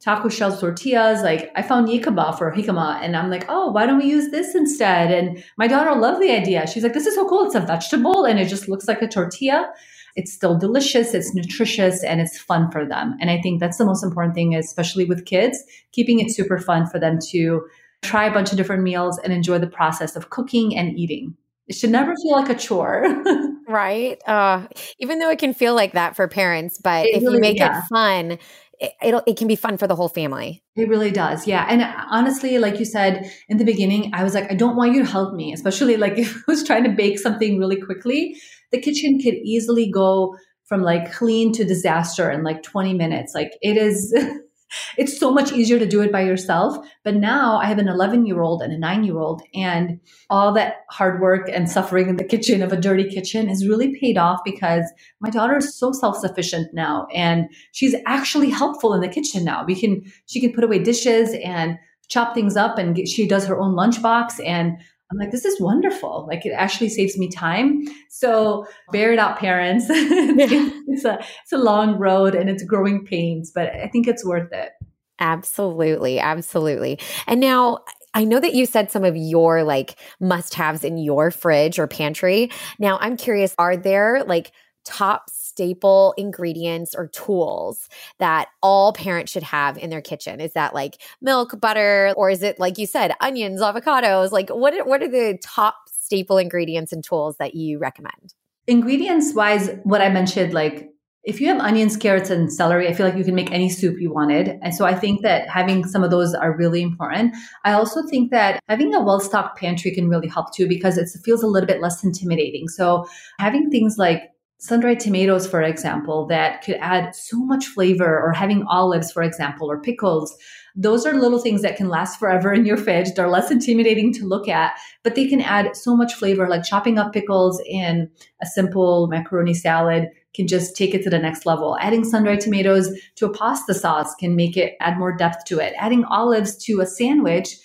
taco 0.00 0.28
shells 0.28 0.60
tortillas 0.60 1.22
like 1.22 1.52
i 1.54 1.62
found 1.62 1.86
yikaba 1.86 2.36
for 2.36 2.52
jicama 2.52 3.00
and 3.00 3.16
i'm 3.16 3.30
like 3.30 3.44
oh 3.48 3.70
why 3.70 3.86
don't 3.86 3.98
we 3.98 4.06
use 4.06 4.30
this 4.30 4.54
instead? 4.54 5.12
And 5.12 5.44
my 5.56 5.68
daughter 5.68 5.94
loved 5.94 6.20
the 6.20 6.32
idea. 6.32 6.66
She's 6.66 6.82
like 6.82 6.94
this 6.94 7.06
is 7.06 7.14
so 7.14 7.28
cool. 7.28 7.44
It's 7.46 7.54
a 7.54 7.60
vegetable 7.60 8.24
and 8.24 8.38
it 8.38 8.48
just 8.48 8.68
looks 8.68 8.88
like 8.88 9.02
a 9.02 9.08
tortilla 9.08 9.72
it's 10.16 10.32
still 10.32 10.58
delicious, 10.58 11.14
it's 11.14 11.34
nutritious, 11.34 12.04
and 12.04 12.20
it's 12.20 12.38
fun 12.38 12.70
for 12.70 12.84
them. 12.86 13.16
And 13.20 13.30
I 13.30 13.40
think 13.40 13.60
that's 13.60 13.78
the 13.78 13.84
most 13.84 14.04
important 14.04 14.34
thing, 14.34 14.54
especially 14.54 15.04
with 15.04 15.24
kids, 15.24 15.62
keeping 15.92 16.20
it 16.20 16.30
super 16.30 16.58
fun 16.58 16.86
for 16.86 16.98
them 16.98 17.18
to 17.30 17.62
try 18.02 18.26
a 18.26 18.32
bunch 18.32 18.50
of 18.50 18.56
different 18.56 18.82
meals 18.82 19.18
and 19.18 19.32
enjoy 19.32 19.58
the 19.58 19.66
process 19.66 20.16
of 20.16 20.30
cooking 20.30 20.76
and 20.76 20.98
eating. 20.98 21.36
It 21.68 21.76
should 21.76 21.90
never 21.90 22.14
feel 22.16 22.32
like 22.32 22.50
a 22.50 22.54
chore. 22.54 23.06
right. 23.68 24.20
Uh, 24.26 24.66
even 24.98 25.18
though 25.18 25.30
it 25.30 25.38
can 25.38 25.54
feel 25.54 25.74
like 25.74 25.92
that 25.92 26.16
for 26.16 26.26
parents, 26.28 26.78
but 26.82 27.06
it 27.06 27.14
if 27.14 27.22
really, 27.22 27.34
you 27.34 27.40
make 27.40 27.58
yeah. 27.58 27.78
it 27.78 27.84
fun, 27.88 28.38
it, 28.80 29.22
it 29.26 29.36
can 29.36 29.46
be 29.46 29.54
fun 29.54 29.76
for 29.76 29.86
the 29.86 29.94
whole 29.94 30.08
family. 30.08 30.62
It 30.74 30.88
really 30.88 31.12
does. 31.12 31.46
Yeah. 31.46 31.64
And 31.68 31.82
honestly, 32.10 32.58
like 32.58 32.80
you 32.80 32.84
said 32.84 33.30
in 33.48 33.58
the 33.58 33.64
beginning, 33.64 34.10
I 34.12 34.24
was 34.24 34.34
like, 34.34 34.50
I 34.50 34.54
don't 34.54 34.74
want 34.74 34.92
you 34.94 35.04
to 35.04 35.10
help 35.10 35.34
me, 35.34 35.52
especially 35.52 35.96
like 35.96 36.14
if 36.18 36.36
I 36.36 36.40
was 36.48 36.64
trying 36.64 36.84
to 36.84 36.90
bake 36.90 37.18
something 37.18 37.58
really 37.58 37.80
quickly 37.80 38.36
the 38.72 38.80
kitchen 38.80 39.18
could 39.18 39.34
easily 39.34 39.90
go 39.90 40.36
from 40.66 40.82
like 40.82 41.12
clean 41.12 41.52
to 41.52 41.64
disaster 41.64 42.30
in 42.30 42.42
like 42.42 42.62
20 42.62 42.94
minutes. 42.94 43.34
Like 43.34 43.52
it 43.60 43.76
is, 43.76 44.14
it's 44.96 45.18
so 45.18 45.30
much 45.30 45.52
easier 45.52 45.78
to 45.78 45.86
do 45.86 46.00
it 46.00 46.10
by 46.10 46.22
yourself. 46.22 46.76
But 47.04 47.16
now 47.16 47.58
I 47.58 47.66
have 47.66 47.78
an 47.78 47.88
11 47.88 48.26
year 48.26 48.40
old 48.40 48.62
and 48.62 48.72
a 48.72 48.78
nine 48.78 49.04
year 49.04 49.18
old, 49.18 49.42
and 49.54 50.00
all 50.30 50.52
that 50.54 50.76
hard 50.90 51.20
work 51.20 51.48
and 51.52 51.70
suffering 51.70 52.08
in 52.08 52.16
the 52.16 52.24
kitchen 52.24 52.62
of 52.62 52.72
a 52.72 52.80
dirty 52.80 53.08
kitchen 53.08 53.48
is 53.50 53.68
really 53.68 53.98
paid 54.00 54.16
off 54.16 54.40
because 54.44 54.90
my 55.20 55.30
daughter 55.30 55.58
is 55.58 55.78
so 55.78 55.92
self 55.92 56.16
sufficient 56.16 56.72
now, 56.72 57.06
and 57.14 57.48
she's 57.72 57.94
actually 58.06 58.50
helpful 58.50 58.94
in 58.94 59.00
the 59.00 59.08
kitchen 59.08 59.44
now. 59.44 59.64
We 59.66 59.78
can, 59.78 60.02
she 60.26 60.40
can 60.40 60.52
put 60.52 60.64
away 60.64 60.78
dishes 60.78 61.34
and 61.44 61.76
chop 62.08 62.34
things 62.34 62.56
up 62.56 62.78
and 62.78 62.94
get, 62.94 63.08
she 63.08 63.26
does 63.26 63.46
her 63.46 63.58
own 63.58 63.74
lunchbox 63.74 64.44
and 64.44 64.78
I'm 65.12 65.18
like, 65.18 65.30
this 65.30 65.44
is 65.44 65.60
wonderful. 65.60 66.24
Like 66.26 66.46
it 66.46 66.52
actually 66.52 66.88
saves 66.88 67.18
me 67.18 67.28
time. 67.28 67.82
So 68.08 68.66
bear 68.92 69.12
it 69.12 69.18
out, 69.18 69.38
parents. 69.38 69.86
it's 69.90 71.04
a 71.04 71.22
it's 71.42 71.52
a 71.52 71.58
long 71.58 71.98
road 71.98 72.34
and 72.34 72.48
it's 72.48 72.64
growing 72.64 73.04
pains, 73.04 73.52
but 73.54 73.68
I 73.74 73.88
think 73.88 74.08
it's 74.08 74.24
worth 74.24 74.50
it. 74.52 74.72
Absolutely, 75.18 76.18
absolutely. 76.18 76.98
And 77.26 77.40
now 77.40 77.80
I 78.14 78.24
know 78.24 78.40
that 78.40 78.54
you 78.54 78.64
said 78.64 78.90
some 78.90 79.04
of 79.04 79.14
your 79.16 79.64
like 79.64 79.96
must 80.18 80.54
haves 80.54 80.82
in 80.82 80.96
your 80.96 81.30
fridge 81.30 81.78
or 81.78 81.86
pantry. 81.86 82.50
Now 82.78 82.96
I'm 83.02 83.18
curious, 83.18 83.54
are 83.58 83.76
there 83.76 84.24
like 84.24 84.52
top 84.84 85.28
staple 85.52 86.14
ingredients 86.16 86.94
or 86.94 87.08
tools 87.08 87.88
that 88.18 88.48
all 88.62 88.92
parents 88.92 89.30
should 89.30 89.42
have 89.42 89.76
in 89.76 89.90
their 89.90 90.00
kitchen? 90.00 90.40
Is 90.40 90.54
that 90.54 90.74
like 90.74 91.00
milk, 91.20 91.60
butter, 91.60 92.14
or 92.16 92.30
is 92.30 92.42
it 92.42 92.58
like 92.58 92.78
you 92.78 92.86
said, 92.86 93.14
onions, 93.20 93.60
avocados? 93.60 94.32
Like 94.32 94.48
what 94.48 94.74
are, 94.74 94.84
what 94.84 95.02
are 95.02 95.08
the 95.08 95.38
top 95.42 95.76
staple 95.90 96.38
ingredients 96.38 96.92
and 96.92 97.04
tools 97.04 97.36
that 97.38 97.54
you 97.54 97.78
recommend? 97.78 98.34
Ingredients 98.66 99.34
wise, 99.34 99.70
what 99.84 100.00
I 100.00 100.08
mentioned, 100.08 100.54
like 100.54 100.88
if 101.24 101.40
you 101.40 101.46
have 101.46 101.60
onions, 101.60 101.96
carrots, 101.96 102.30
and 102.30 102.52
celery, 102.52 102.88
I 102.88 102.94
feel 102.94 103.06
like 103.06 103.16
you 103.16 103.24
can 103.24 103.36
make 103.36 103.52
any 103.52 103.68
soup 103.68 104.00
you 104.00 104.12
wanted. 104.12 104.58
And 104.60 104.74
so 104.74 104.84
I 104.84 104.94
think 104.94 105.22
that 105.22 105.48
having 105.48 105.86
some 105.86 106.02
of 106.02 106.10
those 106.10 106.34
are 106.34 106.56
really 106.56 106.82
important. 106.82 107.36
I 107.64 107.72
also 107.72 108.02
think 108.08 108.32
that 108.32 108.58
having 108.68 108.92
a 108.92 109.00
well 109.00 109.20
stocked 109.20 109.58
pantry 109.58 109.92
can 109.92 110.08
really 110.08 110.26
help 110.26 110.52
too 110.52 110.66
because 110.66 110.98
it 110.98 111.08
feels 111.24 111.42
a 111.42 111.46
little 111.46 111.66
bit 111.66 111.80
less 111.80 112.02
intimidating. 112.02 112.66
So 112.68 113.06
having 113.38 113.70
things 113.70 113.98
like 113.98 114.31
sun-dried 114.62 115.00
tomatoes, 115.00 115.44
for 115.44 115.60
example, 115.60 116.24
that 116.28 116.62
could 116.62 116.76
add 116.80 117.16
so 117.16 117.36
much 117.36 117.66
flavor, 117.66 118.22
or 118.22 118.32
having 118.32 118.62
olives, 118.68 119.10
for 119.10 119.24
example, 119.24 119.68
or 119.68 119.80
pickles. 119.80 120.32
Those 120.76 121.04
are 121.04 121.14
little 121.14 121.40
things 121.40 121.62
that 121.62 121.76
can 121.76 121.88
last 121.88 122.16
forever 122.16 122.52
in 122.52 122.64
your 122.64 122.76
fridge. 122.76 123.12
They're 123.14 123.28
less 123.28 123.50
intimidating 123.50 124.12
to 124.14 124.24
look 124.24 124.46
at, 124.46 124.78
but 125.02 125.16
they 125.16 125.26
can 125.26 125.40
add 125.40 125.74
so 125.76 125.96
much 125.96 126.14
flavor, 126.14 126.48
like 126.48 126.62
chopping 126.62 126.96
up 126.96 127.12
pickles 127.12 127.60
in 127.66 128.08
a 128.40 128.46
simple 128.46 129.08
macaroni 129.08 129.52
salad 129.52 130.08
can 130.32 130.46
just 130.46 130.76
take 130.76 130.94
it 130.94 131.02
to 131.02 131.10
the 131.10 131.18
next 131.18 131.44
level. 131.44 131.76
Adding 131.80 132.04
sun-dried 132.04 132.40
tomatoes 132.40 132.88
to 133.16 133.26
a 133.26 133.34
pasta 133.34 133.74
sauce 133.74 134.14
can 134.14 134.36
make 134.36 134.56
it 134.56 134.76
add 134.78 134.96
more 134.96 135.14
depth 135.14 135.44
to 135.46 135.58
it. 135.58 135.74
Adding 135.76 136.04
olives 136.04 136.56
to 136.64 136.80
a 136.80 136.86
sandwich 136.86 137.58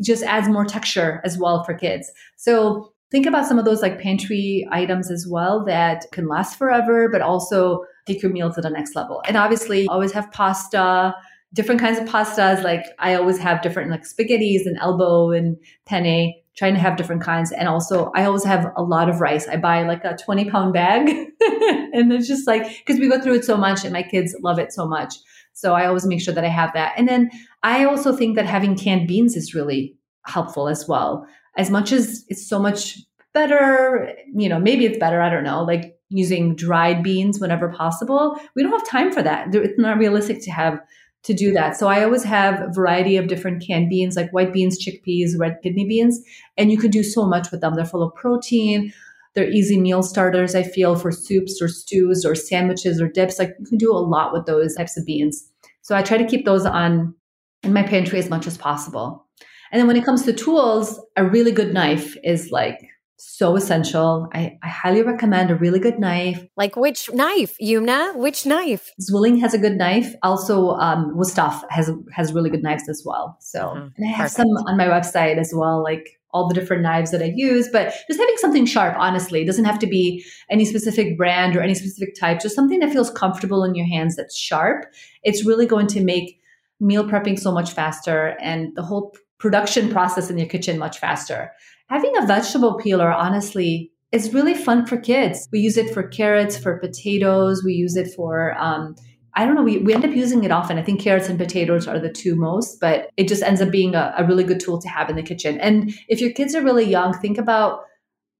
just 0.00 0.22
adds 0.22 0.48
more 0.48 0.64
texture 0.64 1.20
as 1.24 1.36
well 1.36 1.64
for 1.64 1.74
kids. 1.74 2.10
So 2.36 2.93
think 3.14 3.26
about 3.26 3.46
some 3.46 3.60
of 3.60 3.64
those 3.64 3.80
like 3.80 4.00
pantry 4.00 4.66
items 4.72 5.08
as 5.08 5.24
well 5.24 5.64
that 5.64 6.04
can 6.10 6.26
last 6.26 6.58
forever, 6.58 7.08
but 7.08 7.20
also 7.20 7.84
take 8.06 8.20
your 8.20 8.32
meal 8.32 8.52
to 8.52 8.60
the 8.60 8.68
next 8.68 8.96
level. 8.96 9.22
And 9.28 9.36
obviously, 9.36 9.86
always 9.86 10.10
have 10.10 10.32
pasta, 10.32 11.14
different 11.52 11.80
kinds 11.80 11.96
of 12.00 12.08
pastas. 12.08 12.64
Like 12.64 12.86
I 12.98 13.14
always 13.14 13.38
have 13.38 13.62
different 13.62 13.92
like 13.92 14.02
spaghettis 14.02 14.66
and 14.66 14.76
elbow 14.80 15.30
and 15.30 15.56
penne, 15.86 16.34
trying 16.56 16.74
to 16.74 16.80
have 16.80 16.96
different 16.96 17.22
kinds. 17.22 17.52
And 17.52 17.68
also, 17.68 18.10
I 18.16 18.24
always 18.24 18.42
have 18.42 18.72
a 18.76 18.82
lot 18.82 19.08
of 19.08 19.20
rice. 19.20 19.46
I 19.46 19.58
buy 19.58 19.84
like 19.84 20.02
a 20.02 20.16
20 20.16 20.50
pound 20.50 20.72
bag. 20.72 21.08
and 21.40 22.12
it's 22.12 22.26
just 22.26 22.48
like, 22.48 22.66
because 22.84 22.98
we 22.98 23.08
go 23.08 23.20
through 23.20 23.34
it 23.34 23.44
so 23.44 23.56
much 23.56 23.84
and 23.84 23.92
my 23.92 24.02
kids 24.02 24.34
love 24.42 24.58
it 24.58 24.72
so 24.72 24.88
much. 24.88 25.14
So 25.52 25.74
I 25.74 25.86
always 25.86 26.04
make 26.04 26.20
sure 26.20 26.34
that 26.34 26.44
I 26.44 26.48
have 26.48 26.72
that. 26.74 26.94
And 26.96 27.06
then 27.06 27.30
I 27.62 27.84
also 27.84 28.16
think 28.16 28.34
that 28.34 28.46
having 28.46 28.76
canned 28.76 29.06
beans 29.06 29.36
is 29.36 29.54
really 29.54 29.94
helpful 30.26 30.66
as 30.66 30.88
well. 30.88 31.28
As 31.56 31.70
much 31.70 31.92
as 31.92 32.24
it's 32.28 32.46
so 32.48 32.58
much 32.58 32.98
better, 33.32 34.12
you 34.34 34.48
know, 34.48 34.58
maybe 34.58 34.84
it's 34.84 34.98
better, 34.98 35.20
I 35.20 35.30
don't 35.30 35.44
know, 35.44 35.62
like 35.62 35.98
using 36.08 36.54
dried 36.54 37.02
beans 37.02 37.40
whenever 37.40 37.68
possible. 37.68 38.38
We 38.54 38.62
don't 38.62 38.72
have 38.72 38.86
time 38.86 39.12
for 39.12 39.22
that. 39.22 39.54
It's 39.54 39.78
not 39.78 39.98
realistic 39.98 40.42
to 40.42 40.50
have 40.50 40.80
to 41.24 41.34
do 41.34 41.52
that. 41.52 41.76
So 41.76 41.88
I 41.88 42.04
always 42.04 42.22
have 42.22 42.60
a 42.60 42.72
variety 42.72 43.16
of 43.16 43.28
different 43.28 43.66
canned 43.66 43.88
beans, 43.88 44.14
like 44.14 44.30
white 44.30 44.52
beans, 44.52 44.84
chickpeas, 44.84 45.38
red 45.38 45.58
kidney 45.62 45.86
beans, 45.86 46.20
and 46.56 46.70
you 46.70 46.78
can 46.78 46.90
do 46.90 47.02
so 47.02 47.26
much 47.26 47.50
with 47.50 47.60
them. 47.60 47.74
They're 47.74 47.84
full 47.84 48.02
of 48.02 48.14
protein. 48.14 48.92
They're 49.34 49.50
easy 49.50 49.80
meal 49.80 50.02
starters, 50.02 50.54
I 50.54 50.62
feel, 50.62 50.94
for 50.94 51.10
soups 51.10 51.60
or 51.60 51.66
stews 51.66 52.24
or 52.24 52.34
sandwiches 52.34 53.00
or 53.00 53.08
dips. 53.08 53.38
Like 53.38 53.56
you 53.58 53.66
can 53.66 53.78
do 53.78 53.90
a 53.90 53.98
lot 53.98 54.32
with 54.32 54.46
those 54.46 54.76
types 54.76 54.96
of 54.96 55.06
beans. 55.06 55.48
So 55.82 55.96
I 55.96 56.02
try 56.02 56.18
to 56.18 56.26
keep 56.26 56.44
those 56.44 56.66
on 56.66 57.14
in 57.62 57.72
my 57.72 57.82
pantry 57.82 58.18
as 58.18 58.30
much 58.30 58.46
as 58.46 58.58
possible. 58.58 59.23
And 59.74 59.80
then 59.80 59.88
when 59.88 59.96
it 59.96 60.04
comes 60.04 60.22
to 60.22 60.32
tools, 60.32 61.00
a 61.16 61.24
really 61.24 61.50
good 61.50 61.74
knife 61.74 62.16
is 62.22 62.52
like 62.52 62.86
so 63.16 63.56
essential. 63.56 64.28
I, 64.32 64.56
I, 64.62 64.68
highly 64.68 65.02
recommend 65.02 65.50
a 65.50 65.56
really 65.56 65.80
good 65.80 65.98
knife. 65.98 66.46
Like 66.56 66.76
which 66.76 67.12
knife, 67.12 67.56
Yumna? 67.60 68.14
Which 68.14 68.46
knife? 68.46 68.92
Zwilling 69.00 69.40
has 69.40 69.52
a 69.52 69.58
good 69.58 69.76
knife. 69.76 70.14
Also, 70.22 70.70
um, 70.76 71.16
Wusthof 71.16 71.60
has 71.70 71.90
has 72.12 72.32
really 72.32 72.50
good 72.50 72.62
knives 72.62 72.88
as 72.88 73.02
well. 73.04 73.36
So, 73.40 73.70
mm-hmm. 73.70 73.88
and 73.96 74.06
I 74.06 74.10
have 74.12 74.30
Perfect. 74.30 74.36
some 74.36 74.46
on 74.68 74.76
my 74.76 74.86
website 74.86 75.38
as 75.38 75.52
well, 75.52 75.82
like 75.82 76.20
all 76.32 76.46
the 76.46 76.54
different 76.54 76.84
knives 76.84 77.10
that 77.10 77.20
I 77.20 77.32
use. 77.34 77.68
But 77.72 77.92
just 78.06 78.20
having 78.20 78.36
something 78.36 78.66
sharp, 78.66 78.94
honestly, 78.96 79.42
it 79.42 79.46
doesn't 79.46 79.64
have 79.64 79.80
to 79.80 79.88
be 79.88 80.24
any 80.48 80.66
specific 80.66 81.18
brand 81.18 81.56
or 81.56 81.62
any 81.62 81.74
specific 81.74 82.14
type. 82.14 82.38
Just 82.38 82.54
something 82.54 82.78
that 82.78 82.92
feels 82.92 83.10
comfortable 83.10 83.64
in 83.64 83.74
your 83.74 83.88
hands 83.88 84.14
that's 84.14 84.38
sharp. 84.38 84.86
It's 85.24 85.44
really 85.44 85.66
going 85.66 85.88
to 85.88 86.00
make 86.00 86.38
meal 86.78 87.04
prepping 87.04 87.38
so 87.38 87.50
much 87.50 87.72
faster 87.72 88.36
and 88.40 88.74
the 88.76 88.82
whole 88.82 89.14
production 89.44 89.90
process 89.90 90.30
in 90.30 90.38
your 90.38 90.48
kitchen 90.48 90.78
much 90.78 90.98
faster. 90.98 91.52
Having 91.90 92.16
a 92.16 92.26
vegetable 92.26 92.78
peeler, 92.78 93.12
honestly, 93.12 93.92
is 94.10 94.32
really 94.32 94.54
fun 94.54 94.86
for 94.86 94.96
kids. 94.96 95.46
We 95.52 95.60
use 95.60 95.76
it 95.76 95.92
for 95.92 96.02
carrots, 96.02 96.56
for 96.56 96.78
potatoes. 96.78 97.62
We 97.62 97.74
use 97.74 97.94
it 97.94 98.08
for, 98.16 98.56
um, 98.58 98.96
I 99.34 99.44
don't 99.44 99.54
know, 99.54 99.62
we, 99.62 99.76
we 99.80 99.92
end 99.92 100.06
up 100.06 100.14
using 100.14 100.44
it 100.44 100.50
often. 100.50 100.78
I 100.78 100.82
think 100.82 100.98
carrots 100.98 101.28
and 101.28 101.38
potatoes 101.38 101.86
are 101.86 101.98
the 101.98 102.10
two 102.10 102.36
most, 102.36 102.80
but 102.80 103.10
it 103.18 103.28
just 103.28 103.42
ends 103.42 103.60
up 103.60 103.70
being 103.70 103.94
a, 103.94 104.14
a 104.16 104.24
really 104.24 104.44
good 104.44 104.60
tool 104.60 104.80
to 104.80 104.88
have 104.88 105.10
in 105.10 105.16
the 105.16 105.22
kitchen. 105.22 105.60
And 105.60 105.92
if 106.08 106.22
your 106.22 106.32
kids 106.32 106.54
are 106.54 106.62
really 106.62 106.86
young, 106.86 107.12
think 107.12 107.36
about 107.36 107.80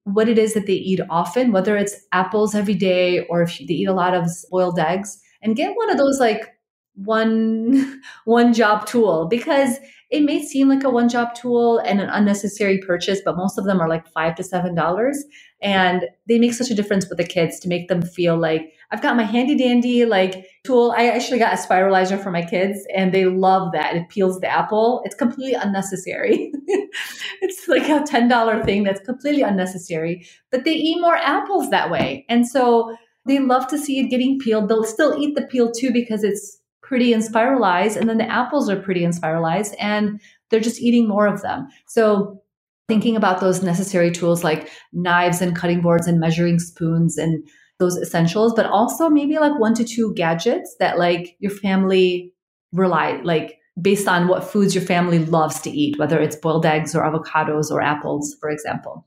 what 0.04 0.26
it 0.26 0.38
is 0.38 0.54
that 0.54 0.66
they 0.66 0.72
eat 0.72 1.00
often, 1.10 1.52
whether 1.52 1.76
it's 1.76 1.94
apples 2.12 2.54
every 2.54 2.74
day 2.74 3.26
or 3.26 3.42
if 3.42 3.58
they 3.58 3.74
eat 3.74 3.88
a 3.88 3.92
lot 3.92 4.14
of 4.14 4.26
boiled 4.50 4.78
eggs, 4.78 5.20
and 5.42 5.54
get 5.54 5.76
one 5.76 5.90
of 5.90 5.98
those 5.98 6.18
like 6.18 6.48
one 6.94 8.00
one 8.24 8.54
job 8.54 8.86
tool 8.86 9.26
because 9.28 9.76
it 10.14 10.22
may 10.22 10.40
seem 10.40 10.68
like 10.68 10.84
a 10.84 10.90
one 10.90 11.08
job 11.08 11.34
tool 11.34 11.78
and 11.78 12.00
an 12.00 12.08
unnecessary 12.08 12.78
purchase 12.78 13.20
but 13.24 13.36
most 13.36 13.58
of 13.58 13.64
them 13.64 13.80
are 13.80 13.88
like 13.88 14.06
five 14.06 14.36
to 14.36 14.44
seven 14.44 14.74
dollars. 14.74 15.24
And 15.60 16.04
they 16.28 16.38
make 16.38 16.52
such 16.52 16.70
a 16.70 16.74
difference 16.74 17.08
with 17.08 17.18
the 17.18 17.24
kids 17.24 17.58
to 17.60 17.68
make 17.68 17.88
them 17.88 18.02
feel 18.02 18.36
like 18.36 18.72
i've 18.90 19.00
got 19.02 19.16
my 19.16 19.24
handy 19.24 19.56
dandy 19.56 20.04
like 20.04 20.46
tool. 20.62 20.94
I 20.96 21.08
actually 21.08 21.38
got 21.40 21.52
a 21.52 21.56
spiralizer 21.56 22.22
for 22.22 22.30
my 22.30 22.42
kids 22.42 22.78
and 22.94 23.12
they 23.12 23.24
love 23.24 23.72
that. 23.72 23.96
It 23.96 24.08
peels 24.08 24.38
the 24.38 24.46
apple. 24.46 25.02
It's 25.04 25.16
completely 25.16 25.54
unnecessary. 25.54 26.52
It's 27.42 27.66
like 27.66 27.88
a 27.88 28.04
$10 28.04 28.64
thing 28.64 28.84
that's 28.84 29.00
completely 29.00 29.42
unnecessary 29.42 30.26
but 30.52 30.64
they 30.64 30.74
eat 30.74 31.00
more 31.00 31.16
apples 31.16 31.70
that 31.70 31.90
way. 31.90 32.24
And 32.28 32.46
so 32.46 32.96
they 33.26 33.40
love 33.40 33.66
to 33.68 33.78
see 33.78 33.98
it 33.98 34.10
getting 34.10 34.38
peeled. 34.38 34.68
They'll 34.68 34.84
still 34.84 35.20
eat 35.20 35.34
the 35.34 35.42
peel 35.42 35.72
too 35.72 35.90
because 35.92 36.22
it's 36.22 36.60
pretty 36.86 37.12
and 37.12 37.24
spiralized, 37.24 37.96
and 37.96 38.08
then 38.08 38.18
the 38.18 38.30
apples 38.30 38.68
are 38.68 38.76
pretty 38.76 39.04
and 39.04 39.14
spiralized, 39.14 39.74
and 39.80 40.20
they're 40.50 40.60
just 40.60 40.80
eating 40.80 41.08
more 41.08 41.26
of 41.26 41.42
them. 41.42 41.66
So 41.88 42.40
thinking 42.88 43.16
about 43.16 43.40
those 43.40 43.62
necessary 43.62 44.10
tools 44.10 44.44
like 44.44 44.70
knives 44.92 45.40
and 45.40 45.56
cutting 45.56 45.80
boards 45.80 46.06
and 46.06 46.20
measuring 46.20 46.58
spoons 46.58 47.16
and 47.16 47.46
those 47.78 47.96
essentials, 47.96 48.52
but 48.54 48.66
also 48.66 49.08
maybe 49.08 49.38
like 49.38 49.58
one 49.58 49.74
to 49.74 49.84
two 49.84 50.12
gadgets 50.14 50.76
that 50.78 50.98
like 50.98 51.36
your 51.40 51.50
family 51.50 52.32
rely 52.72 53.20
like 53.22 53.58
based 53.80 54.06
on 54.06 54.28
what 54.28 54.44
foods 54.44 54.74
your 54.74 54.84
family 54.84 55.18
loves 55.18 55.60
to 55.62 55.70
eat, 55.70 55.98
whether 55.98 56.20
it's 56.20 56.36
boiled 56.36 56.66
eggs 56.66 56.94
or 56.94 57.02
avocados 57.02 57.70
or 57.70 57.80
apples, 57.80 58.36
for 58.40 58.50
example. 58.50 59.06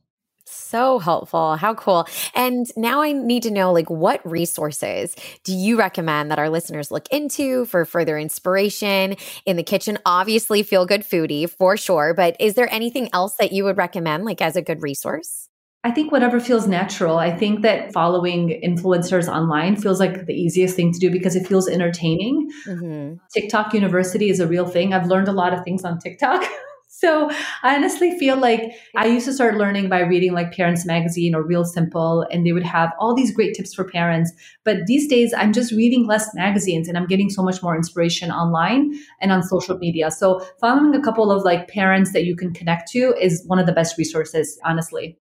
So 0.67 0.99
helpful. 0.99 1.55
How 1.55 1.73
cool. 1.73 2.07
And 2.35 2.67
now 2.75 3.01
I 3.01 3.13
need 3.13 3.43
to 3.43 3.51
know 3.51 3.71
like 3.71 3.89
what 3.89 4.19
resources 4.29 5.15
do 5.45 5.55
you 5.55 5.77
recommend 5.77 6.29
that 6.29 6.39
our 6.39 6.49
listeners 6.49 6.91
look 6.91 7.07
into 7.09 7.65
for 7.67 7.85
further 7.85 8.17
inspiration 8.17 9.15
in 9.45 9.55
the 9.55 9.63
kitchen? 9.63 9.97
Obviously 10.05 10.63
feel 10.63 10.85
good 10.85 11.03
foodie 11.03 11.49
for 11.49 11.77
sure, 11.77 12.13
but 12.13 12.35
is 12.41 12.55
there 12.55 12.67
anything 12.69 13.09
else 13.13 13.35
that 13.39 13.53
you 13.53 13.63
would 13.63 13.77
recommend 13.77 14.25
like 14.25 14.41
as 14.41 14.57
a 14.57 14.61
good 14.61 14.81
resource? 14.81 15.47
I 15.85 15.91
think 15.91 16.11
whatever 16.11 16.37
feels 16.41 16.67
natural. 16.67 17.17
I 17.17 17.31
think 17.31 17.61
that 17.61 17.93
following 17.93 18.59
influencers 18.61 19.29
online 19.29 19.77
feels 19.77 20.01
like 20.01 20.25
the 20.25 20.33
easiest 20.33 20.75
thing 20.75 20.91
to 20.91 20.99
do 20.99 21.09
because 21.09 21.37
it 21.37 21.47
feels 21.47 21.69
entertaining. 21.69 22.51
Mm-hmm. 22.65 23.15
TikTok 23.33 23.73
University 23.73 24.29
is 24.29 24.41
a 24.41 24.47
real 24.47 24.65
thing. 24.65 24.93
I've 24.93 25.07
learned 25.07 25.29
a 25.29 25.31
lot 25.31 25.53
of 25.53 25.63
things 25.63 25.85
on 25.85 25.97
TikTok. 25.99 26.43
So 26.99 27.29
I 27.61 27.75
honestly 27.75 28.17
feel 28.17 28.37
like 28.37 28.73
I 28.95 29.05
used 29.05 29.27
to 29.27 29.33
start 29.33 29.55
learning 29.55 29.87
by 29.87 29.99
reading 29.99 30.33
like 30.33 30.51
Parents 30.51 30.83
Magazine 30.83 31.35
or 31.35 31.43
Real 31.43 31.63
Simple, 31.63 32.25
and 32.31 32.43
they 32.43 32.53
would 32.53 32.63
have 32.63 32.91
all 32.99 33.13
these 33.13 33.31
great 33.31 33.53
tips 33.53 33.71
for 33.75 33.83
parents. 33.83 34.31
But 34.63 34.87
these 34.87 35.07
days, 35.07 35.31
I'm 35.31 35.53
just 35.53 35.71
reading 35.71 36.07
less 36.07 36.33
magazines 36.33 36.87
and 36.87 36.97
I'm 36.97 37.05
getting 37.05 37.29
so 37.29 37.43
much 37.43 37.61
more 37.61 37.75
inspiration 37.75 38.31
online 38.31 38.95
and 39.21 39.31
on 39.31 39.43
social 39.43 39.77
media. 39.77 40.09
So 40.09 40.43
following 40.59 40.95
a 40.95 41.01
couple 41.03 41.31
of 41.31 41.43
like 41.43 41.67
parents 41.67 42.13
that 42.13 42.25
you 42.25 42.35
can 42.35 42.51
connect 42.51 42.89
to 42.93 43.13
is 43.21 43.43
one 43.45 43.59
of 43.59 43.67
the 43.67 43.73
best 43.73 43.95
resources, 43.99 44.59
honestly. 44.65 45.19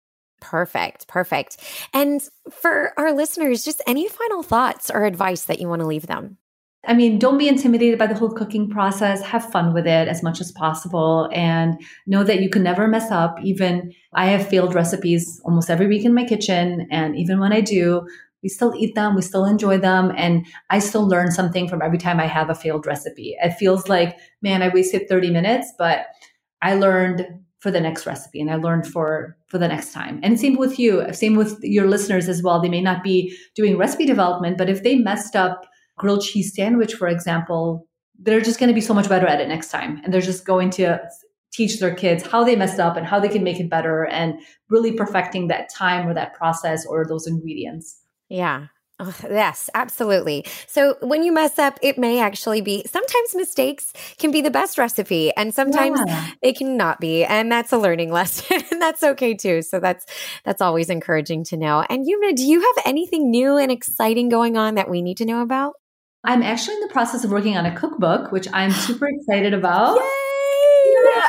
Perfect. 0.41 1.07
Perfect. 1.07 1.59
And 1.93 2.27
for 2.51 2.95
our 2.97 3.13
listeners, 3.13 3.63
just 3.63 3.83
any 3.87 4.09
final 4.09 4.43
thoughts 4.43 4.91
or 4.91 5.05
advice 5.05 5.45
that 5.45 5.61
you 5.61 5.69
want 5.69 5.81
to 5.83 5.87
leave 5.87 6.07
them? 6.07 6.39
I 6.87 6.95
mean, 6.95 7.19
don't 7.19 7.39
be 7.39 7.49
intimidated 7.49 7.99
by 7.99 8.07
the 8.07 8.15
whole 8.15 8.31
cooking 8.31 8.71
process. 8.71 9.21
Have 9.23 9.51
fun 9.51 9.75
with 9.75 9.87
it 9.87 10.09
as 10.09 10.23
much 10.23 10.41
as 10.41 10.53
possible 10.53 11.29
and 11.33 11.81
know 12.07 12.23
that 12.23 12.41
you 12.41 12.49
can 12.49 12.63
never 12.63 12.87
mess 12.87 13.11
up. 13.11 13.37
Even 13.43 13.93
I 14.15 14.27
have 14.27 14.49
failed 14.49 14.75
recipes 14.75 15.41
almost 15.45 15.71
every 15.71 15.89
week 15.89 16.05
in 16.05 16.15
my 16.15 16.25
kitchen. 16.25 16.87
And 16.91 17.17
even 17.17 17.41
when 17.41 17.53
I 17.53 17.61
do, 17.61 18.07
we 18.43 18.49
still 18.49 18.73
eat 18.77 18.95
them, 18.95 19.17
we 19.17 19.23
still 19.23 19.45
enjoy 19.45 19.79
them. 19.79 20.13
And 20.17 20.47
I 20.71 20.79
still 20.79 21.07
learn 21.07 21.33
something 21.33 21.69
from 21.69 21.83
every 21.83 21.99
time 21.99 22.21
I 22.21 22.27
have 22.27 22.49
a 22.49 22.55
failed 22.55 22.87
recipe. 22.87 23.37
It 23.43 23.55
feels 23.55 23.89
like, 23.89 24.17
man, 24.41 24.63
I 24.63 24.69
wasted 24.69 25.09
30 25.09 25.31
minutes, 25.31 25.73
but 25.77 26.07
I 26.63 26.75
learned 26.75 27.27
for 27.59 27.73
the 27.73 27.81
next 27.81 28.07
recipe 28.07 28.41
and 28.41 28.53
I 28.53 28.55
learned 28.55 28.87
for 28.87 29.37
for 29.49 29.59
the 29.59 29.67
next 29.67 29.93
time. 29.93 30.21
And 30.23 30.39
same 30.39 30.57
with 30.57 30.79
you, 30.79 31.13
same 31.13 31.35
with 31.35 31.59
your 31.61 31.89
listeners 31.89 32.29
as 32.29 32.41
well. 32.41 32.61
They 32.61 32.69
may 32.69 32.81
not 32.81 33.03
be 33.03 33.37
doing 33.57 33.77
recipe 33.77 34.07
development, 34.07 34.59
but 34.59 34.71
if 34.71 34.85
they 34.85 34.95
messed 34.95 35.35
up 35.35 35.67
grilled 35.99 36.23
cheese 36.23 36.55
sandwich, 36.55 36.95
for 36.95 37.09
example, 37.09 37.87
they're 38.19 38.41
just 38.41 38.59
going 38.59 38.69
to 38.69 38.75
be 38.75 38.81
so 38.81 38.95
much 38.95 39.09
better 39.09 39.27
at 39.27 39.41
it 39.41 39.49
next 39.49 39.71
time. 39.71 40.01
And 40.03 40.13
they're 40.13 40.21
just 40.21 40.45
going 40.45 40.71
to 40.71 41.01
teach 41.53 41.81
their 41.81 41.95
kids 41.95 42.27
how 42.27 42.45
they 42.45 42.57
messed 42.57 42.81
up 42.81 42.97
and 42.97 43.07
how 43.07 43.21
they 43.21 43.29
can 43.29 43.43
make 43.43 43.61
it 43.61 43.71
better 43.71 44.05
and 44.05 44.41
really 44.69 44.93
perfecting 44.93 45.49
that 45.49 45.69
time 45.73 46.07
or 46.07 46.15
that 46.15 46.35
process 46.35 46.87
or 46.87 47.07
those 47.07 47.27
ingredients. 47.27 48.01
Yeah. 48.29 48.67
Oh, 49.01 49.15
yes, 49.23 49.71
absolutely. 49.75 50.45
So 50.67 50.97
when 51.01 51.23
you 51.23 51.33
mess 51.33 51.57
up, 51.57 51.79
it 51.83 51.99
may 51.99 52.21
actually 52.21 52.63
be 52.63 52.83
sometimes 52.85 53.35
mistakes 53.35 53.93
can 54.19 54.33
be 54.33 54.41
the 54.41 54.51
best 54.51 54.77
recipe 54.77 55.33
and 55.37 55.55
sometimes 55.55 56.01
yeah. 56.05 56.31
they 56.43 56.53
cannot 56.53 56.99
be. 56.99 57.25
And 57.25 57.51
that's 57.51 57.73
a 57.73 57.79
learning 57.79 58.11
lesson. 58.13 58.61
and 58.73 58.83
that's 58.83 59.05
okay 59.05 59.35
too. 59.35 59.63
So 59.63 59.79
that's 59.79 60.05
that's 60.45 60.61
always 60.61 60.91
encouraging 60.91 61.45
to 61.45 61.57
know. 61.57 61.85
And 61.89 62.05
Yumna, 62.05 62.35
do 62.35 62.43
you 62.43 62.61
have 62.61 62.85
anything 62.85 63.31
new 63.31 63.57
and 63.57 63.71
exciting 63.71 64.29
going 64.29 64.57
on 64.57 64.75
that 64.75 64.91
we 64.91 65.01
need 65.01 65.19
to 65.19 65.25
know 65.25 65.43
about? 65.43 65.75
I'm 66.25 66.43
actually 66.43 66.75
in 66.75 66.81
the 66.81 66.89
process 66.89 67.25
of 67.25 67.31
working 67.31 67.57
on 67.57 67.67
a 67.67 67.75
cookbook, 67.75 68.33
which 68.33 68.49
I'm 68.53 68.73
super 68.73 69.09
excited 69.09 69.55
about. 69.55 69.97
Yay! 69.97 70.29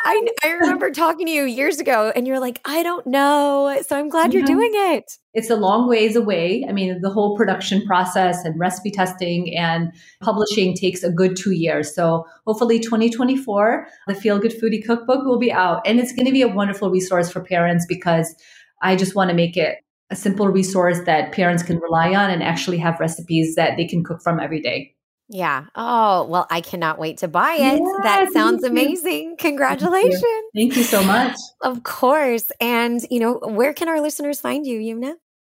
I, 0.05 0.27
I 0.43 0.49
remember 0.51 0.89
talking 0.91 1.27
to 1.27 1.31
you 1.31 1.43
years 1.43 1.79
ago 1.79 2.11
and 2.15 2.27
you're 2.27 2.39
like, 2.39 2.59
I 2.65 2.83
don't 2.83 3.05
know. 3.05 3.81
So 3.85 3.97
I'm 3.97 4.09
glad 4.09 4.33
you're 4.33 4.43
doing 4.43 4.71
it. 4.73 5.11
It's 5.33 5.49
a 5.49 5.55
long 5.55 5.87
ways 5.87 6.15
away. 6.15 6.65
I 6.67 6.71
mean, 6.71 7.01
the 7.01 7.09
whole 7.09 7.37
production 7.37 7.85
process 7.85 8.43
and 8.43 8.59
recipe 8.59 8.91
testing 8.91 9.55
and 9.55 9.91
publishing 10.21 10.75
takes 10.75 11.03
a 11.03 11.11
good 11.11 11.35
two 11.35 11.51
years. 11.51 11.93
So 11.93 12.25
hopefully 12.47 12.79
2024, 12.79 13.87
the 14.07 14.15
Feel 14.15 14.39
Good 14.39 14.53
Foodie 14.59 14.83
Cookbook 14.83 15.25
will 15.25 15.39
be 15.39 15.51
out. 15.51 15.81
And 15.85 15.99
it's 15.99 16.13
going 16.13 16.25
to 16.25 16.31
be 16.31 16.41
a 16.41 16.47
wonderful 16.47 16.89
resource 16.89 17.31
for 17.31 17.41
parents 17.41 17.85
because 17.87 18.33
I 18.81 18.95
just 18.95 19.15
want 19.15 19.29
to 19.29 19.35
make 19.35 19.55
it 19.55 19.77
a 20.09 20.15
simple 20.15 20.47
resource 20.47 20.99
that 21.05 21.31
parents 21.31 21.63
can 21.63 21.79
rely 21.79 22.13
on 22.15 22.29
and 22.29 22.41
actually 22.41 22.77
have 22.77 22.99
recipes 22.99 23.55
that 23.55 23.77
they 23.77 23.85
can 23.85 24.03
cook 24.03 24.21
from 24.23 24.39
every 24.39 24.61
day. 24.61 24.95
Yeah. 25.31 25.65
Oh, 25.75 26.25
well, 26.25 26.47
I 26.49 26.61
cannot 26.61 26.97
wait 26.97 27.17
to 27.19 27.27
buy 27.27 27.53
it. 27.53 27.79
Yeah, 27.79 27.97
that 28.01 28.31
sounds 28.33 28.63
amazing. 28.63 29.35
Congratulations. 29.37 30.13
Thank 30.13 30.23
you. 30.23 30.49
Thank 30.55 30.75
you. 30.75 30.83
so 30.83 31.03
much. 31.03 31.35
Of 31.61 31.83
course. 31.83 32.51
And, 32.59 32.99
you 33.11 33.19
know, 33.19 33.39
where 33.43 33.73
can 33.73 33.87
our 33.87 34.01
listeners 34.01 34.41
find 34.41 34.65
you, 34.65 34.79
Yumna? 34.79 35.13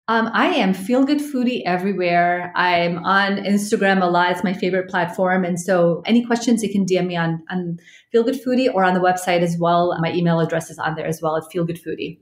Um, 0.08 0.32
I 0.34 0.48
am 0.48 0.74
feel 0.74 1.06
good 1.06 1.20
foodie 1.20 1.62
everywhere. 1.68 2.52
I'm 2.56 2.98
on 3.06 3.38
Instagram 3.44 4.02
a 4.02 4.08
lot. 4.08 4.32
It's 4.32 4.44
my 4.44 4.54
favorite 4.54 4.90
platform. 4.90 5.46
And 5.46 5.60
so 5.60 6.02
any 6.08 6.26
questions, 6.26 6.64
you 6.64 6.72
can 6.72 6.84
DM 6.84 7.06
me 7.06 7.16
on, 7.16 7.44
on 7.52 7.78
feel 8.12 8.24
good 8.24 8.44
foodie 8.44 8.74
or 8.74 8.84
on 8.84 8.96
the 8.96 9.00
website 9.00 9.42
as 9.42 9.56
well. 9.60 9.96
My 10.02 10.12
email 10.12 10.40
address 10.40 10.72
is 10.72 10.80
on 10.80 10.96
there 10.96 11.06
as 11.06 11.22
well 11.22 11.38
at 11.38 11.44
feel 11.52 11.64
good 11.64 11.80
foodie. 11.80 12.18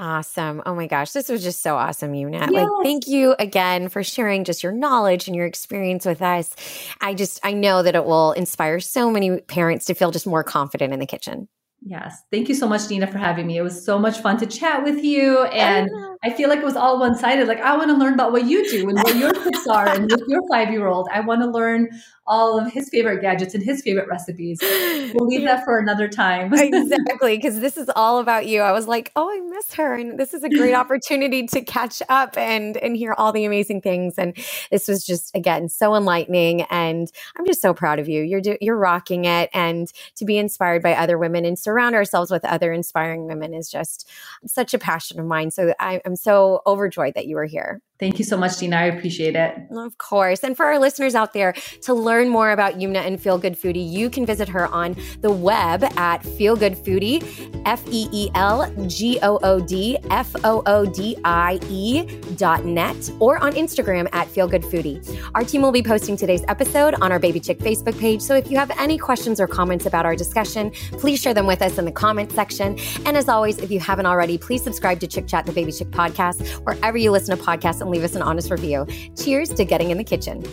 Awesome. 0.00 0.62
Oh 0.64 0.74
my 0.74 0.86
gosh. 0.86 1.10
This 1.10 1.28
was 1.28 1.42
just 1.42 1.60
so 1.60 1.76
awesome, 1.76 2.12
Yumna. 2.12 2.40
Yes. 2.40 2.50
Like, 2.50 2.68
thank 2.84 3.08
you 3.08 3.34
again 3.38 3.88
for 3.88 4.04
sharing 4.04 4.44
just 4.44 4.62
your 4.62 4.70
knowledge 4.70 5.26
and 5.26 5.34
your 5.34 5.46
experience 5.46 6.06
with 6.06 6.22
us. 6.22 6.54
I 7.00 7.14
just, 7.14 7.40
I 7.42 7.52
know 7.52 7.82
that 7.82 7.96
it 7.96 8.04
will 8.04 8.32
inspire 8.32 8.78
so 8.78 9.10
many 9.10 9.40
parents 9.40 9.86
to 9.86 9.94
feel 9.94 10.12
just 10.12 10.26
more 10.26 10.44
confident 10.44 10.92
in 10.92 11.00
the 11.00 11.06
kitchen. 11.06 11.48
Yes. 11.84 12.22
Thank 12.32 12.48
you 12.48 12.54
so 12.54 12.68
much, 12.68 12.88
Nina, 12.90 13.06
for 13.06 13.18
having 13.18 13.46
me. 13.46 13.56
It 13.56 13.62
was 13.62 13.84
so 13.84 13.98
much 13.98 14.18
fun 14.18 14.36
to 14.38 14.46
chat 14.46 14.82
with 14.82 15.04
you. 15.04 15.38
Oh, 15.38 15.44
and 15.44 15.88
I 16.24 16.30
feel 16.30 16.48
like 16.48 16.58
it 16.58 16.64
was 16.64 16.76
all 16.76 16.98
one 16.98 17.16
sided. 17.16 17.46
Like, 17.46 17.60
I 17.60 17.76
want 17.76 17.90
to 17.90 17.96
learn 17.96 18.14
about 18.14 18.32
what 18.32 18.46
you 18.46 18.68
do 18.68 18.88
and 18.88 18.98
what 18.98 19.16
your 19.16 19.32
tips 19.44 19.66
are 19.68 19.88
and 19.88 20.10
with 20.10 20.22
your 20.26 20.42
five 20.50 20.70
year 20.70 20.86
old. 20.88 21.08
I 21.12 21.20
want 21.20 21.40
to 21.42 21.46
learn 21.46 21.88
all 22.28 22.58
of 22.58 22.70
his 22.70 22.88
favorite 22.90 23.20
gadgets 23.20 23.54
and 23.54 23.64
his 23.64 23.82
favorite 23.82 24.06
recipes. 24.06 24.58
We'll 24.62 25.26
leave 25.26 25.44
that 25.44 25.64
for 25.64 25.78
another 25.78 26.08
time. 26.08 26.52
exactly. 26.58 27.36
Because 27.36 27.60
this 27.60 27.76
is 27.76 27.90
all 27.96 28.18
about 28.18 28.46
you. 28.46 28.60
I 28.60 28.72
was 28.72 28.86
like, 28.86 29.10
oh, 29.16 29.30
I 29.30 29.40
miss 29.40 29.74
her. 29.74 29.94
And 29.94 30.18
this 30.18 30.34
is 30.34 30.44
a 30.44 30.48
great 30.48 30.74
opportunity 30.74 31.46
to 31.46 31.62
catch 31.62 32.02
up 32.08 32.36
and, 32.36 32.76
and 32.76 32.96
hear 32.96 33.14
all 33.16 33.32
the 33.32 33.44
amazing 33.44 33.80
things. 33.80 34.14
And 34.18 34.36
this 34.70 34.86
was 34.86 35.04
just, 35.04 35.34
again, 35.34 35.68
so 35.68 35.94
enlightening. 35.94 36.62
And 36.62 37.10
I'm 37.36 37.46
just 37.46 37.62
so 37.62 37.72
proud 37.72 37.98
of 37.98 38.08
you. 38.08 38.22
You're, 38.22 38.42
do, 38.42 38.56
you're 38.60 38.76
rocking 38.76 39.24
it. 39.24 39.48
And 39.54 39.90
to 40.16 40.24
be 40.24 40.36
inspired 40.38 40.82
by 40.82 40.94
other 40.94 41.18
women 41.18 41.44
and 41.44 41.58
surround 41.58 41.94
ourselves 41.94 42.30
with 42.30 42.44
other 42.44 42.72
inspiring 42.72 43.26
women 43.26 43.54
is 43.54 43.70
just 43.70 44.08
such 44.46 44.74
a 44.74 44.78
passion 44.78 45.18
of 45.18 45.26
mine. 45.26 45.50
So 45.50 45.74
I, 45.80 46.00
I'm 46.04 46.16
so 46.16 46.60
overjoyed 46.66 47.14
that 47.14 47.26
you 47.26 47.38
are 47.38 47.46
here. 47.46 47.80
Thank 47.98 48.18
you 48.20 48.24
so 48.24 48.36
much, 48.36 48.60
Nina. 48.60 48.76
I 48.76 48.84
appreciate 48.84 49.34
it. 49.34 49.58
Of 49.72 49.98
course. 49.98 50.44
And 50.44 50.56
for 50.56 50.66
our 50.66 50.78
listeners 50.78 51.16
out 51.16 51.32
there, 51.32 51.54
to 51.82 51.94
learn 51.94 52.28
more 52.28 52.52
about 52.52 52.74
Yumna 52.74 53.04
and 53.04 53.20
Feel 53.20 53.38
Good 53.38 53.54
Foodie, 53.54 53.90
you 53.90 54.08
can 54.08 54.24
visit 54.24 54.48
her 54.48 54.68
on 54.68 54.96
the 55.20 55.32
web 55.32 55.82
at 55.96 56.24
Feel 56.24 56.54
Good 56.54 56.74
Foodie, 56.74 57.24
F 57.66 57.82
E 57.90 58.08
E 58.12 58.30
L 58.36 58.72
G 58.86 59.18
O 59.22 59.40
O 59.42 59.58
D 59.58 59.98
F 60.10 60.32
O 60.44 60.62
O 60.66 60.86
D 60.86 61.16
I 61.24 61.58
E 61.68 62.04
dot 62.36 62.64
net, 62.64 63.10
or 63.18 63.38
on 63.38 63.52
Instagram 63.54 64.08
at 64.12 64.28
Feel 64.28 64.46
Good 64.46 64.62
Foodie. 64.62 64.98
Our 65.34 65.42
team 65.42 65.62
will 65.62 65.72
be 65.72 65.82
posting 65.82 66.16
today's 66.16 66.44
episode 66.46 66.94
on 67.00 67.10
our 67.10 67.18
Baby 67.18 67.40
Chick 67.40 67.58
Facebook 67.58 67.98
page. 67.98 68.22
So 68.22 68.36
if 68.36 68.48
you 68.48 68.56
have 68.58 68.70
any 68.78 68.96
questions 68.96 69.40
or 69.40 69.48
comments 69.48 69.86
about 69.86 70.06
our 70.06 70.14
discussion, 70.14 70.70
please 70.92 71.20
share 71.20 71.34
them 71.34 71.46
with 71.46 71.62
us 71.62 71.78
in 71.78 71.84
the 71.84 71.92
comment 71.92 72.30
section. 72.30 72.78
And 73.06 73.16
as 73.16 73.28
always, 73.28 73.58
if 73.58 73.72
you 73.72 73.80
haven't 73.80 74.06
already, 74.06 74.38
please 74.38 74.62
subscribe 74.62 75.00
to 75.00 75.08
Chick 75.08 75.26
Chat, 75.26 75.46
the 75.46 75.52
Baby 75.52 75.72
Chick 75.72 75.90
podcast, 75.90 76.46
wherever 76.64 76.96
you 76.96 77.10
listen 77.10 77.36
to 77.36 77.42
podcasts 77.42 77.87
and 77.88 77.94
leave 77.94 78.04
us 78.04 78.14
an 78.14 78.22
honest 78.22 78.50
review. 78.50 78.86
Cheers 79.16 79.48
to 79.54 79.64
getting 79.64 79.90
in 79.90 79.98
the 79.98 80.04
kitchen. 80.04 80.44